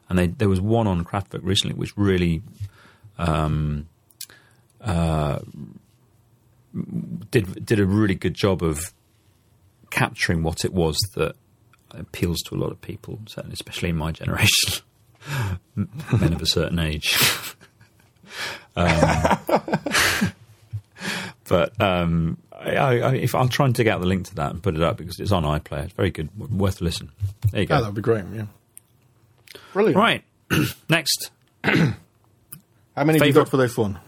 [0.09, 2.43] and they, there was one on Kraftwerk recently which really
[3.19, 3.89] um,
[4.81, 5.39] uh,
[7.31, 8.93] did did a really good job of
[9.91, 11.37] capturing what it was that
[11.91, 14.83] appeals to a lot of people, certainly especially in my generation
[15.77, 17.17] men of a certain age.
[18.77, 19.39] um,
[21.49, 24.63] but um, I, I, if I'll try and dig out the link to that and
[24.63, 25.85] put it up because it's on iPlayer.
[25.85, 27.11] It's very good, worth a listen.
[27.51, 27.81] There you go.
[27.81, 28.25] that'd be great.
[28.35, 28.47] Yeah.
[29.73, 29.97] Brilliant.
[29.97, 30.25] right,
[30.89, 31.31] next.
[31.65, 33.99] How many have you got for this one?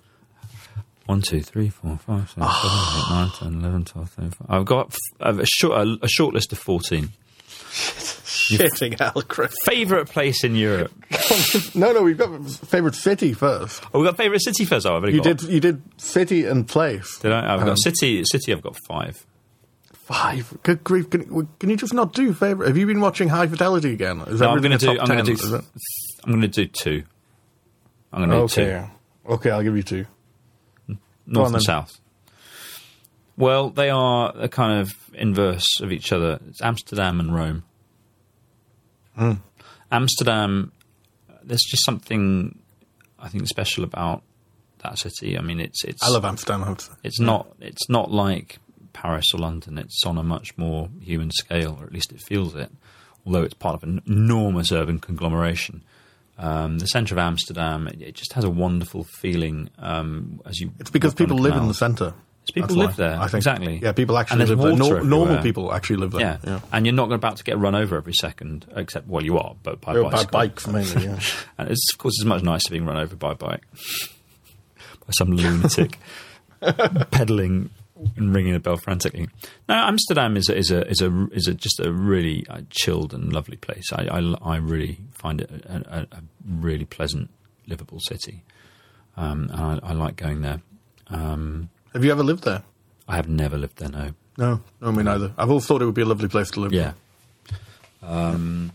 [1.06, 3.30] One, two, three, four, five, six, Ah.
[3.38, 4.56] seven, eight, nine, ten, eleven, twelve, thirteen, fourteen.
[4.56, 7.10] I've got f- I've a short a, a short list of fourteen.
[7.46, 9.54] Shitting hell, Chris.
[9.64, 10.92] Favorite place in Europe?
[11.74, 13.82] no, no, we've got favourite city first.
[13.92, 14.86] Oh, we've got favorite city first.
[14.86, 15.38] Oh, I've already You got.
[15.38, 17.18] did, you did city and place.
[17.18, 17.54] Did I?
[17.54, 18.22] I've got Um, city.
[18.24, 18.52] City.
[18.52, 19.24] I've got five.
[20.06, 20.56] Five.
[20.62, 21.10] Good grief!
[21.10, 22.68] Can, can you just not do favourite?
[22.68, 24.20] Have you been watching High Fidelity again?
[24.20, 25.00] Is No, I'm going to do.
[25.00, 25.60] I'm going to do.
[26.24, 27.02] I'm going to do two.
[28.12, 28.62] I'm going to do two.
[28.62, 28.90] Okay.
[29.28, 30.06] Okay, I'll give you two.
[30.86, 31.00] North
[31.36, 31.60] on and then.
[31.60, 32.00] south.
[33.36, 36.38] Well, they are a kind of inverse of each other.
[36.50, 37.64] It's Amsterdam and Rome.
[39.16, 39.32] Hmm.
[39.90, 40.70] Amsterdam,
[41.42, 42.60] there's just something
[43.18, 44.22] I think special about
[44.84, 45.36] that city.
[45.36, 46.62] I mean, it's it's I love Amsterdam.
[46.62, 48.60] I it's not it's not like
[48.96, 49.76] Paris or London.
[49.78, 52.70] It's on a much more human scale, or at least it feels it.
[53.26, 55.82] Although it's part of an enormous urban conglomeration.
[56.38, 59.68] Um, the centre of Amsterdam, it, it just has a wonderful feeling.
[59.78, 62.14] Um, as you, It's because people live in the centre.
[62.42, 63.34] It's people That's live why, there, I think.
[63.40, 63.80] exactly.
[63.82, 65.00] Yeah, people actually And live there's there.
[65.00, 66.20] Nor- normal people actually live there.
[66.20, 66.38] Yeah.
[66.44, 66.60] yeah.
[66.72, 69.80] and you're not about to get run over every second, except well, you are, but
[69.80, 71.04] by Oh, by bikes mainly.
[71.06, 71.18] Yeah.
[71.58, 73.64] And it's, of course, it's much nicer being run over by a bike
[75.06, 75.98] by some lunatic
[77.10, 77.70] pedaling
[78.16, 79.28] and ringing the bell frantically.
[79.68, 83.14] No, Amsterdam is a, is a is a is a just a really uh, chilled
[83.14, 83.92] and lovely place.
[83.92, 87.30] I I, I really find it a, a, a really pleasant,
[87.66, 88.42] livable city,
[89.16, 90.60] um, and I, I like going there.
[91.08, 92.62] Um, Have you ever lived there?
[93.08, 93.88] I have never lived there.
[93.88, 94.10] No.
[94.38, 95.32] No, no, me neither.
[95.38, 96.72] I've always thought it would be a lovely place to live.
[96.72, 96.92] Yeah.
[98.02, 98.72] Um,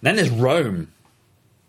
[0.00, 0.90] then there's Rome,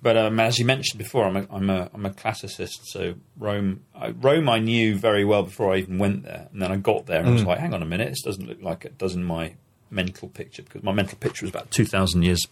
[0.01, 2.85] but um, as you mentioned before, I'm a, I'm a I'm a classicist.
[2.85, 6.71] So Rome, I, Rome, I knew very well before I even went there, and then
[6.71, 8.85] I got there and I was like, hang on a minute, this doesn't look like
[8.85, 9.53] it does in my
[9.89, 12.45] mental picture because my mental picture was about two thousand years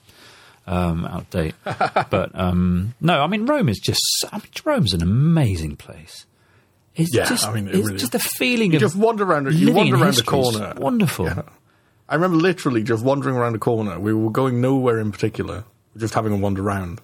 [0.68, 1.56] um, out of date.
[1.64, 4.02] but um, no, I mean Rome is just
[4.32, 6.26] I mean, Rome's an amazing place.
[6.96, 9.24] It's Yeah, just I mean, it it's really just the feeling You of just wander
[9.24, 9.54] around.
[9.54, 10.74] You wander around the corner.
[10.78, 11.26] Wonderful.
[11.26, 11.44] Yeah.
[12.10, 14.00] I remember literally just wandering around a corner.
[14.00, 15.64] We were going nowhere in particular,
[15.96, 17.02] just having a wander around,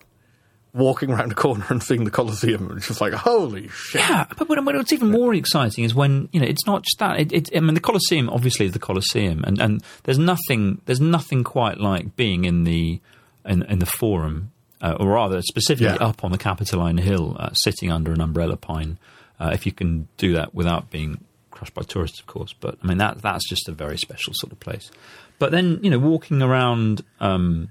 [0.76, 2.72] walking around a corner and seeing the Colosseum.
[2.77, 4.02] It's just like, holy shit!
[4.02, 7.19] Yeah, but what, what's even more exciting is when you know it's not just that.
[7.19, 11.02] It, it, I mean, the Colosseum obviously is the Colosseum, and, and there's nothing there's
[11.02, 12.99] nothing quite like being in the
[13.45, 16.06] in, in the Forum, uh, or rather specifically Yeah.
[16.07, 18.97] up on the Capitoline Hill, uh, sitting under an umbrella pine.
[19.39, 22.53] Uh, if you can do that without being crushed by tourists, of course.
[22.53, 24.91] But I mean that that's just a very special sort of place.
[25.39, 27.02] But then you know, walking around.
[27.19, 27.69] Um,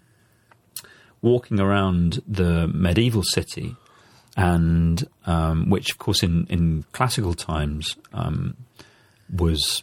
[1.25, 3.75] walking around the medieval city,
[4.37, 8.57] and um, which, of course, in, in classical times um,
[9.35, 9.83] was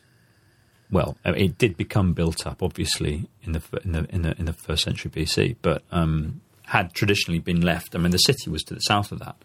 [0.91, 4.45] well, uh, it did become built up, obviously, in the in the in the, in
[4.45, 7.95] the first century BC, but um, had traditionally been left.
[7.95, 9.35] I mean, the city was to the south of that.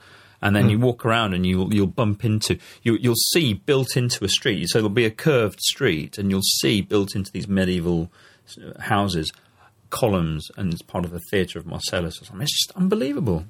[0.43, 4.23] And then you walk around and you'll you'll bump into you you'll see built into
[4.23, 4.69] a street.
[4.69, 8.11] So there'll be a curved street, and you'll see built into these medieval
[8.63, 9.33] uh, houses
[9.91, 12.43] columns, and it's part of the theatre of Marcellus or something.
[12.43, 13.45] It's just unbelievable.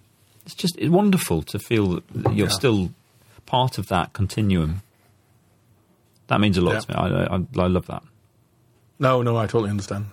[0.44, 2.52] It's just it's wonderful to feel that you're Yeah.
[2.52, 2.90] still
[3.46, 4.82] part of that continuum.
[6.28, 6.80] That means a lot Yeah.
[6.80, 6.94] to me.
[6.96, 8.02] I, I, I love that.
[8.98, 10.06] No, no, I totally understand.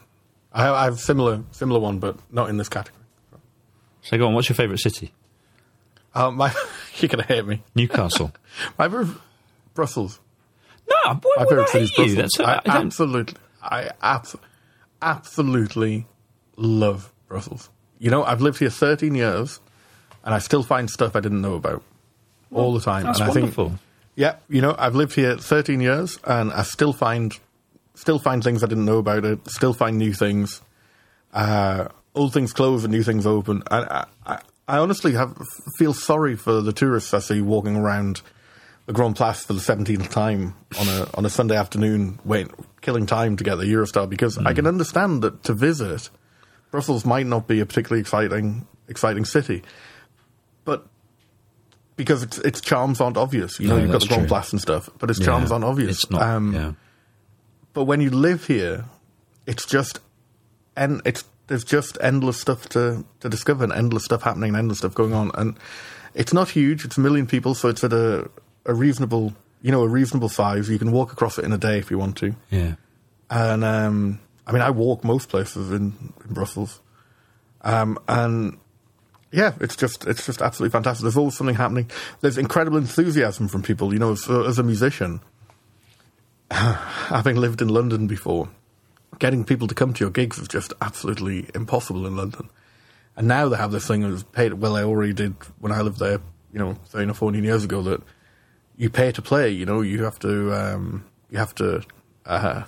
[0.52, 3.02] I have, I have similar similar one, but not in this category.
[4.02, 4.34] So go on.
[4.34, 5.12] What's your favourite city?
[6.14, 6.54] Uh, my,
[6.98, 7.64] you're gonna hate me.
[7.74, 8.32] Newcastle.
[8.78, 8.88] My
[9.74, 10.20] Brussels.
[10.88, 11.92] no, why My favorite I city is?
[12.16, 12.16] Brussels.
[12.16, 14.36] That's I, I absolutely, I abs-
[15.02, 16.06] absolutely
[16.56, 17.70] love Brussels.
[18.00, 19.60] You know, I've lived here 13 years,
[20.24, 21.84] and I still find stuff I didn't know about
[22.52, 23.04] all the time.
[23.06, 23.70] that's and I wonderful.
[23.70, 23.80] think,
[24.16, 27.38] yeah, you know, I've lived here 13 years, and I still find,
[27.96, 29.40] still find things I didn't know about it.
[29.50, 30.62] Still find new things.
[31.34, 33.64] Uh, old things close and new things open.
[33.72, 35.38] And I, I, I honestly have
[35.78, 38.22] feel sorry for the tourists I see walking around
[38.86, 42.48] the Grand Place for the seventeenth time on a on a Sunday afternoon, wait,
[42.82, 46.10] killing time to get the Eurostar because I can understand that to visit
[46.74, 49.62] Brussels might not be a particularly exciting exciting city,
[50.66, 50.88] but
[51.96, 53.60] because its its charms aren't obvious.
[53.60, 54.28] You know, No, you've got the Grand.
[54.28, 55.28] Place and stuff, but its Yeah.
[55.28, 55.98] charms aren't obvious.
[56.04, 56.24] It's not.
[56.24, 56.72] Um, yeah.
[57.74, 58.86] but when you live here,
[59.46, 60.00] it's just
[60.76, 64.80] and it's there's just endless stuff to to discover and endless stuff happening and endless
[64.80, 65.56] stuff going on and
[66.16, 68.28] it's not huge it's a million people so it's at a
[68.66, 71.78] a reasonable you know a reasonable size you can walk across it in a day
[71.78, 72.76] if you want to Yeah.
[73.30, 76.82] and um i mean i walk most places in, in brussels
[77.62, 78.58] um and
[79.34, 81.02] yeah, it's just it's just absolutely fantastic.
[81.02, 81.90] There's always something happening.
[82.22, 83.92] There's incredible enthusiasm from people.
[83.92, 85.22] You know, as, as a musician,
[86.52, 88.50] having lived in London before,
[89.18, 92.48] getting people to come to your gigs is just absolutely impossible in London.
[93.18, 94.24] And now they have this thing of.
[94.38, 96.20] Well, I already did when I lived there,
[96.52, 97.82] you know, thirteen or fourteen years ago.
[97.82, 98.04] That
[98.78, 99.50] you pay to play.
[99.50, 101.82] You know, you have to um, you have to
[102.28, 102.64] uh,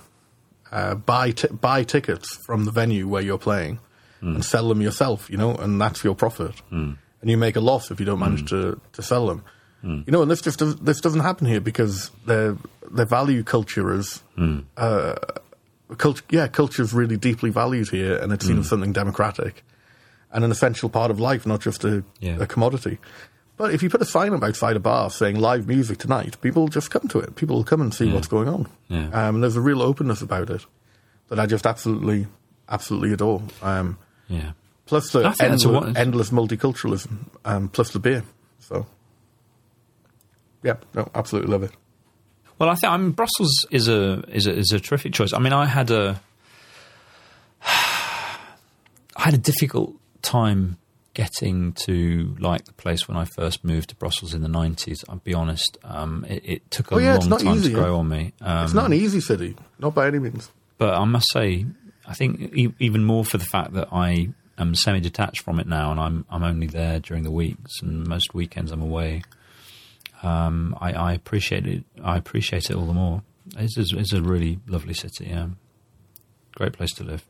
[0.76, 3.78] uh, buy t- buy tickets from the venue where you're playing
[4.20, 4.34] hmm.
[4.36, 5.30] and sell them yourself.
[5.30, 6.60] You know, and that's your profit.
[6.70, 6.92] Hmm.
[7.20, 8.56] And you make a loss if you don't manage hmm.
[8.56, 9.42] to, to sell them.
[9.86, 12.56] You know, and this just this doesn't happen here because their
[12.90, 14.20] their value culture is
[14.76, 15.14] uh,
[15.96, 19.62] culture, yeah, culture is really deeply valued here, and it's seen as something democratic
[20.32, 22.36] and an essential part of life, not just a, Yeah.
[22.40, 22.98] a commodity.
[23.56, 26.68] But if you put a sign up outside a bar saying live music tonight, people
[26.68, 27.36] just come to it.
[27.36, 28.68] People will come and see what's going on.
[28.88, 29.06] Yeah.
[29.08, 30.66] Um, and there's a real openness about it
[31.28, 32.26] that I just absolutely,
[32.68, 33.42] absolutely adore.
[33.62, 33.96] Um,
[34.28, 34.52] Yeah.
[34.84, 37.16] plus the I think that's endless, endless multiculturalism,
[37.46, 38.24] um, plus the beer.
[38.58, 38.86] So,
[40.62, 41.70] yeah, no, absolutely love it.
[42.58, 45.32] Well, I think I mean Brussels is a is a is a terrific choice.
[45.32, 46.20] I mean, I had a
[47.62, 50.76] I had a difficult time
[51.16, 55.02] getting to like the place when I first moved to Brussels in the nineties.
[55.08, 57.92] I'll be honest; um, it, it took a Oh, yeah, long time easy, to grow
[57.94, 57.98] yeah.
[58.00, 58.32] on me.
[58.40, 60.50] Um, It's not an easy city, not by any means.
[60.78, 61.66] but I must say,
[62.06, 64.28] I think e- even more for the fact that I
[64.58, 68.34] am semi-detached from it now, and I'm I'm only there during the weeks, and most
[68.34, 69.22] weekends I'm away.
[70.22, 71.84] Um, I, I appreciate it.
[72.02, 73.22] I appreciate it all the more.
[73.56, 75.26] It's, it's, it's a really lovely city.
[75.26, 75.48] Yeah,
[76.54, 77.24] great place to live.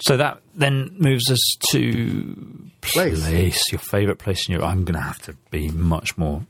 [0.00, 3.20] So that then moves us to Place.
[3.26, 4.68] place your favourite place in Europe.
[4.68, 6.44] I'm going to have to be much more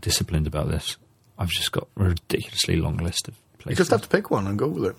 [0.00, 0.96] disciplined about this.
[1.38, 3.70] I've just got a ridiculously long list of places.
[3.70, 4.96] You just have to pick one and go with it.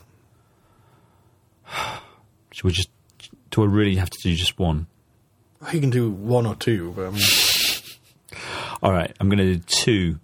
[2.52, 2.90] Should we just?
[3.52, 4.88] Do I really have to do just one?
[5.74, 7.22] You can do one or two, but I mean,
[8.84, 10.20] All right, I'm going to do two.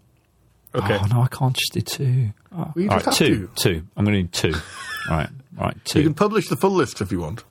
[0.75, 0.97] okay.
[1.01, 2.29] Oh no, I can't just do two.
[2.51, 2.71] Oh.
[2.75, 3.49] Well, all right, have two, to.
[3.55, 3.87] two.
[3.95, 4.59] I'm going to do two.
[5.09, 5.29] all right,
[5.59, 5.99] all right, two.
[5.99, 7.43] You can publish the full list if you want.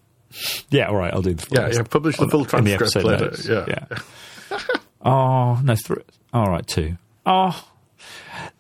[0.71, 1.79] yeah, all right, I'll do the full Yeah, list.
[1.79, 3.25] yeah, publish the full the transcript episode later.
[3.27, 3.47] notes.
[3.49, 4.59] Yeah.
[5.05, 6.03] oh no, three.
[6.33, 6.97] All right, two.
[7.27, 7.67] Oh,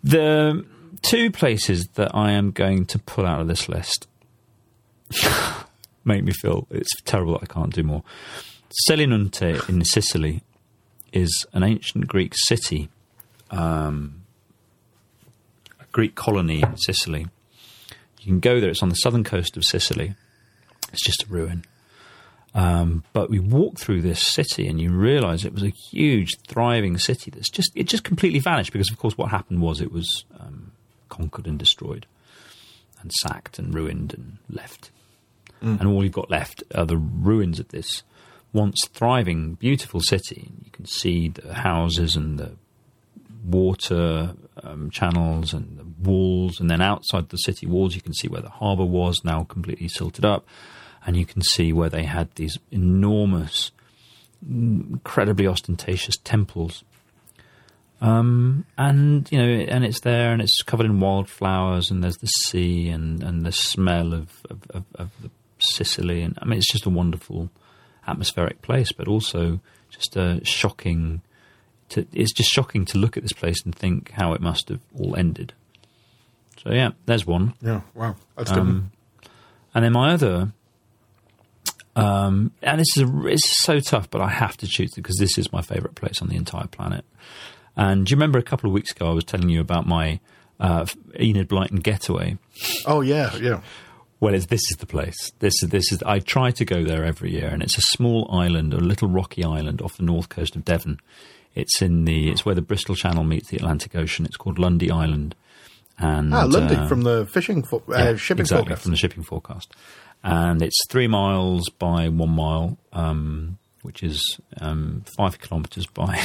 [0.02, 0.64] the
[1.02, 4.06] two places that I am going to pull out of this list
[6.04, 8.02] make me feel it's terrible that I can't do more.
[8.88, 10.42] Selinunte in Sicily
[11.12, 12.88] is an ancient Greek city,
[13.50, 14.22] um,
[15.80, 17.26] a Greek colony in Sicily.
[18.20, 18.70] You can go there.
[18.70, 20.14] It's on the southern coast of Sicily.
[20.92, 21.64] It's just a ruin.
[22.55, 26.98] Um, but we walk through this city, and you realise it was a huge, thriving
[26.98, 30.24] city that's just it just completely vanished because, of course, what happened was it was
[30.38, 30.72] um,
[31.09, 32.06] conquered and destroyed,
[33.01, 34.90] and sacked and ruined and left.
[35.62, 38.02] And all you've got left are the ruins of this
[38.52, 40.51] once thriving, beautiful city.
[40.64, 42.52] You can see the houses and the
[43.44, 48.42] water um, channels and walls, and then outside the city walls, you can see where
[48.42, 50.46] the harbour was, now completely silted up,
[51.06, 53.70] and you can see where they had these enormous,
[54.48, 56.84] incredibly ostentatious temples.
[58.00, 62.26] Um, and you know, and it's there, and it's covered in wildflowers, and there's the
[62.26, 65.10] sea, and, and the smell of, of, of, of
[65.58, 67.50] Sicily, and I mean, it's just a wonderful
[68.06, 69.60] atmospheric place, but also
[69.90, 71.20] just a shocking.
[71.90, 74.80] To, it's just shocking to look at this place and think how it must have
[74.98, 75.52] all ended.
[76.62, 77.54] So yeah, there's one.
[77.62, 78.16] Yeah, wow.
[78.36, 78.60] That's good.
[78.60, 78.92] Um,
[79.74, 80.52] and then my other,
[81.96, 85.16] um, and this is a, it's so tough, but I have to choose it because
[85.16, 87.04] this is my favourite place on the entire planet.
[87.76, 90.20] And do you remember a couple of weeks ago I was telling you about my
[90.58, 90.86] uh,
[91.18, 92.36] Enid Blyton getaway?
[92.86, 93.62] oh, yeah, yeah.
[94.20, 95.32] Well, it's, this is the place.
[95.38, 96.02] This is this is.
[96.02, 99.42] I try to go there every year, and it's a small island, a little rocky
[99.42, 101.00] island off the north coast of Devon.
[101.60, 102.30] It's in the.
[102.30, 104.24] It's where the Bristol Channel meets the Atlantic Ocean.
[104.26, 105.34] It's called Lundy Island.
[105.98, 108.82] And Ah, Lundy uh, from the fishing uh, yeah, shipping exactly, forecast.
[108.82, 109.74] from the shipping forecast.
[110.24, 116.20] And it's three miles by one mile, um, which is um, five kilometres by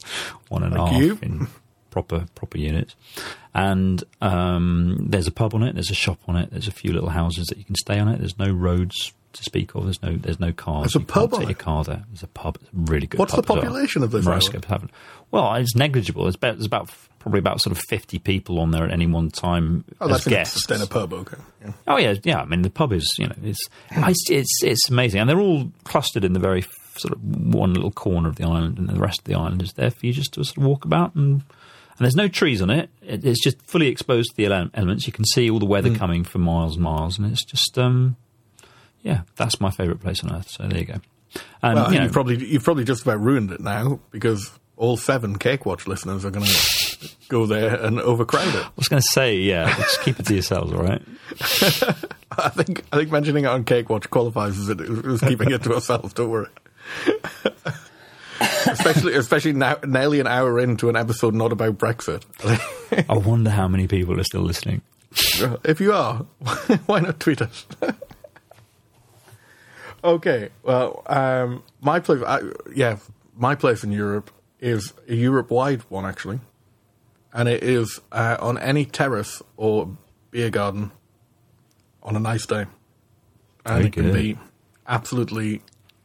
[0.48, 1.18] one and a half you.
[1.22, 1.46] in
[1.90, 2.94] proper proper units.
[3.54, 5.74] And um, there's a pub on it.
[5.74, 6.50] There's a shop on it.
[6.50, 8.18] There's a few little houses that you can stay on it.
[8.18, 9.84] There's no roads to speak of.
[9.84, 10.84] There's no there's no cars.
[10.92, 12.04] There's a You pub take your car there.
[12.08, 12.58] There's a pub.
[12.60, 13.18] It's a really good.
[13.18, 13.58] What's the as well.
[13.58, 14.24] population of this?
[14.24, 14.90] Tavern.
[15.30, 16.26] Well, it's negligible.
[16.26, 16.90] It's about, there's about
[17.20, 20.26] probably about sort of 50 people on there at any one time Oh, as that's
[20.26, 20.70] guests.
[20.70, 21.36] in a pub, okay.
[21.62, 21.72] Yeah.
[21.86, 22.40] Oh yeah, yeah.
[22.40, 23.60] I mean, the pub is you know it's
[23.92, 26.62] it's it's, it's amazing, and they're all clustered in the very
[26.96, 27.22] sort of
[27.54, 30.04] one little corner of the island, and the rest of the island is there for
[30.06, 31.42] you just to sort of walk about and.
[31.98, 32.88] And there's no trees on it.
[33.02, 35.06] it it's just fully exposed to the elements.
[35.06, 38.16] You can see all the weather coming for miles and miles, and it's just, um,
[39.02, 40.48] yeah, that's my favourite place on earth.
[40.50, 41.00] So there you go.
[41.62, 44.96] And Well, you know, you've probably you've probably just about ruined it now because all
[44.96, 48.64] seven Cake Watch listeners are going to go there and overcrowd it.
[48.64, 51.02] I was going to say, yeah, just keep it to yourselves, all right?
[52.32, 55.62] I think I think mentioning it on Cake Watch qualifies as it was keeping it
[55.64, 56.12] to ourselves.
[56.14, 56.48] Don't worry.
[58.66, 62.24] especially especially now, nearly an hour into an episode not about Brexit.
[63.08, 64.82] I wonder how many people are still listening.
[65.64, 66.26] if you are,
[66.86, 67.66] why not tweet us?
[70.02, 72.40] Okay, well, um, my place, I,
[72.74, 72.98] yeah,
[73.36, 76.40] my place in Europe is a Europe-wide one actually,
[77.32, 79.96] and it is uh, on any terrace or
[80.30, 80.90] beer garden
[82.02, 82.66] on a nice day,
[83.64, 84.14] and Very it can good.
[84.14, 84.38] be
[84.86, 85.62] absolutely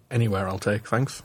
[0.10, 0.48] anywhere.
[0.48, 1.24] I'll take, thanks.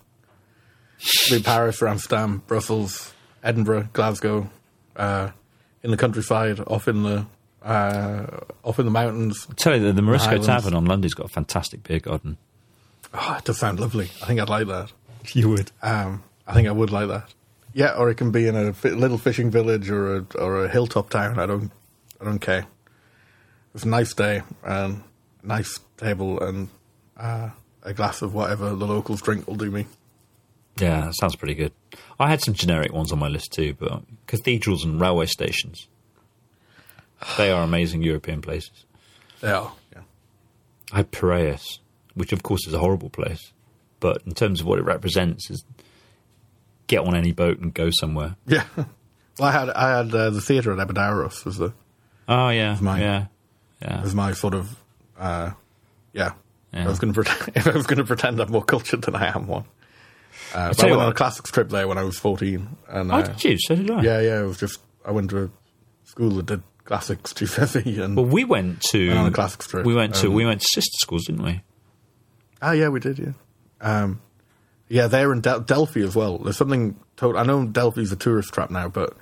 [1.30, 4.50] Be Paris, Amsterdam, Brussels, Edinburgh, Glasgow,
[4.96, 5.30] uh,
[5.82, 7.26] in the countryside, off in the
[7.62, 8.26] uh,
[8.64, 9.46] up in the mountains.
[9.50, 12.36] I tell you, the, the Morisco Tavern on London's got a fantastic beer garden.
[13.12, 14.10] Oh, it does sound lovely.
[14.22, 14.92] I think I'd like that.
[15.32, 15.72] You would.
[15.82, 17.32] Um, I think I would like that.
[17.72, 21.10] Yeah, or it can be in a little fishing village or a or a hilltop
[21.10, 21.38] town.
[21.38, 21.70] I don't,
[22.20, 22.66] I don't care.
[23.74, 25.02] It's a nice day and
[25.42, 26.68] nice table and
[27.16, 27.50] uh,
[27.82, 29.86] a glass of whatever the locals drink will do me.
[30.78, 31.72] Yeah, that sounds pretty good.
[32.18, 35.88] I had some generic ones on my list too, but cathedrals and railway stations.
[37.36, 38.84] They are amazing European places.
[39.40, 39.72] They are.
[39.92, 40.02] Yeah.
[40.92, 41.80] I had Piraeus,
[42.20, 43.52] which of course is a horrible place,
[43.98, 45.64] but in terms of what it represents, is
[46.86, 48.36] get on any boat and go somewhere.
[48.46, 48.64] Yeah.
[49.38, 51.72] Well, I had I had uh, the theatre at Epidaurus was the
[52.28, 53.00] Oh yeah, mine.
[53.00, 53.26] yeah,
[53.80, 54.02] yeah.
[54.02, 54.76] was my sort of
[55.18, 55.50] uh,
[56.12, 56.32] yeah.
[56.72, 56.84] Yeah.
[56.84, 59.16] I was going to pretend, if I was going to pretend I'm more cultured than
[59.16, 59.64] I am one.
[60.54, 63.14] Uh, I you went on a classics trip there when I was 14, and Oh,
[63.16, 63.56] uh, did you?
[63.58, 64.02] So did I.
[64.02, 65.50] yeah, yeah, it was just I went to a
[66.04, 69.84] school that did classics GCSE, and Well, we went to Went on a classics trip.
[69.86, 71.62] We went to Um, we went to sister schools, didn't we?
[72.62, 73.32] Ah, yeah, we did, yeah,
[73.80, 74.20] um,
[74.88, 76.38] yeah, there in Del- Delphi as well.
[76.38, 76.98] There's something.
[77.18, 79.16] To- I know Delphi's a tourist trap now, but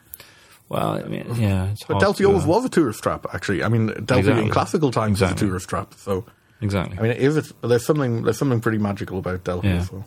[0.69, 1.71] Well, I mean, yeah.
[1.73, 3.27] It's but Delphi always uh, was a tourist trap.
[3.33, 4.45] Actually, I mean, Delphi Exactly.
[4.45, 5.35] in classical times Exactly.
[5.35, 5.95] was a tourist trap.
[5.95, 6.25] So
[6.63, 6.99] exactly.
[6.99, 7.53] I mean, it is.
[7.53, 8.23] But there's something.
[8.23, 9.69] There's something pretty magical about Delphi.
[9.69, 9.83] Yeah.
[9.85, 10.05] So.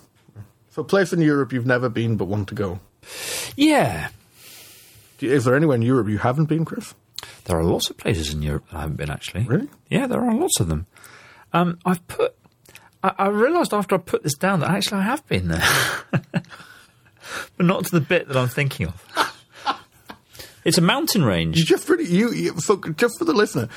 [0.71, 2.79] so, a place in Europe you've never been but want to go.
[3.55, 4.09] yeah,
[5.19, 6.93] Is there anywhere in Europe you haven't been, Chris?
[7.45, 9.43] there are lots of places in Europe that I haven't been actually.
[9.45, 9.67] Really?
[9.89, 10.85] Yeah, there are lots of them.
[11.53, 12.35] Um, I've put.
[13.03, 15.67] I, I realised after I put this down that actually I have been there,
[16.11, 19.05] but not to the bit that I'm thinking of.
[20.63, 21.55] It's a mountain You range.
[21.65, 22.59] just really you, you.
[22.59, 23.67] So, just for the listener,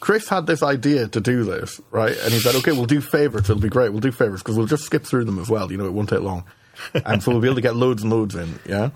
[0.00, 2.14] Chris had this idea to do this, right?
[2.14, 3.48] And he said, "Okay, we'll do favorites.
[3.48, 3.88] It'll be great.
[3.90, 5.72] We'll do favorites because we'll just skip through them as well.
[5.72, 6.44] You know, it won't take long,
[7.06, 8.58] and so we'll be able to get loads and loads in.
[8.68, 8.90] Yeah."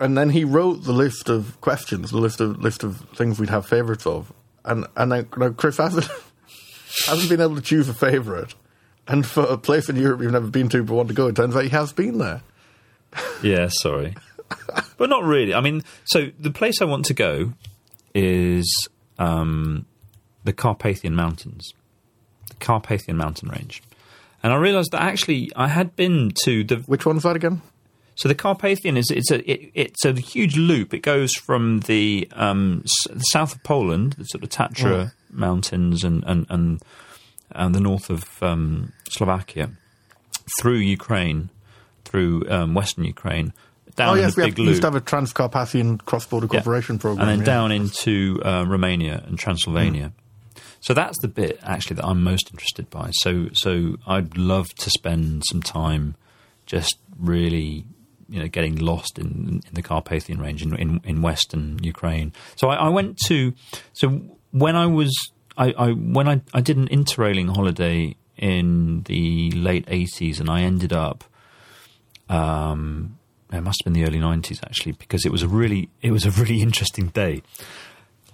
[0.00, 3.50] And then he wrote the list of questions, the list of list of things we'd
[3.50, 4.32] have favorites of,
[4.64, 6.08] and and now, now Chris hasn't
[7.06, 8.52] hasn't been able to choose a favorite.
[9.06, 11.36] And for a place in Europe you've never been to but want to go, it
[11.36, 12.40] turns out he has been there.
[13.42, 14.16] Yeah, sorry.
[14.96, 15.54] but not really.
[15.54, 17.52] I mean, so the place I want to go
[18.14, 19.86] is um,
[20.44, 21.72] the Carpathian Mountains,
[22.48, 23.82] the Carpathian mountain range.
[24.42, 27.62] And I realised that actually I had been to the Which one's that again?
[28.16, 30.92] so the Carpathian is it's a it, it's a huge loop.
[30.94, 36.04] It goes from the, um, s- the south of Poland, the sort of Tatra mountains,
[36.04, 36.82] and and and,
[37.54, 39.70] and the north of um, Slovakia,
[40.60, 41.50] through Ukraine,
[42.04, 43.52] through um, western Ukraine,
[43.96, 46.60] down Oh yes, the we big have, used to have a Trans-Carpathian cross-border Yeah.
[46.60, 47.54] cooperation program, and then yeah.
[47.54, 50.12] down into uh, Romania and Transylvania.
[50.80, 53.10] So that's the bit actually that I'm most interested by.
[53.12, 56.16] So so I'd love to spend some time
[56.66, 57.84] just really
[58.28, 62.32] you know getting lost in, in the Carpathian Range in, in, in western Ukraine.
[62.56, 63.54] So I, I went to
[63.92, 64.20] so
[64.50, 65.10] when I was
[65.56, 70.62] I, I when I, I did an interrailing holiday in the late 80s and I
[70.62, 71.24] ended up
[72.28, 73.18] um,
[73.52, 76.24] it must have been the early 90s actually because it was a really it was
[76.24, 77.42] a really interesting day.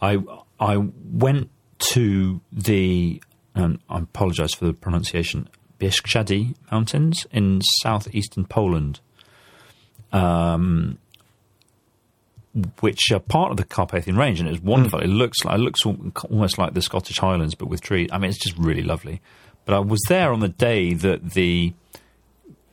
[0.01, 0.19] I
[0.59, 0.77] I
[1.13, 1.51] went
[1.93, 3.23] to the
[3.55, 5.49] and I apologize for the pronunciation
[5.79, 9.01] Bieszczady Mountains in southeastern Poland.
[10.13, 10.99] Um,
[12.81, 14.99] which are part of the Carpathian Range, and it's wonderful.
[15.01, 18.09] It looks like it looks almost like the Scottish Highlands, but with trees.
[18.13, 19.21] I mean, it's just really lovely.
[19.67, 21.73] But I was there on the day that the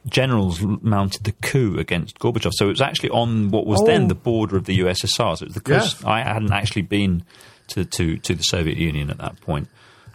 [0.08, 4.08] generals mounted the coup against Gorbachev, so it was actually on what was then Oh.
[4.08, 5.36] the border of the USSR.
[5.38, 5.98] So it was the coast.
[6.00, 6.04] Yes.
[6.06, 7.24] I hadn't actually been
[7.70, 9.68] to to to the Soviet Union at that point.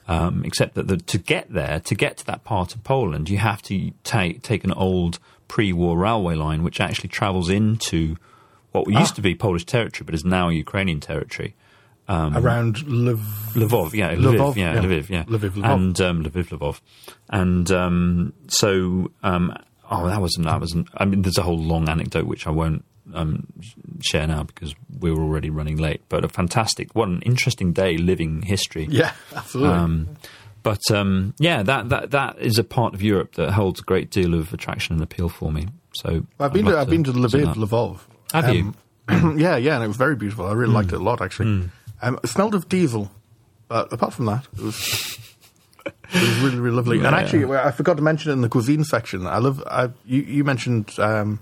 [0.08, 3.38] Um, except that the, to get there, to get to that part of Poland, you
[3.38, 8.16] have to take take an old pre-war railway line, which actually travels into
[8.72, 9.14] what used Ah.
[9.16, 11.54] to be Polish territory, but is now Ukrainian territory.
[12.08, 13.18] around Lviv.
[13.54, 14.80] Lvov, yeah, Lviv, Lvov, yeah, yeah.
[14.82, 15.74] Lviv, yeah, Lviv, Lvov.
[15.74, 16.80] and um, Lviv, Lvov,
[17.30, 19.54] and um, so um,
[19.90, 20.76] oh, that was that was.
[20.94, 22.84] I mean, there's a whole long anecdote which I won't
[23.14, 23.46] um,
[24.02, 26.02] share now because we're already running late.
[26.10, 28.86] But a fantastic, what an interesting day, living history.
[28.90, 29.74] Yeah, absolutely.
[29.74, 30.08] Um,
[30.62, 34.10] but um, yeah, that, that that is a part of Europe that holds a great
[34.10, 35.66] deal of attraction and appeal for me.
[35.94, 37.54] So Well, I've been to I've been to Lviv.
[37.54, 37.98] Lvov.
[38.32, 38.74] Have you?
[39.08, 40.46] Um, yeah, yeah, and it was very beautiful.
[40.46, 41.46] I really liked it a lot, actually.
[41.60, 41.66] Hmm.
[42.02, 43.10] Um, it smelled of diesel,
[43.68, 45.18] but apart from that, it was
[45.86, 46.98] it was really really lovely.
[46.98, 49.26] And actually, I forgot to mention it in the cuisine section.
[49.26, 49.62] I love.
[49.66, 51.40] I, you, you mentioned um,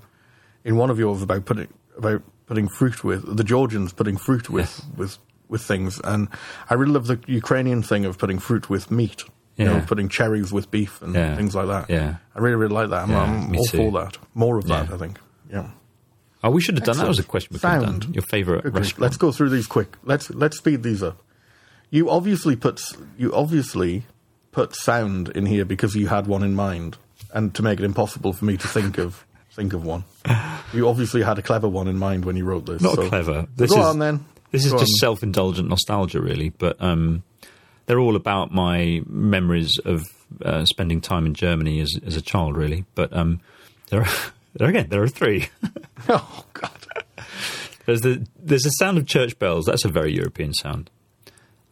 [0.63, 4.65] in one of yours about putting about putting fruit with the Georgians putting fruit with
[4.79, 4.97] Yes.
[4.97, 6.29] with with things, and
[6.69, 9.23] I really love the Ukrainian thing of putting fruit with meat.
[9.57, 9.85] You know, Yeah.
[9.85, 11.35] putting cherries with beef and Yeah.
[11.35, 11.89] things like that.
[11.89, 12.15] Yeah.
[12.33, 13.03] I really, really like that.
[13.03, 13.77] I'm, Yeah, I'm all too.
[13.77, 14.17] for that.
[14.33, 14.95] More of that, Yeah.
[14.95, 15.19] I think.
[15.51, 15.67] Yeah.
[16.43, 17.07] Oh, we should have done that.
[17.07, 17.07] Excellent.
[17.09, 18.01] Was a question we could have Sound.
[18.01, 18.13] done.
[18.13, 19.01] Your favourite Okay, restaurant?
[19.01, 19.95] Let's go through these quick.
[20.03, 21.21] Let's let's speed these up.
[21.89, 22.81] You obviously put
[23.17, 24.03] you obviously
[24.51, 26.97] put sound in here because you had one in mind,
[27.33, 30.03] and to make it impossible for me to think of think of one.
[30.73, 32.81] You obviously had a clever one in mind when you wrote this.
[32.81, 33.47] Not so- clever.
[33.55, 34.25] This Go is on then.
[34.51, 34.97] This is Go just on.
[34.97, 36.49] self-indulgent nostalgia, really.
[36.49, 37.23] But um,
[37.85, 40.03] they're all about my memories of
[40.43, 42.83] uh, spending time in Germany as as a child, really.
[42.95, 43.39] But um,
[43.89, 44.09] there, are,
[44.53, 45.49] there again, there are three.
[46.09, 46.71] Oh God.
[47.85, 49.65] There's the there's the sound of church bells.
[49.65, 50.89] That's a very European sound.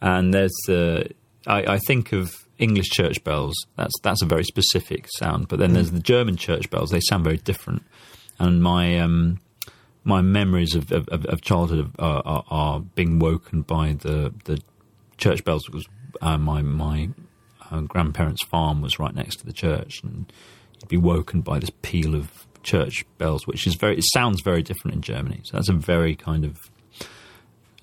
[0.00, 1.10] And there's the
[1.46, 3.54] I, I think of English church bells.
[3.76, 5.48] That's that's a very specific sound.
[5.48, 6.90] But then there's the German church bells.
[6.90, 7.82] They sound very different.
[8.38, 9.40] And my um,
[10.04, 14.60] my memories of, of, of of childhood are, are, are being woken by the the
[15.16, 15.64] church bells.
[15.66, 15.86] Because
[16.20, 17.10] uh, my my
[17.70, 20.32] uh, grandparents' farm was right next to the church, and
[20.80, 23.98] you'd be woken by this peal of church bells, which is very.
[23.98, 25.40] It sounds very different in Germany.
[25.44, 26.58] So that's a very kind of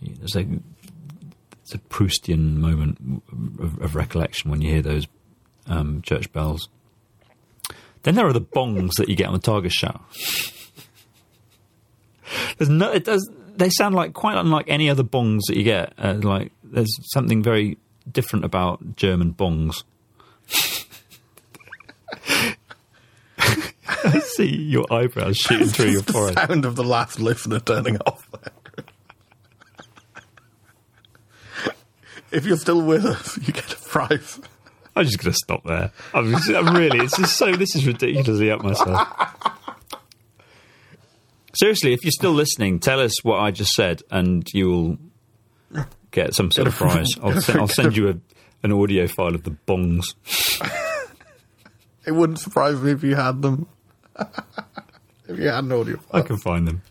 [0.02, 0.48] there's a
[1.62, 3.22] it's a Proustian moment
[3.60, 5.06] of, of recollection when you hear those
[5.68, 6.70] um, church bells.
[8.04, 10.00] Then there are the bongs that you get on the Tagesschau.
[12.58, 13.30] There's no, it does.
[13.56, 15.94] They sound like quite unlike any other bongs that you get.
[15.98, 17.78] Uh, like there's something very
[18.10, 19.84] different about German bongs.
[24.08, 26.36] I see your eyebrows shooting through your forehead.
[26.38, 28.30] the sound of the last listener turning off.
[32.32, 34.40] if you're still with us, you get a prize.
[34.96, 35.92] I'm just going to stop there.
[36.14, 39.08] I'm, just- I'm really, it's just so, this is ridiculously up myself.
[41.56, 44.98] Seriously, if you're still listening, tell us what I just said and you'll
[46.12, 47.08] get some sort of prize.
[47.22, 48.16] I'll, send, I'll send you a,
[48.64, 50.06] an audio file of the bongs.
[52.06, 53.68] It wouldn't surprise me if you had them.
[55.28, 56.00] if you had an audio.
[56.12, 56.82] I can find them.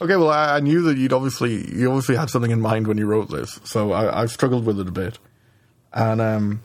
[0.00, 2.98] Okay, well, I, I knew that you'd obviously you obviously had something in mind when
[2.98, 5.18] you wrote this, so I, I've struggled with it a bit,
[5.92, 6.62] and um,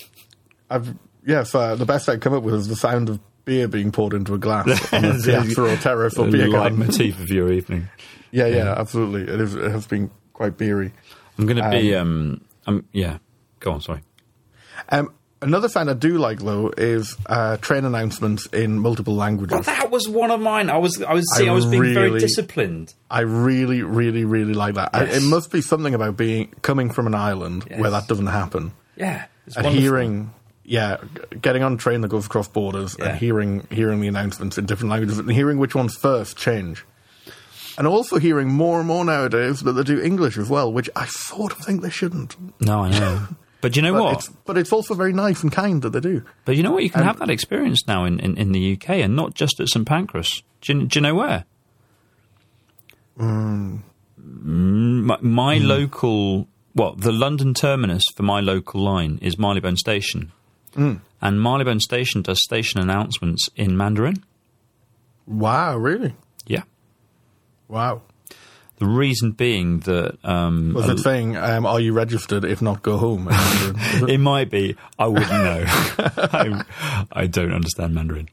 [0.70, 0.94] I've
[1.26, 4.14] yes, uh, the best I come up with is the sound of beer being poured
[4.14, 6.78] into a glass on the Teatro Terrace or beer garden.
[6.78, 7.88] leitmotif of your evening.
[8.30, 9.22] Yeah, yeah, absolutely.
[9.22, 10.92] It, is, it has been quite beery.
[11.36, 13.18] I'm going to be, um, um, yeah,
[13.58, 14.02] go on, sorry.
[14.88, 19.52] Um, another sound I do like though is uh, train announcements in multiple languages.
[19.52, 20.70] Well, that was one of mine.
[20.70, 22.94] I was, I was, see, I, I was being very disciplined.
[23.10, 24.90] I really, really, really like that.
[24.92, 27.80] I, it must be something about being coming from an island Yes.
[27.80, 28.72] where that doesn't happen.
[28.96, 29.26] Yeah.
[29.46, 29.82] It's and wonderful.
[29.82, 30.98] hearing yeah
[31.40, 33.08] getting on a train that goes across borders Yeah.
[33.08, 36.84] and hearing hearing the announcements in different languages and hearing which ones first change
[37.78, 41.06] and also hearing more and more nowadays that they do english as well which i
[41.06, 43.26] sort of think they shouldn't No, I know.
[43.60, 44.14] But you know but what?
[44.14, 46.82] it's but it's also very nice and kind that they do But you know what?
[46.82, 49.68] You can have that experience now in, in, in the UK and not just at
[49.68, 50.42] St Pancras.
[50.62, 51.44] Do you, do you know where?
[53.18, 53.82] Mm,
[54.16, 60.32] my my local, well, the London terminus for my local line is Marylebone Station.
[60.74, 64.24] And Marylebone Station does station announcements in Mandarin.
[65.26, 66.14] wow really
[66.46, 66.62] Yeah.
[67.68, 68.02] wow
[68.80, 72.96] The reason being that um, was it saying um, are you registered if not go
[72.96, 73.76] home in Mandarin?
[73.78, 74.10] Is it?
[74.10, 74.74] it might be.
[74.98, 75.64] I wouldn't know.
[75.68, 76.64] I,
[77.12, 78.30] I don't understand Mandarin.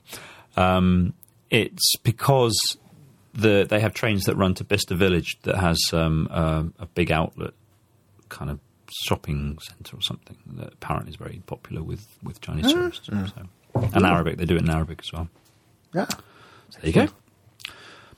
[0.56, 1.14] Um,
[1.50, 2.78] it's because
[3.34, 7.12] the they have trains that run to Bicester Village that has um, a, a big
[7.12, 7.52] outlet
[8.30, 8.60] kind of
[8.90, 13.08] shopping centre or something that apparently is very popular with, with Chinese tourists.
[13.08, 13.24] So.
[13.76, 15.28] And Arabic, they do it in Arabic as well.
[15.94, 16.06] yeah
[16.70, 17.08] So there you go.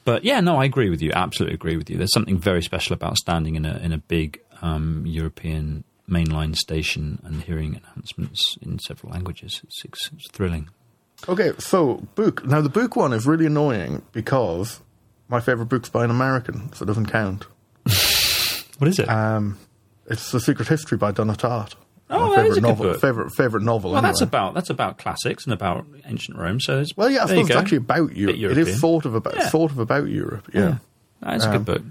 [0.05, 1.11] But yeah, no, I agree with you.
[1.13, 1.97] Absolutely agree with you.
[1.97, 7.19] There's something very special about standing in a in a big um, European mainline station
[7.23, 9.61] and hearing announcements in several languages.
[9.63, 10.69] It's, it's, it's thrilling.
[11.27, 14.79] okay so book now the book one is really annoying because
[15.27, 17.45] my favorite book's by an american so it doesn't count
[18.79, 19.09] What is it?
[19.09, 19.59] Um,
[20.07, 21.75] it's The Secret History by Donna Tartt.
[22.11, 22.85] Oh, is a good novel.
[22.87, 23.01] book.
[23.01, 23.91] Favorite favorite novel.
[23.91, 26.59] well, that's about that's about classics and about ancient Rome.
[26.59, 28.37] So it's, Well, yeah, I it's actually about Europe.
[28.37, 29.49] It is sort of about Yeah.
[29.49, 30.47] sort of about Europe.
[30.53, 30.77] Yeah.
[31.21, 31.83] That's a good book.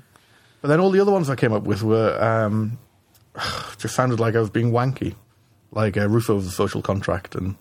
[0.61, 2.79] But then all the other ones I came up with were um,
[3.79, 5.15] just sounded like I was being wanky,
[5.71, 7.55] like uh, Rousseau's The Social Contract and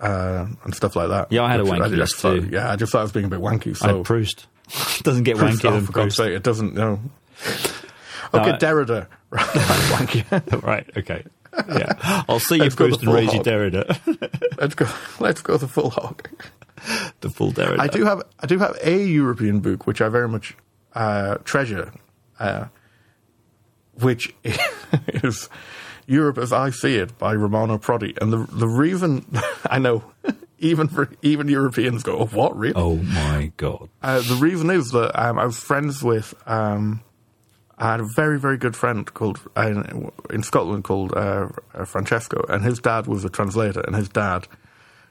[0.00, 1.32] uh, and stuff like that.
[1.32, 2.48] Yeah, I had a wanky just thought- too.
[2.52, 3.70] Yeah, I just thought I was being a bit wanky.
[3.70, 4.46] I So had Proust.
[5.04, 6.74] Doesn't get Proust, wankier oh, for God's sake, it doesn't.
[6.74, 7.00] No.
[8.34, 9.06] Okay, I- Derrida.
[9.30, 10.62] Right, wanky.
[10.62, 10.90] right.
[10.96, 11.24] Okay.
[11.68, 12.24] Yeah.
[12.28, 13.44] I'll see you Let's go Proust the and raise hog.
[13.44, 14.56] Derrida.
[14.60, 14.86] let's go.
[15.20, 16.28] Let's go the full hog.
[17.20, 17.80] the full Derrida.
[17.80, 20.56] I do have I do have a European book which I very much
[20.94, 21.92] uh, treasure,
[22.38, 22.66] uh,
[24.00, 24.34] which
[25.08, 25.48] is
[26.06, 29.26] Europe as I See It by Romano Prodi, and the the reason
[29.68, 30.04] I know
[30.58, 32.74] even for even Europeans go, oh, what really?
[32.74, 33.88] Oh my god.
[34.02, 37.02] Uh, the reason is that um, I was friends with um,
[37.78, 39.82] I had a very, very good friend called uh,
[40.30, 44.48] in Scotland called uh, uh, Francesco, and his dad was a translator, and his dad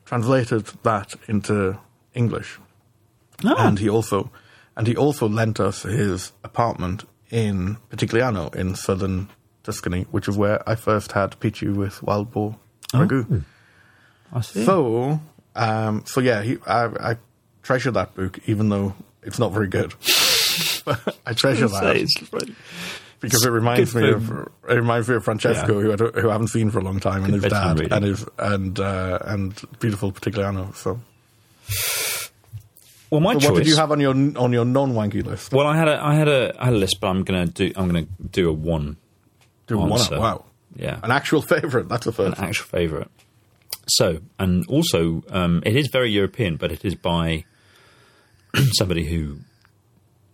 [0.06, 1.78] translated that into
[2.14, 2.60] English,
[3.44, 3.56] Oh.
[3.58, 4.32] and he also
[4.78, 9.28] and he also lent us his apartment in Pitigliano in southern
[9.64, 12.56] Tuscany, which is where I first had pici with wild boar
[12.94, 13.44] ragu.
[14.34, 14.66] I see.
[14.66, 15.20] So,
[15.56, 17.18] um, so yeah, he, I, I
[17.64, 18.94] treasure that book, even though
[19.24, 19.94] it's not very good.
[21.26, 22.56] I treasure that
[23.22, 24.30] because it reminds good me of
[24.70, 25.96] it reminds me of Francesco, Yeah.
[25.96, 27.94] who I, who I haven't seen for a long time, and his dad, reading.
[27.94, 30.76] and his and uh, and beautiful Pitigliano.
[30.76, 31.00] So,
[33.10, 33.50] well, my so choice.
[33.52, 35.52] what did you have on your on your non wanky list?
[35.54, 37.72] Well, I had a, I had a, I had a list, but I'm gonna do,
[37.76, 38.98] I'm gonna do a one.
[39.68, 39.90] Do one.
[39.90, 40.46] Wow,
[40.76, 41.90] Yeah, an actual favorite.
[41.90, 42.40] That's the an first.
[42.42, 43.08] actual favourite.
[43.88, 47.46] So, and also, um, it is very European, but it is by
[48.74, 49.38] somebody who,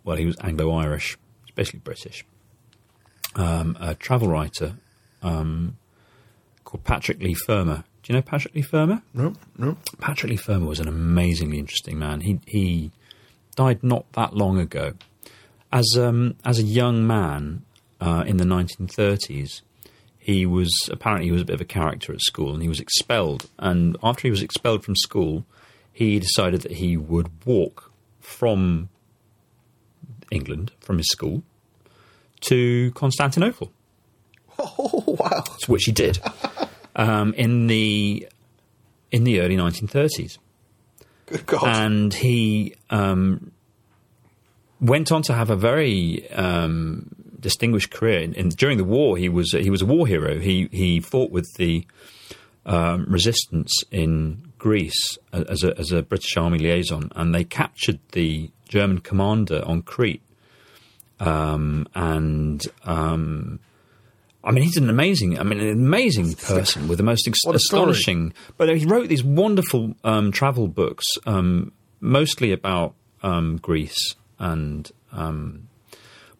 [0.04, 2.26] well, he was Anglo-Irish, he's basically British,
[3.36, 4.76] um, a travel writer
[5.22, 5.78] um,
[6.64, 7.84] called Patrick Leigh Fermor.
[8.04, 9.04] Do you know Patrick Leigh Fermor?
[9.14, 9.78] No, no.
[10.00, 12.22] Patrick Leigh Fermor was an amazingly interesting man.
[12.22, 12.92] He he
[13.56, 14.94] died not that long ago.
[15.72, 17.64] As um, as a young man
[18.00, 19.62] uh, in the 1930s,
[20.18, 22.80] he was apparently he was a bit of a character at school, and he was
[22.80, 23.50] expelled.
[23.60, 25.46] And after he was expelled from school,
[25.94, 28.90] he decided that he would walk from
[30.32, 31.44] England, from his school,
[32.42, 33.72] to Constantinople
[34.60, 35.44] Oh wow!
[35.68, 36.20] which he did
[36.96, 38.28] um, in the
[39.12, 40.38] in the early 1930s,
[41.26, 41.64] Good God!
[41.68, 43.52] and he um,
[44.80, 47.10] went on to have a very um,
[47.40, 48.20] distinguished career.
[48.20, 50.40] In, in, during the war, he was he was a war hero.
[50.40, 51.86] He he fought with the
[52.66, 58.52] um, resistance in Greece as a, as a British Army liaison, and they captured the
[58.72, 60.22] German commander on Crete.
[61.20, 63.60] Um, and um,
[64.44, 67.56] I mean, he's an amazing, I mean, an amazing person with the most ex- What
[67.56, 67.92] a story.
[67.92, 68.34] astonishing.
[68.58, 75.68] But he wrote these wonderful um, travel books, um, mostly about um, Greece, and um,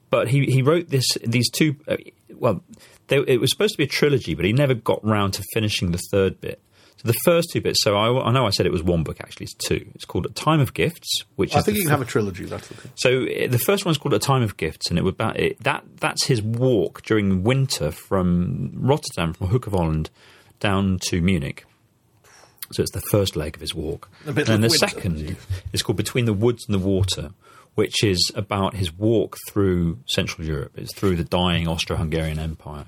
[0.10, 1.76] but he he wrote this these two.
[1.88, 1.98] Uh,
[2.34, 2.64] well,
[3.08, 5.92] they, it was supposed to be a trilogy, but he never got round to finishing
[5.92, 6.60] the third bit.
[7.02, 7.82] So the first two bits.
[7.82, 9.20] So I, I know I said it was one book.
[9.20, 9.90] Actually, it's two.
[9.96, 12.46] It's called A Time of Gifts, which I think you can have a trilogy.
[12.46, 12.90] That's okay.
[12.96, 15.64] so uh, the first one's called A Time of Gifts, and it was about it,
[15.64, 15.84] that.
[15.98, 20.12] That's his walk during winter from Rotterdam, from Hook of Holland,
[20.60, 21.66] down to Munich.
[22.72, 24.10] So it's the first leg of his walk.
[24.26, 24.88] A bit and then the winter.
[24.88, 25.38] second
[25.74, 27.32] is called Between the Woods and the Water,
[27.76, 30.74] which is about his walk through Central Europe.
[30.78, 32.86] It's through the dying Austro-Hungarian Empire.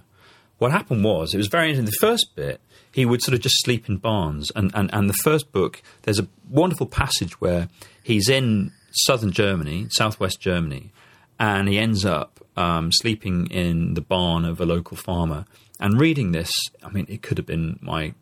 [0.60, 1.85] What happened was, it was very interesting.
[1.85, 2.61] The first bit,
[2.94, 4.52] he would sort of just sleep in barns.
[4.56, 7.68] And, and, and the first book, there's a wonderful passage where
[8.03, 10.91] he's in southern Germany, southwest Germany,
[11.40, 15.45] and he ends up um, sleeping in the barn of a local farmer.
[15.80, 16.52] And reading this,
[16.84, 18.14] I mean, it could have been my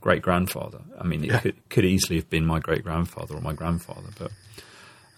[0.00, 0.80] great grandfather.
[1.00, 1.38] I mean, it Yeah.
[1.40, 4.08] could, could easily have been my great grandfather or my grandfather.
[4.18, 4.32] But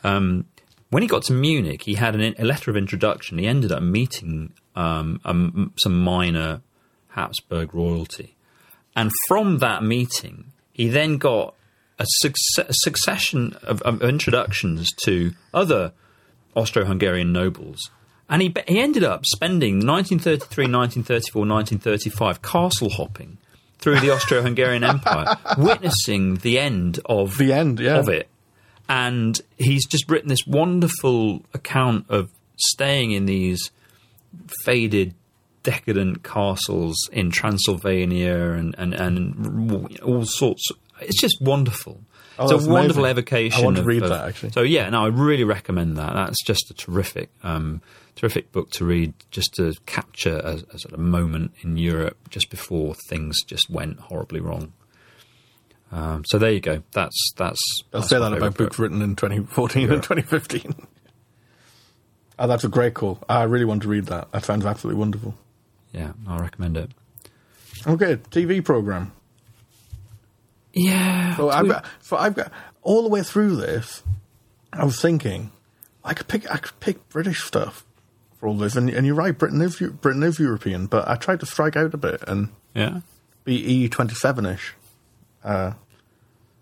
[0.04, 0.44] um,
[0.90, 3.38] when he got to Munich, he had an, a letter of introduction.
[3.38, 6.60] He ended up meeting um, um, some minor
[7.08, 8.36] Habsburg royalty.
[8.96, 11.54] And from that meeting, he then got
[11.98, 15.92] a, succe- a succession of, of introductions to other
[16.54, 17.90] Austro Hungarian nobles.
[18.28, 23.38] And he, he ended up spending 1933, 1934, 1935 castle hopping
[23.78, 27.98] through the Austro Hungarian Empire, witnessing the end of, The end, yeah.
[27.98, 28.28] of it.
[28.88, 33.70] And he's just written this wonderful account of staying in these
[34.64, 35.14] faded,
[35.62, 40.68] decadent castles in Transylvania and, and, and all sorts.
[41.00, 42.00] It's just wonderful.
[42.38, 43.18] Oh, it's a wonderful amazing.
[43.18, 43.60] evocation.
[43.60, 44.52] I want to of- read of- that, actually.
[44.52, 46.14] So yeah, no, I really recommend that.
[46.14, 47.82] That's just a terrific, um,
[48.16, 52.48] terrific book to read, just to capture a, a sort of moment in Europe just
[52.50, 54.72] before things just went horribly wrong.
[55.92, 56.82] Um, so there you go.
[56.92, 57.60] That's that's.
[57.92, 60.74] I'll that's say that about books written in 2014 and 2015.
[62.38, 63.18] oh, that's a great call.
[63.28, 64.30] I really want to read that.
[64.32, 65.34] That sounds absolutely wonderful.
[65.92, 66.90] Yeah, I recommend it.
[67.86, 69.12] Okay, TV program.
[70.72, 71.36] Yeah.
[71.36, 72.52] So I've got, so I've got
[72.82, 74.02] all the way through this.
[74.72, 75.50] I was thinking,
[76.04, 77.84] I could pick, I could pick British stuff
[78.38, 79.36] for all this, and, and you're right.
[79.36, 83.00] Britain is Britain is European, but I tried to strike out a bit and yeah.
[83.44, 84.74] be EU 27 ish
[85.44, 85.72] uh,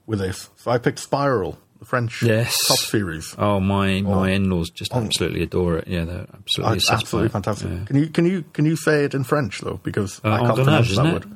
[0.07, 0.51] with this.
[0.57, 2.57] So I picked Spiral, French Yes.
[2.67, 3.35] top series.
[3.39, 5.01] Oh, my my in-laws just Oh.
[5.01, 5.89] absolutely adore it.
[5.89, 7.71] Yeah, they're absolutely absolutely fantastic.
[7.71, 7.85] Yeah.
[7.85, 9.81] Can you can you can you say it in French though?
[9.83, 11.13] Because Uh, I can't pronounce that it?
[11.13, 11.27] word.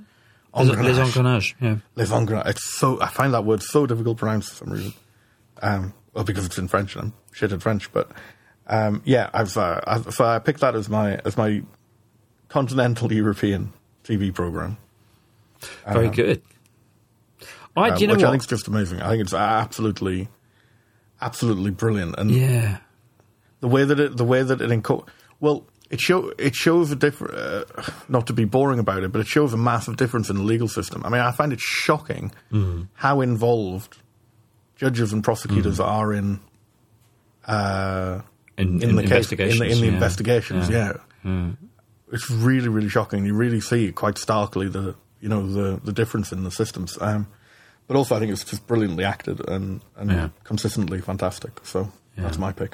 [0.55, 1.77] Les, les engrenages, yeah.
[1.97, 2.47] Les engrenages.
[2.51, 4.93] It's so I find that word so difficult to pronounce for some reason.
[5.63, 8.11] Um, well, because it's in French and I'm shit at French, but
[8.67, 11.63] um, yeah, I've, uh, I've so I picked that as my as my
[12.49, 13.73] continental European
[14.05, 14.77] TV program,
[15.91, 16.43] Very good.
[17.77, 19.01] I, um, you know which I think is just amazing.
[19.01, 20.29] I think it's absolutely,
[21.21, 22.79] absolutely brilliant, and yeah.
[23.61, 25.07] the way that it the way that it enco-
[25.41, 27.65] well it show it shows a different uh,
[28.09, 30.69] not to be boring about it but it shows a massive difference in the legal
[30.69, 31.03] system.
[31.05, 32.33] I mean i find it shocking
[32.95, 33.99] how involved
[34.77, 36.41] judges and prosecutors are in
[37.47, 38.23] uh,
[38.57, 40.93] In, in, in the case in the, in the investigations, yeah.
[41.25, 43.25] investigations yeah, it's really really shocking.
[43.25, 46.99] You really see quite starkly the you know the the difference in the systems.
[47.01, 47.27] Um,
[47.93, 50.29] but also i think it's just brilliantly acted and and Yeah.
[50.45, 52.73] consistently fantastic so that's my pick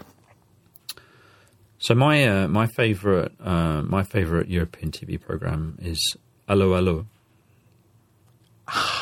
[1.81, 6.01] So my uh, my favorite uh, my favorite European TV program is
[6.49, 7.07] Allo Allo.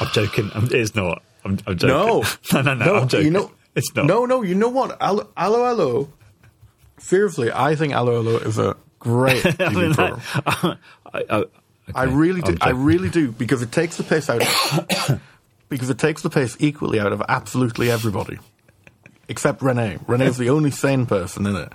[0.01, 0.51] I'm joking.
[0.55, 1.23] I'm, it's not.
[1.45, 1.97] I'm, I'm joking.
[1.97, 2.23] No,
[2.53, 3.25] no, no, no, I'm joking.
[3.27, 4.05] You know, it's not.
[4.05, 4.43] No, no.
[4.43, 5.01] You know what?
[5.01, 6.13] Allo, Allo, Allo.
[6.99, 10.21] Seriously, I think Allo, Allo is a great TV I mean, program.
[10.47, 10.77] I,
[11.15, 11.51] I, I, okay,
[11.95, 12.57] I really do.
[12.61, 14.43] I really do because it takes the piss out.
[15.69, 18.39] Because it takes the piss equally out of absolutely everybody,
[19.29, 20.05] except René.
[20.07, 21.73] René's the only sane person in it.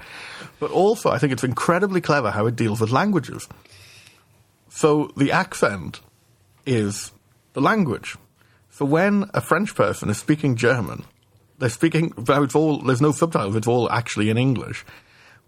[0.60, 3.48] But also, I think it's incredibly clever how it deals with languages.
[4.70, 6.00] So the accent
[6.66, 7.12] is
[7.54, 8.16] the language.
[8.70, 11.04] So when a French person is speaking German,
[11.58, 12.14] they're speaking.
[12.18, 13.56] It's all there's no subtitles.
[13.56, 14.86] It's all actually in English,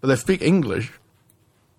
[0.00, 0.92] but they speak English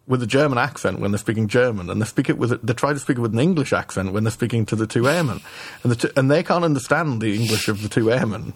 [0.07, 2.73] with a German accent when they're speaking German, and they speak it with a, they
[2.73, 5.41] try to speak it with an English accent when they're speaking to the two airmen,
[5.83, 8.53] and the two, and they can't understand the English of the two airmen.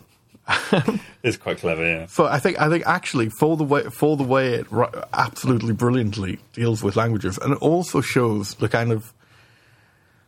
[1.21, 1.85] It's quite clever.
[1.85, 2.05] Yeah.
[2.05, 4.67] So I think I think actually for the way for the way it
[5.13, 9.13] absolutely brilliantly deals with languages, and it also shows the kind of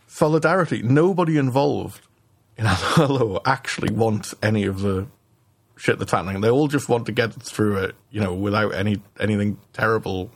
[0.07, 0.81] solidarity.
[0.81, 2.01] Nobody involved
[2.57, 5.07] in Hello actually wants any of the
[5.77, 6.41] shit that's happening.
[6.41, 10.29] They all just want to get through it, you know, without any anything terrible,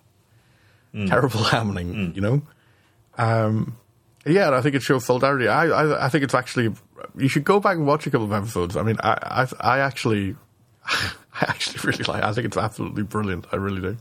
[1.07, 2.13] terrible happening.
[2.15, 2.41] You know.
[3.17, 3.77] Um,
[4.25, 5.47] yeah, and I think it shows solidarity.
[5.47, 6.73] I, I I think it's actually
[7.15, 8.75] you should go back and watch a couple of episodes.
[8.75, 10.35] I mean, I I, I actually
[10.85, 11.11] I
[11.41, 12.23] actually really like.
[12.23, 13.45] I think it's absolutely brilliant.
[13.51, 13.97] I really do.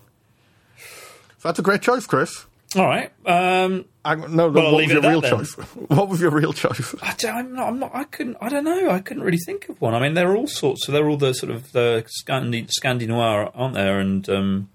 [1.39, 2.47] So that's a great choice, Chris.
[2.77, 3.13] All right.
[3.25, 5.53] Um, I, no, no Well, I'll what was your real that choice?
[5.89, 6.95] What was your real choice?
[7.03, 7.69] I don't, I'm not.
[7.69, 7.91] I'm not.
[7.95, 8.37] I couldn't.
[8.41, 8.91] I don't know.
[8.91, 9.95] I couldn't really think of one.
[9.95, 10.87] I mean, there are all sorts.
[10.87, 14.01] So they're all the sort of the Scandi, Scandi noir, aren't there?
[14.01, 14.71] And um,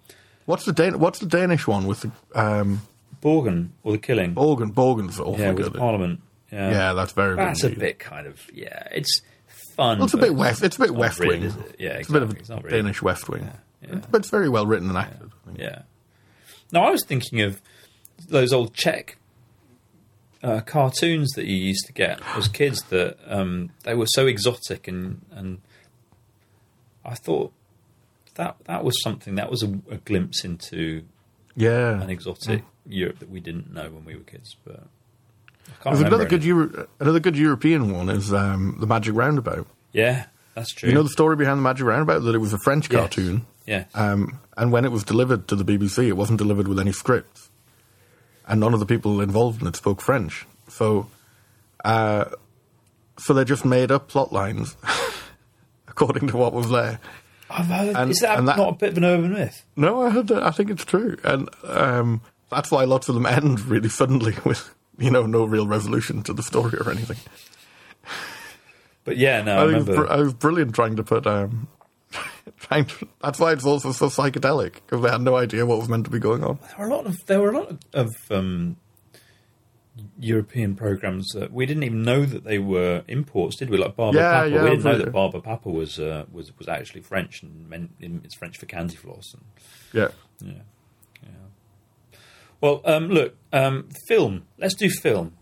[0.50, 2.82] What's the Dan- What's the Danish one with the um,
[3.22, 4.34] Borgen or the Killing.
[4.34, 4.74] Borgen?
[4.74, 5.76] Borgen's awful yeah, with good.
[5.76, 6.22] Parliament.
[6.52, 7.36] Yeah, Yeah, that's very.
[7.36, 8.42] that's good a bit kind of.
[8.52, 9.22] Yeah, it's
[9.76, 10.00] fun.
[10.00, 10.64] Well, it's a bit west.
[10.64, 11.44] It's a bit West Wing.
[11.44, 11.76] is it?
[11.78, 12.56] Yeah, it's a bit of exactly.
[12.56, 12.82] It's really.
[12.82, 13.48] Danish West Wing,
[13.88, 14.00] yeah.
[14.10, 15.30] but it's very well written and acted.
[15.46, 15.60] Think.
[15.60, 15.84] Yeah.
[16.72, 17.62] Now I was thinking of
[18.28, 19.18] those old Czech
[20.42, 22.82] uh, cartoons that you used to get as kids.
[22.90, 25.62] That um, they were so exotic, and and
[27.06, 27.54] I thought
[28.40, 31.04] that that was something that was a, a glimpse into
[31.56, 34.56] Yeah, an exotic Europe that we didn't know when we were kids.
[34.66, 34.76] But
[35.68, 36.16] I can't There's remember.
[36.16, 36.44] another good.
[36.46, 39.68] Euro- another good European one is um, the Magic Roundabout.
[39.94, 40.26] yeah,
[40.56, 40.90] that's true.
[40.90, 43.00] You know the story behind the Magic Roundabout that it was a French Yes.
[43.00, 46.80] cartoon, yeah, um, and when it was delivered to the BBC, it wasn't delivered with
[46.80, 47.50] any scripts,
[48.48, 50.48] and none of the people involved in it spoke French.
[50.70, 51.08] So,
[51.86, 52.26] uh,
[53.18, 54.78] so they just made up plot lines
[55.88, 57.00] according to what was there.
[57.50, 59.66] I've heard, and- is that, that- not a bit of an urban myth?
[59.76, 60.44] No, I heard that.
[60.44, 64.74] I think it's true, and um, that's why lots of them end really suddenly with
[64.98, 67.18] you know no real resolution to the story or anything.
[69.06, 69.92] But yeah, no, I, I, think remember.
[69.92, 71.26] it's br- I was brilliant trying to put.
[71.26, 71.68] Um,
[72.60, 75.90] trying to, that's why it's also so psychedelic because they had no idea what was
[75.90, 76.60] meant to be going on.
[76.78, 78.78] there were a lot of there were a lot of, of um,
[80.20, 83.78] European programs that we didn't even know that they were imports, did we?
[83.78, 87.02] Like Barber Yeah, Papa, yeah, we didn't know that Barbapapa was uh, was was actually
[87.02, 89.34] French and meant it's French for candy floss.
[89.34, 89.44] And,
[89.94, 90.10] Yeah,
[90.46, 90.54] yeah,
[91.24, 91.30] yeah.
[92.62, 94.44] Well, um, look, um, film.
[94.58, 95.34] Let's do film.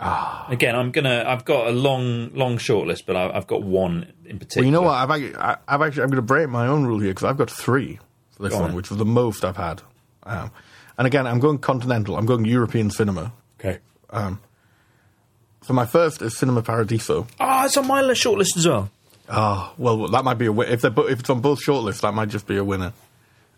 [0.00, 0.46] Ah.
[0.50, 1.24] Again, I'm gonna.
[1.26, 4.62] I've got a long, long shortlist, but I, I've got one in particular.
[4.62, 4.94] well, you know what?
[4.94, 7.38] I've actually, I- I've actually I'm going to break my own rule here because I've
[7.38, 7.98] got three
[8.32, 8.76] for this Go one, on.
[8.76, 9.82] which was the most I've had.
[10.24, 10.50] Um,
[10.98, 12.16] and again, I'm going continental.
[12.16, 13.32] I'm going European cinema.
[13.60, 13.78] Okay.
[14.12, 17.26] So my first is Cinema Paradiso.
[17.40, 18.90] Ah, it's on my list, shortlist as well.
[19.28, 22.02] Ah, well, that might be a wi- if they are if it's on both shortlists,
[22.02, 22.92] that might just be a winner.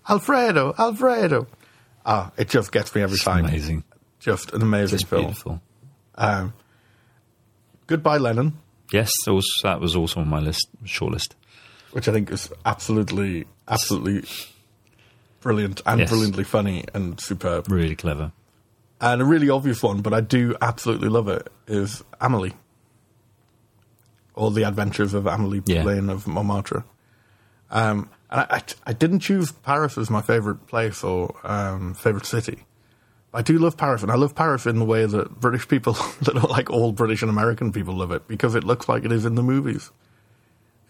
[0.09, 1.47] Alfredo, Alfredo.
[2.07, 3.45] Ah, it just gets me every time.
[3.45, 3.85] Amazing.
[4.21, 5.27] Just an amazing It's film.
[5.27, 5.61] beautiful.
[6.15, 6.55] Um,
[7.87, 8.53] Goodbye, Lenin,
[8.93, 11.35] Yes, that was, that was also on my list, shortlist.
[11.93, 14.25] which I think is absolutely, absolutely
[15.43, 16.09] brilliant and Yes.
[16.09, 17.71] brilliantly funny and superb.
[17.71, 18.33] Really clever.
[19.01, 22.57] And a really obvious one, but I do absolutely love it, is Amelie.
[24.35, 25.85] Or The Adventures of Amelie Yeah.
[25.85, 26.85] Lane of Montmartre.
[27.71, 32.27] Um, And I, I, I didn't choose Paris as my favorite place or um, favorite
[32.27, 32.65] city.
[33.33, 35.93] I do love Paris, and I love Paris in the way that British people,
[36.23, 39.25] that like all British and American people, love it because it looks like it is
[39.25, 39.91] in the movies.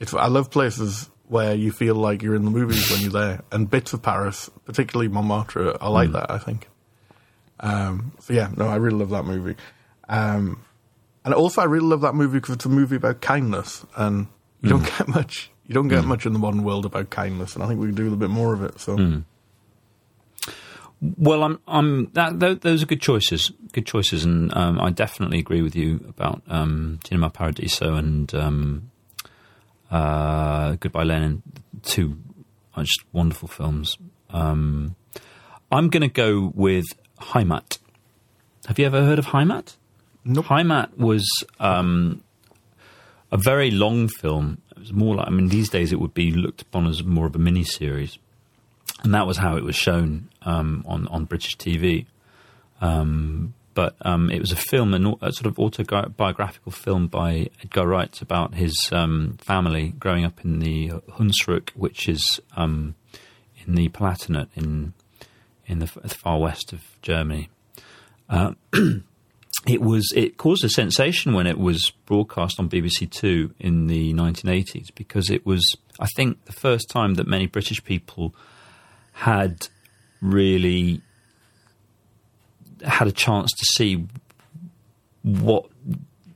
[0.01, 3.43] It's, I love places where you feel like you're in the movies when you're there,
[3.51, 6.13] and bits of Paris, particularly Montmartre, are like mm.
[6.13, 6.31] that.
[6.31, 6.69] I think.
[7.61, 9.57] Um, so yeah, no, I really love that movie,
[10.09, 10.65] um,
[11.25, 14.29] and also I really love that movie because it's a movie about kindness, and
[14.61, 14.71] you mm.
[14.71, 15.51] don't get much.
[15.67, 16.07] You don't get mm.
[16.07, 18.19] much in the modern world about kindness, and I think we can do a little
[18.19, 18.81] bit more of it.
[18.81, 18.97] So.
[18.97, 19.25] Mm.
[21.01, 25.63] Well, I'm, I'm that, those are good choices, good choices, and um, I definitely agree
[25.63, 28.91] with you about um, Cinema Paradiso and um,
[29.93, 31.45] uh, Goodbye Lenin.
[31.83, 32.17] Two
[32.85, 33.97] just wonderful films.
[34.31, 34.97] Um,
[35.71, 36.87] I'm going to go with
[37.21, 37.79] Heimat.
[38.67, 39.77] Have you ever heard of Heimat?
[40.25, 40.47] Nope.
[40.47, 41.27] Heimat was
[41.59, 42.23] um,
[43.33, 44.59] a very long film.
[44.73, 47.27] It was more like I mean, these days it would be looked upon as more
[47.27, 48.19] of a mini series
[49.03, 52.07] and that was how it was shown um, on on British TV.
[52.81, 58.21] Um, but um, it was a film, a, sort of autobiographical film by Edgar Reitz
[58.21, 62.97] about his um, family growing up in the Hunsrück, which is um,
[63.65, 64.95] in the Palatinate in
[65.69, 67.49] in the far west of Germany.
[68.29, 68.55] Uh,
[69.67, 74.13] it was it caused a sensation when it was broadcast on BBC Two in the
[74.15, 78.35] 1980s because it was, I think, the first time that many British people
[79.13, 79.69] had
[80.21, 81.03] really
[82.85, 84.07] had a chance to see
[85.23, 85.67] what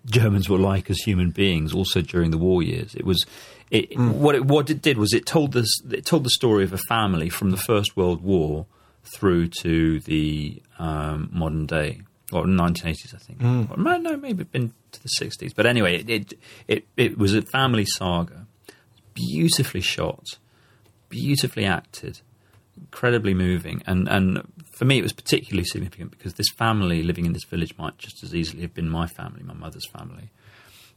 [0.06, 2.94] Germans were like as human beings, also during the war years.
[2.94, 3.24] It was
[3.70, 4.12] it, mm.
[4.12, 6.78] what it what it did was it told this it told the story of a
[6.88, 8.66] family from the First World War
[9.04, 12.02] through to the um, modern day
[12.32, 13.38] or 1980s, I think.
[13.40, 13.70] Mm.
[13.70, 16.34] Or, no, maybe been to the 60s, but anyway, it, it
[16.68, 18.46] it it was a family saga,
[19.14, 20.38] beautifully shot,
[21.08, 22.20] beautifully acted
[22.76, 23.82] incredibly moving.
[23.86, 27.76] And, and for me, it was particularly significant because this family living in this village
[27.78, 30.30] might just as easily have been my family, my mother's family.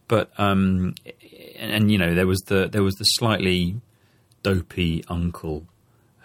[0.07, 0.93] But um,
[1.57, 3.81] and, and, you know there was the there was the slightly
[4.43, 5.65] dopey uncle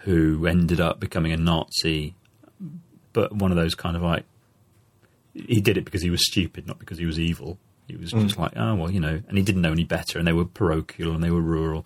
[0.03, 2.15] who ended up becoming a Nazi,
[3.13, 4.25] but one of those kind of like
[5.33, 7.57] he did it because he was stupid, not because he was evil.
[7.87, 8.23] He was mm.
[8.23, 10.45] just like, oh well, you know, and he didn't know any better, and they were
[10.45, 11.85] parochial and they were rural.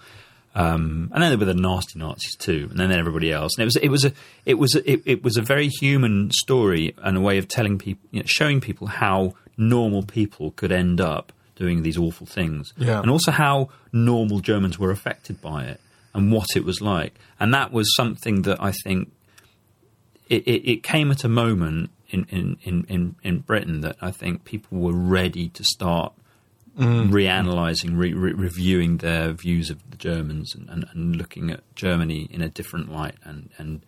[0.54, 3.58] Um, and then there were the nasty Nazis too, and then everybody else.
[3.58, 4.14] And it was it was a
[4.46, 7.78] it was a, it, it, was a very human story and a way of telling
[7.78, 12.74] people, you know, showing people how normal people could end up doing these awful things,
[12.78, 13.02] yeah.
[13.02, 15.82] and also how normal Germans were affected by it
[16.16, 17.14] and what it was like.
[17.40, 19.12] And that was something that I think
[20.30, 24.46] it, it, it came at a moment in, in, in, in Britain that I think
[24.46, 26.14] people were ready to start
[26.80, 27.10] mm.
[27.10, 32.30] reanalyzing, re- re- reviewing their views of the Germans and, and, and, looking at Germany
[32.32, 33.16] in a different light.
[33.24, 33.82] And, and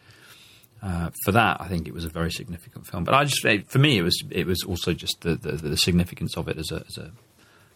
[0.84, 3.06] uh, for that, I think it was a very significant film.
[3.06, 6.36] But I just, for me, it was it was also just the, the, the significance
[6.36, 7.12] of it as a, as a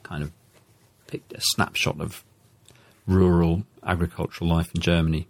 [0.04, 0.32] kind of
[1.14, 2.24] a snapshot of
[3.08, 5.28] rural agricultural life in Germany.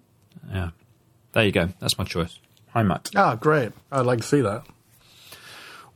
[0.51, 0.71] Yeah,
[1.33, 1.69] there you go.
[1.79, 2.39] That's my choice.
[2.75, 3.11] Heimat.
[3.15, 3.71] Ah, great.
[3.91, 4.65] I'd like to see that.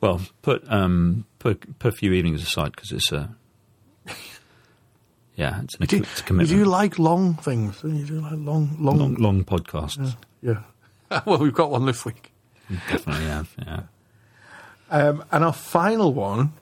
[0.01, 3.35] Well, put um, put put a few evenings aside because it's a
[5.35, 6.49] yeah, it's, an, do, it's a commitment.
[6.49, 7.81] Do you like long things?
[7.81, 10.15] Do you do like long, long, long, long podcasts?
[10.41, 10.61] Yeah.
[11.11, 11.21] yeah.
[11.25, 12.31] well, we've got one this week.
[12.89, 13.53] definitely have.
[13.59, 13.81] Yeah.
[14.89, 16.53] Um, and our final one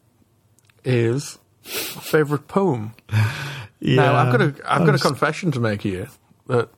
[0.83, 2.93] is favorite poem.
[3.83, 3.95] yeah.
[3.97, 6.07] Now, I've got a I've got a confession to make here
[6.47, 6.69] that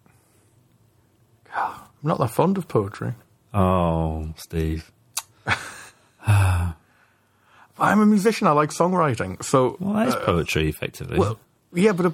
[1.55, 1.73] I'm
[2.03, 3.13] not that fond of poetry.
[3.53, 4.91] Oh, Steve.
[6.27, 6.75] I'm
[7.79, 8.47] a musician.
[8.47, 9.43] I like songwriting.
[9.43, 11.19] So, well, that's uh, poetry, effectively.
[11.19, 11.39] Well,
[11.73, 12.09] yeah, but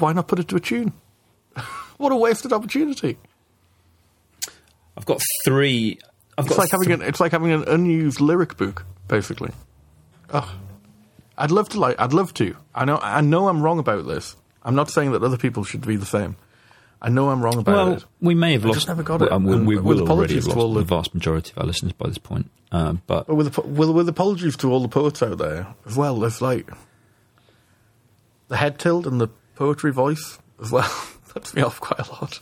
[0.00, 0.92] why not put it to a tune?
[1.96, 3.18] what a wasted opportunity!
[4.96, 5.98] I've got three.
[6.38, 9.50] I've it's got like having an, it's like having an unused lyric book, basically.
[10.32, 10.54] Oh,
[11.38, 11.96] I'd love to like.
[11.98, 12.56] I'd love to.
[12.74, 12.98] I know.
[12.98, 14.36] I know I'm wrong about this.
[14.62, 16.36] I'm not saying that other people should be the same.
[17.00, 18.04] I know I'm wrong about well, it.
[18.20, 18.78] we may have I lost.
[18.78, 19.30] Just never got it.
[19.30, 22.08] Um, we, we will already have lost the, the, vast majority of our listeners by
[22.08, 22.50] this point.
[22.72, 26.18] Uh, but with, with, with apologies to all the poets out there as well.
[26.18, 26.68] There's like
[28.48, 30.90] the head tilt and the poetry voice as well
[31.28, 32.40] puts me off quite a lot.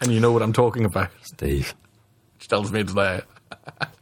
[0.00, 1.74] and you know what I'm talking about, Steve.
[2.38, 3.24] Which tells me it's there.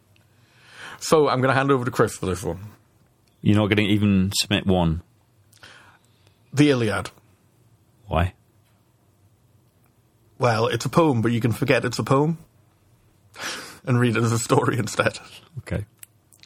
[1.00, 2.60] so I'm going to hand over to Chris for this one.
[3.42, 5.02] You're not going to even submit one.
[6.52, 7.10] The Iliad.
[8.06, 8.34] Why?
[10.38, 12.38] Well, it's a poem, but you can forget it's a poem
[13.84, 15.18] and read it as a story instead.
[15.58, 15.84] Okay.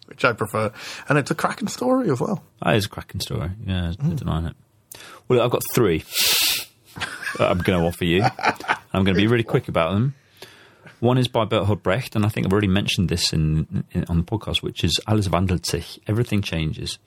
[0.06, 0.72] Which I prefer.
[1.08, 2.42] And it's a cracking story as well.
[2.62, 3.50] That is a cracking story.
[3.66, 4.16] Yeah, mm.
[4.16, 4.56] denying it.
[5.28, 5.98] Well, I've got three.
[7.38, 8.22] that I'm going to offer you.
[8.92, 10.14] I'm going to be really quick about them.
[11.02, 14.18] One is by Bertolt Brecht, and I think I've already mentioned this in, in on
[14.18, 15.98] the podcast, which is Alles wandelt sich.
[16.06, 17.00] Everything changes.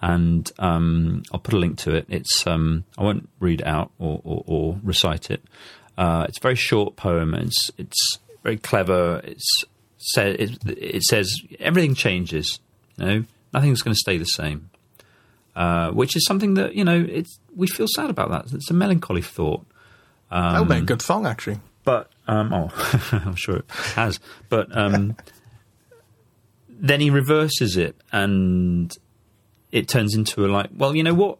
[0.00, 2.06] And um, I'll put a link to it.
[2.08, 5.42] It's um, I won't read it out or, or, or recite it.
[5.98, 7.34] Uh, it's a very short poem.
[7.34, 9.20] It's it's very clever.
[9.22, 9.64] It's
[10.16, 11.30] it, it says
[11.60, 12.58] everything changes.
[12.96, 14.70] You know, nothing's going to stay the same.
[15.54, 18.50] Uh, which is something that you know it's we feel sad about that.
[18.54, 19.66] It's a melancholy thought.
[20.30, 21.60] Um, that would be a good song, actually.
[21.84, 24.20] But um, oh, I'm sure it has.
[24.48, 25.16] But um,
[26.68, 28.94] then he reverses it, and
[29.70, 31.38] it turns into a like, well, you know what?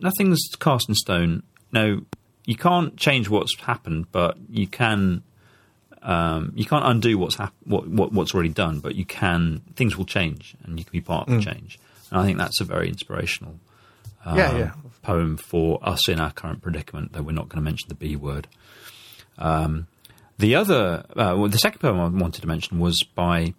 [0.00, 1.42] Nothing's cast in stone.
[1.72, 2.02] No,
[2.44, 5.22] you can't change what's happened, but you can.
[6.02, 9.62] Um, you can't undo what's hap- what, what, what's already done, but you can.
[9.74, 11.44] Things will change, and you can be part of the mm.
[11.44, 11.78] change.
[12.10, 13.58] And I think that's a very inspirational
[14.24, 14.70] uh, yeah, yeah.
[15.02, 17.12] poem for us in our current predicament.
[17.12, 18.46] Though we're not going to mention the B word.
[19.38, 19.86] Um,
[20.38, 23.54] the other, uh, well, the second poem I wanted to mention was by.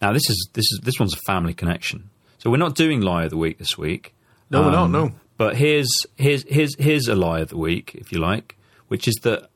[0.00, 2.10] Now this is this is this one's a family connection.
[2.38, 4.14] So we're not doing lie of the week this week.
[4.50, 4.90] No, um, we're not.
[4.90, 5.12] No.
[5.36, 8.56] But here's here's here's here's a lie of the week, if you like,
[8.88, 9.48] which is that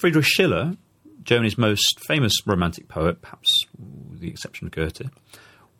[0.00, 0.76] Friedrich Schiller,
[1.22, 3.48] Germany's most famous romantic poet, perhaps
[4.10, 5.10] with the exception of Goethe,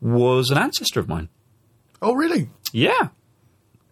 [0.01, 1.29] was an ancestor of mine.
[2.03, 2.49] Oh, really?
[2.73, 3.09] Yeah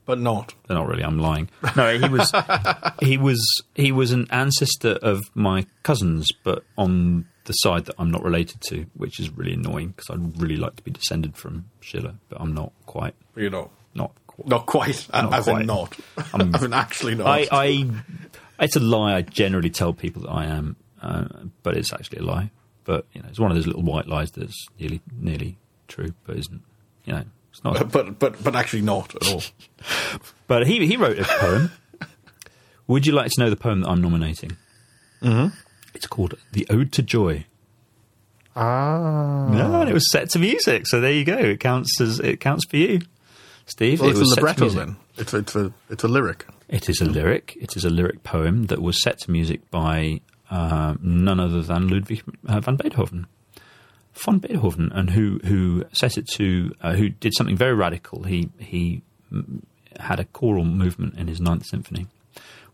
[0.05, 0.55] but not.
[0.67, 1.05] They're not really.
[1.05, 1.49] I'm lying.
[1.77, 2.33] No, he was
[3.01, 8.11] he was he was an ancestor of my cousins, but on the side that I'm
[8.11, 11.67] not related to, which is really annoying because I'd really like to be descended from
[11.81, 13.15] Schiller, but I'm not quite.
[13.35, 13.71] You're not.
[13.95, 14.13] Not.
[14.45, 15.09] Not quite.
[15.13, 15.61] Not as quite.
[15.61, 15.97] in not.
[16.33, 17.27] I'm, as in actually not.
[17.27, 17.91] I, I.
[18.61, 19.17] It's a lie.
[19.17, 21.27] I generally tell people that I am, uh,
[21.63, 22.51] but it's actually a lie.
[22.85, 25.59] But you know, it's one of those little white lies that's nearly nearly
[25.89, 26.63] true, but isn't.
[27.05, 27.93] You know, it's not.
[27.93, 29.43] But but but actually not at all.
[30.47, 31.71] but he he wrote a poem.
[32.87, 34.57] Would you like to know the poem that I'm nominating?
[35.21, 35.55] Mm-hmm.
[35.95, 37.47] It's called "The Ode to Joy."
[38.57, 40.87] Ah, no, and it was set to music.
[40.87, 41.37] So there you go.
[41.37, 43.03] It counts as it counts for you,
[43.67, 44.01] Steve.
[44.01, 44.97] Well, it it's a libretto then.
[45.17, 46.47] It's a, it's a it's a lyric.
[46.69, 47.57] It is a lyric.
[47.61, 51.89] It is a lyric poem that was set to music by uh, none other than
[51.89, 53.27] Ludwig uh, van Beethoven
[54.15, 58.25] von Beethoven, and who who set it to uh, who did something very radical.
[58.25, 59.03] He he
[59.99, 62.07] had a choral movement in his Ninth Symphony,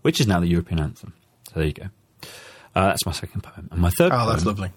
[0.03, 1.15] which is now the European anthem.
[1.49, 1.89] So there you go.
[2.75, 4.13] Uh, that's my second poem, and my third.
[4.15, 4.71] Oh, that's lovely.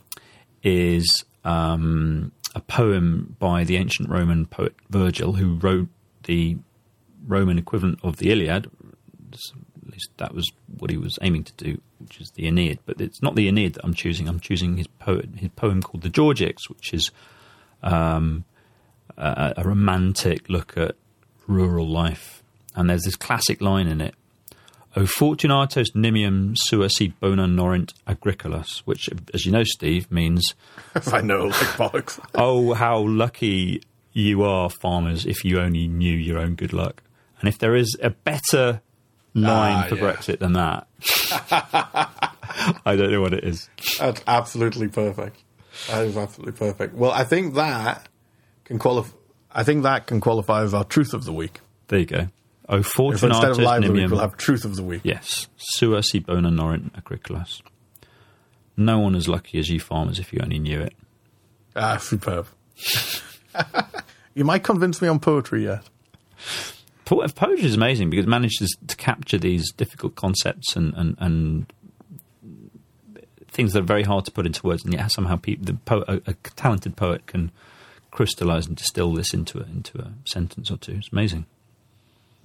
[0.63, 5.87] Is um, a poem by the ancient Roman poet Virgil, who wrote
[6.23, 6.57] the
[7.25, 8.69] Roman equivalent of the Iliad.
[10.01, 12.79] Least that was what he was aiming to do, which is the Aeneid.
[12.85, 14.27] But it's not the Aeneid that I'm choosing.
[14.27, 17.11] I'm choosing his poem, his poem called the Georgics, which is
[17.83, 18.45] um,
[19.17, 20.95] a, a romantic look at
[21.47, 22.43] rural life.
[22.75, 24.15] And there's this classic line in it
[24.93, 30.53] O fortunatos nimium sua si bona norint agricolas, which, as you know, Steve, means.
[31.13, 32.19] I know, like bollocks.
[32.35, 37.03] oh, how lucky you are, farmers, if you only knew your own good luck.
[37.39, 38.81] And if there is a better
[39.33, 40.01] line ah, for yeah.
[40.01, 40.87] Brexit than that.
[42.85, 43.69] I don't know what it is.
[43.99, 45.37] That's absolutely perfect.
[45.87, 46.93] That is absolutely perfect.
[46.93, 48.07] Well, I think that
[48.65, 49.15] can qualify.
[49.51, 51.59] I think that can qualify as our truth of the week.
[51.87, 52.27] There you go.
[52.69, 55.01] Oh, fortunatus instead of live nimium, the week, we'll have truth of the week.
[55.03, 57.61] Yes, sua si bona norint agricolas.
[58.77, 60.93] No one as lucky as you farmers if you only knew it.
[61.75, 62.47] Ah, superb.
[64.33, 65.87] you might convince me on poetry yet
[67.17, 71.73] poetry is amazing because it manages to capture these difficult concepts and, and, and
[73.51, 76.05] things that are very hard to put into words, and yet somehow people, the po-
[76.07, 77.51] a, a, talented poet can
[78.09, 80.93] crystallize and distill this into a, into a sentence or two.
[80.93, 81.45] It's amazing.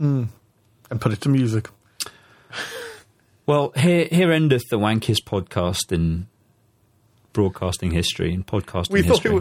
[0.01, 0.29] Mm.
[0.91, 1.69] And put it to music.
[3.47, 6.29] well, here here endeth the wankiest podcast in
[7.33, 9.41] broadcasting history and podcasting we history.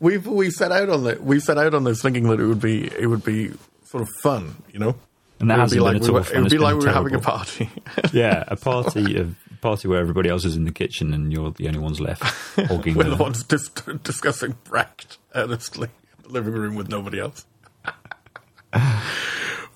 [0.00, 2.46] We, we we set out on the we set out on this thinking that it
[2.46, 3.52] would be it would be
[3.88, 4.94] sort of fun, you know.
[5.40, 7.20] And that would be like we were, it would be like we were having a
[7.20, 7.70] party.
[8.12, 11.66] yeah, a party of party where everybody else is in the kitchen and you're the
[11.66, 12.22] only ones left.
[12.56, 13.68] we're the ones dis-
[14.02, 15.88] discussing Brecht earnestly
[16.18, 17.44] in the living room with nobody else.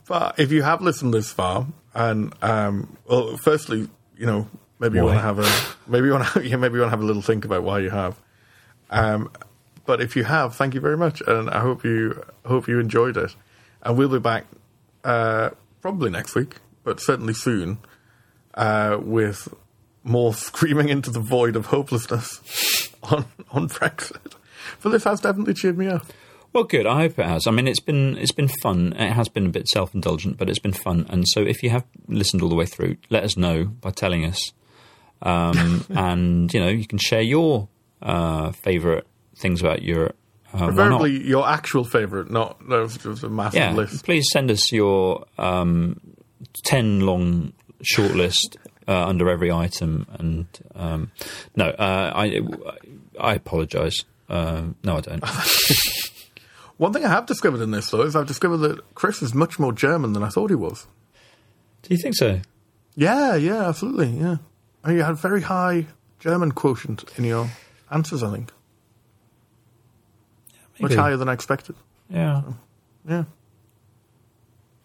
[0.06, 4.48] but if you have listened this far, and um, well, firstly, you know,
[4.78, 6.97] maybe you want to have a maybe you want to yeah, maybe you want to
[6.97, 8.20] have a little think about why you have.
[8.90, 9.30] Um,
[9.86, 13.16] but if you have, thank you very much, and I hope you hope you enjoyed
[13.16, 13.34] it.
[13.82, 14.46] And we'll be back
[15.04, 15.50] uh,
[15.80, 17.78] probably next week, but certainly soon,
[18.54, 19.52] uh, with
[20.04, 24.34] more screaming into the void of hopelessness on, on Brexit.
[24.82, 26.06] But this has definitely cheered me up.
[26.52, 26.86] Well, good.
[26.86, 27.46] I hope it has.
[27.46, 28.92] I mean, it's been it's been fun.
[28.92, 31.06] It has been a bit self indulgent, but it's been fun.
[31.09, 34.24] And so, if you have listened all the way through, let us know by telling
[34.26, 34.52] us.
[35.22, 37.68] Um, and you know, you can share your
[38.02, 40.16] uh, favorite things about Europe.
[40.52, 40.66] Uh.
[40.66, 43.72] Preferably your actual favourite, not not just a massive yeah.
[43.72, 44.04] list.
[44.04, 46.00] Please send us your um,
[46.64, 47.52] ten long
[47.82, 48.56] short list
[48.86, 50.06] uh, under every item.
[50.18, 51.10] And um,
[51.56, 52.40] no, uh, I
[53.18, 54.04] I apologise.
[54.28, 55.24] Um no, I don't.
[56.78, 59.58] One thing I have discovered in this, though, is I've discovered that Chris is much
[59.58, 60.86] more German than I thought he was.
[61.82, 62.40] Do you think so?
[62.96, 64.38] Yeah, yeah, absolutely, yeah.
[64.86, 65.86] You had a very high
[66.18, 67.48] German quotient in your
[67.90, 68.50] answers, I think.
[70.80, 71.76] Much higher than I expected.
[72.10, 72.42] Yeah.
[73.08, 73.24] Yeah.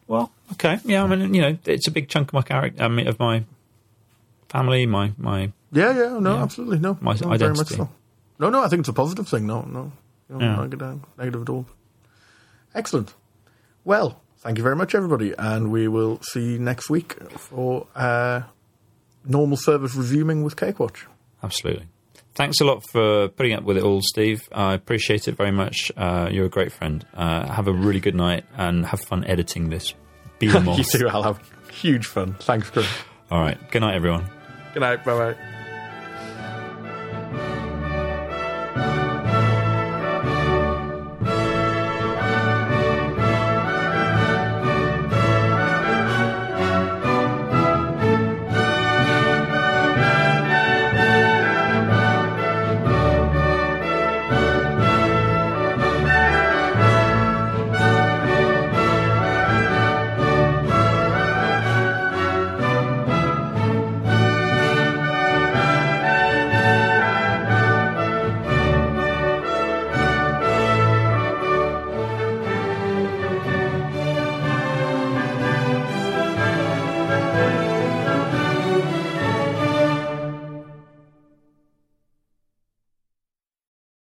[0.07, 0.79] Well, okay.
[0.85, 3.19] Yeah, I mean, you know, it's a big chunk of my character, I mean, of
[3.19, 3.43] my
[4.49, 5.51] family, my my.
[5.71, 6.43] Yeah, yeah, no, Yeah.
[6.43, 6.97] absolutely, no.
[7.01, 7.75] My no, very much identity.
[7.75, 7.89] so.
[8.39, 9.45] No, no, I think it's a positive thing.
[9.47, 9.91] No, no,
[10.29, 10.55] no Yeah.
[10.55, 11.65] negative, negative at all.
[12.73, 13.13] Excellent.
[13.83, 18.43] Well, thank you very much, everybody, and we will see you next week for uh,
[19.25, 21.05] normal service resuming with Cake Watch.
[21.43, 21.87] Absolutely.
[22.37, 24.47] Thanks a lot for putting up with it all, Steve.
[24.51, 25.91] I appreciate it very much.
[25.97, 27.03] Uh, you're a great friend.
[27.15, 29.95] Uh, have a really good night and have fun editing this
[30.37, 31.41] Be you too, I'll have
[31.71, 32.35] huge fun.
[32.39, 32.87] Thanks, Chris.
[33.31, 33.57] all right.
[33.71, 34.29] Good night, everyone.
[34.75, 35.03] Good night.
[35.03, 35.56] Bye bye.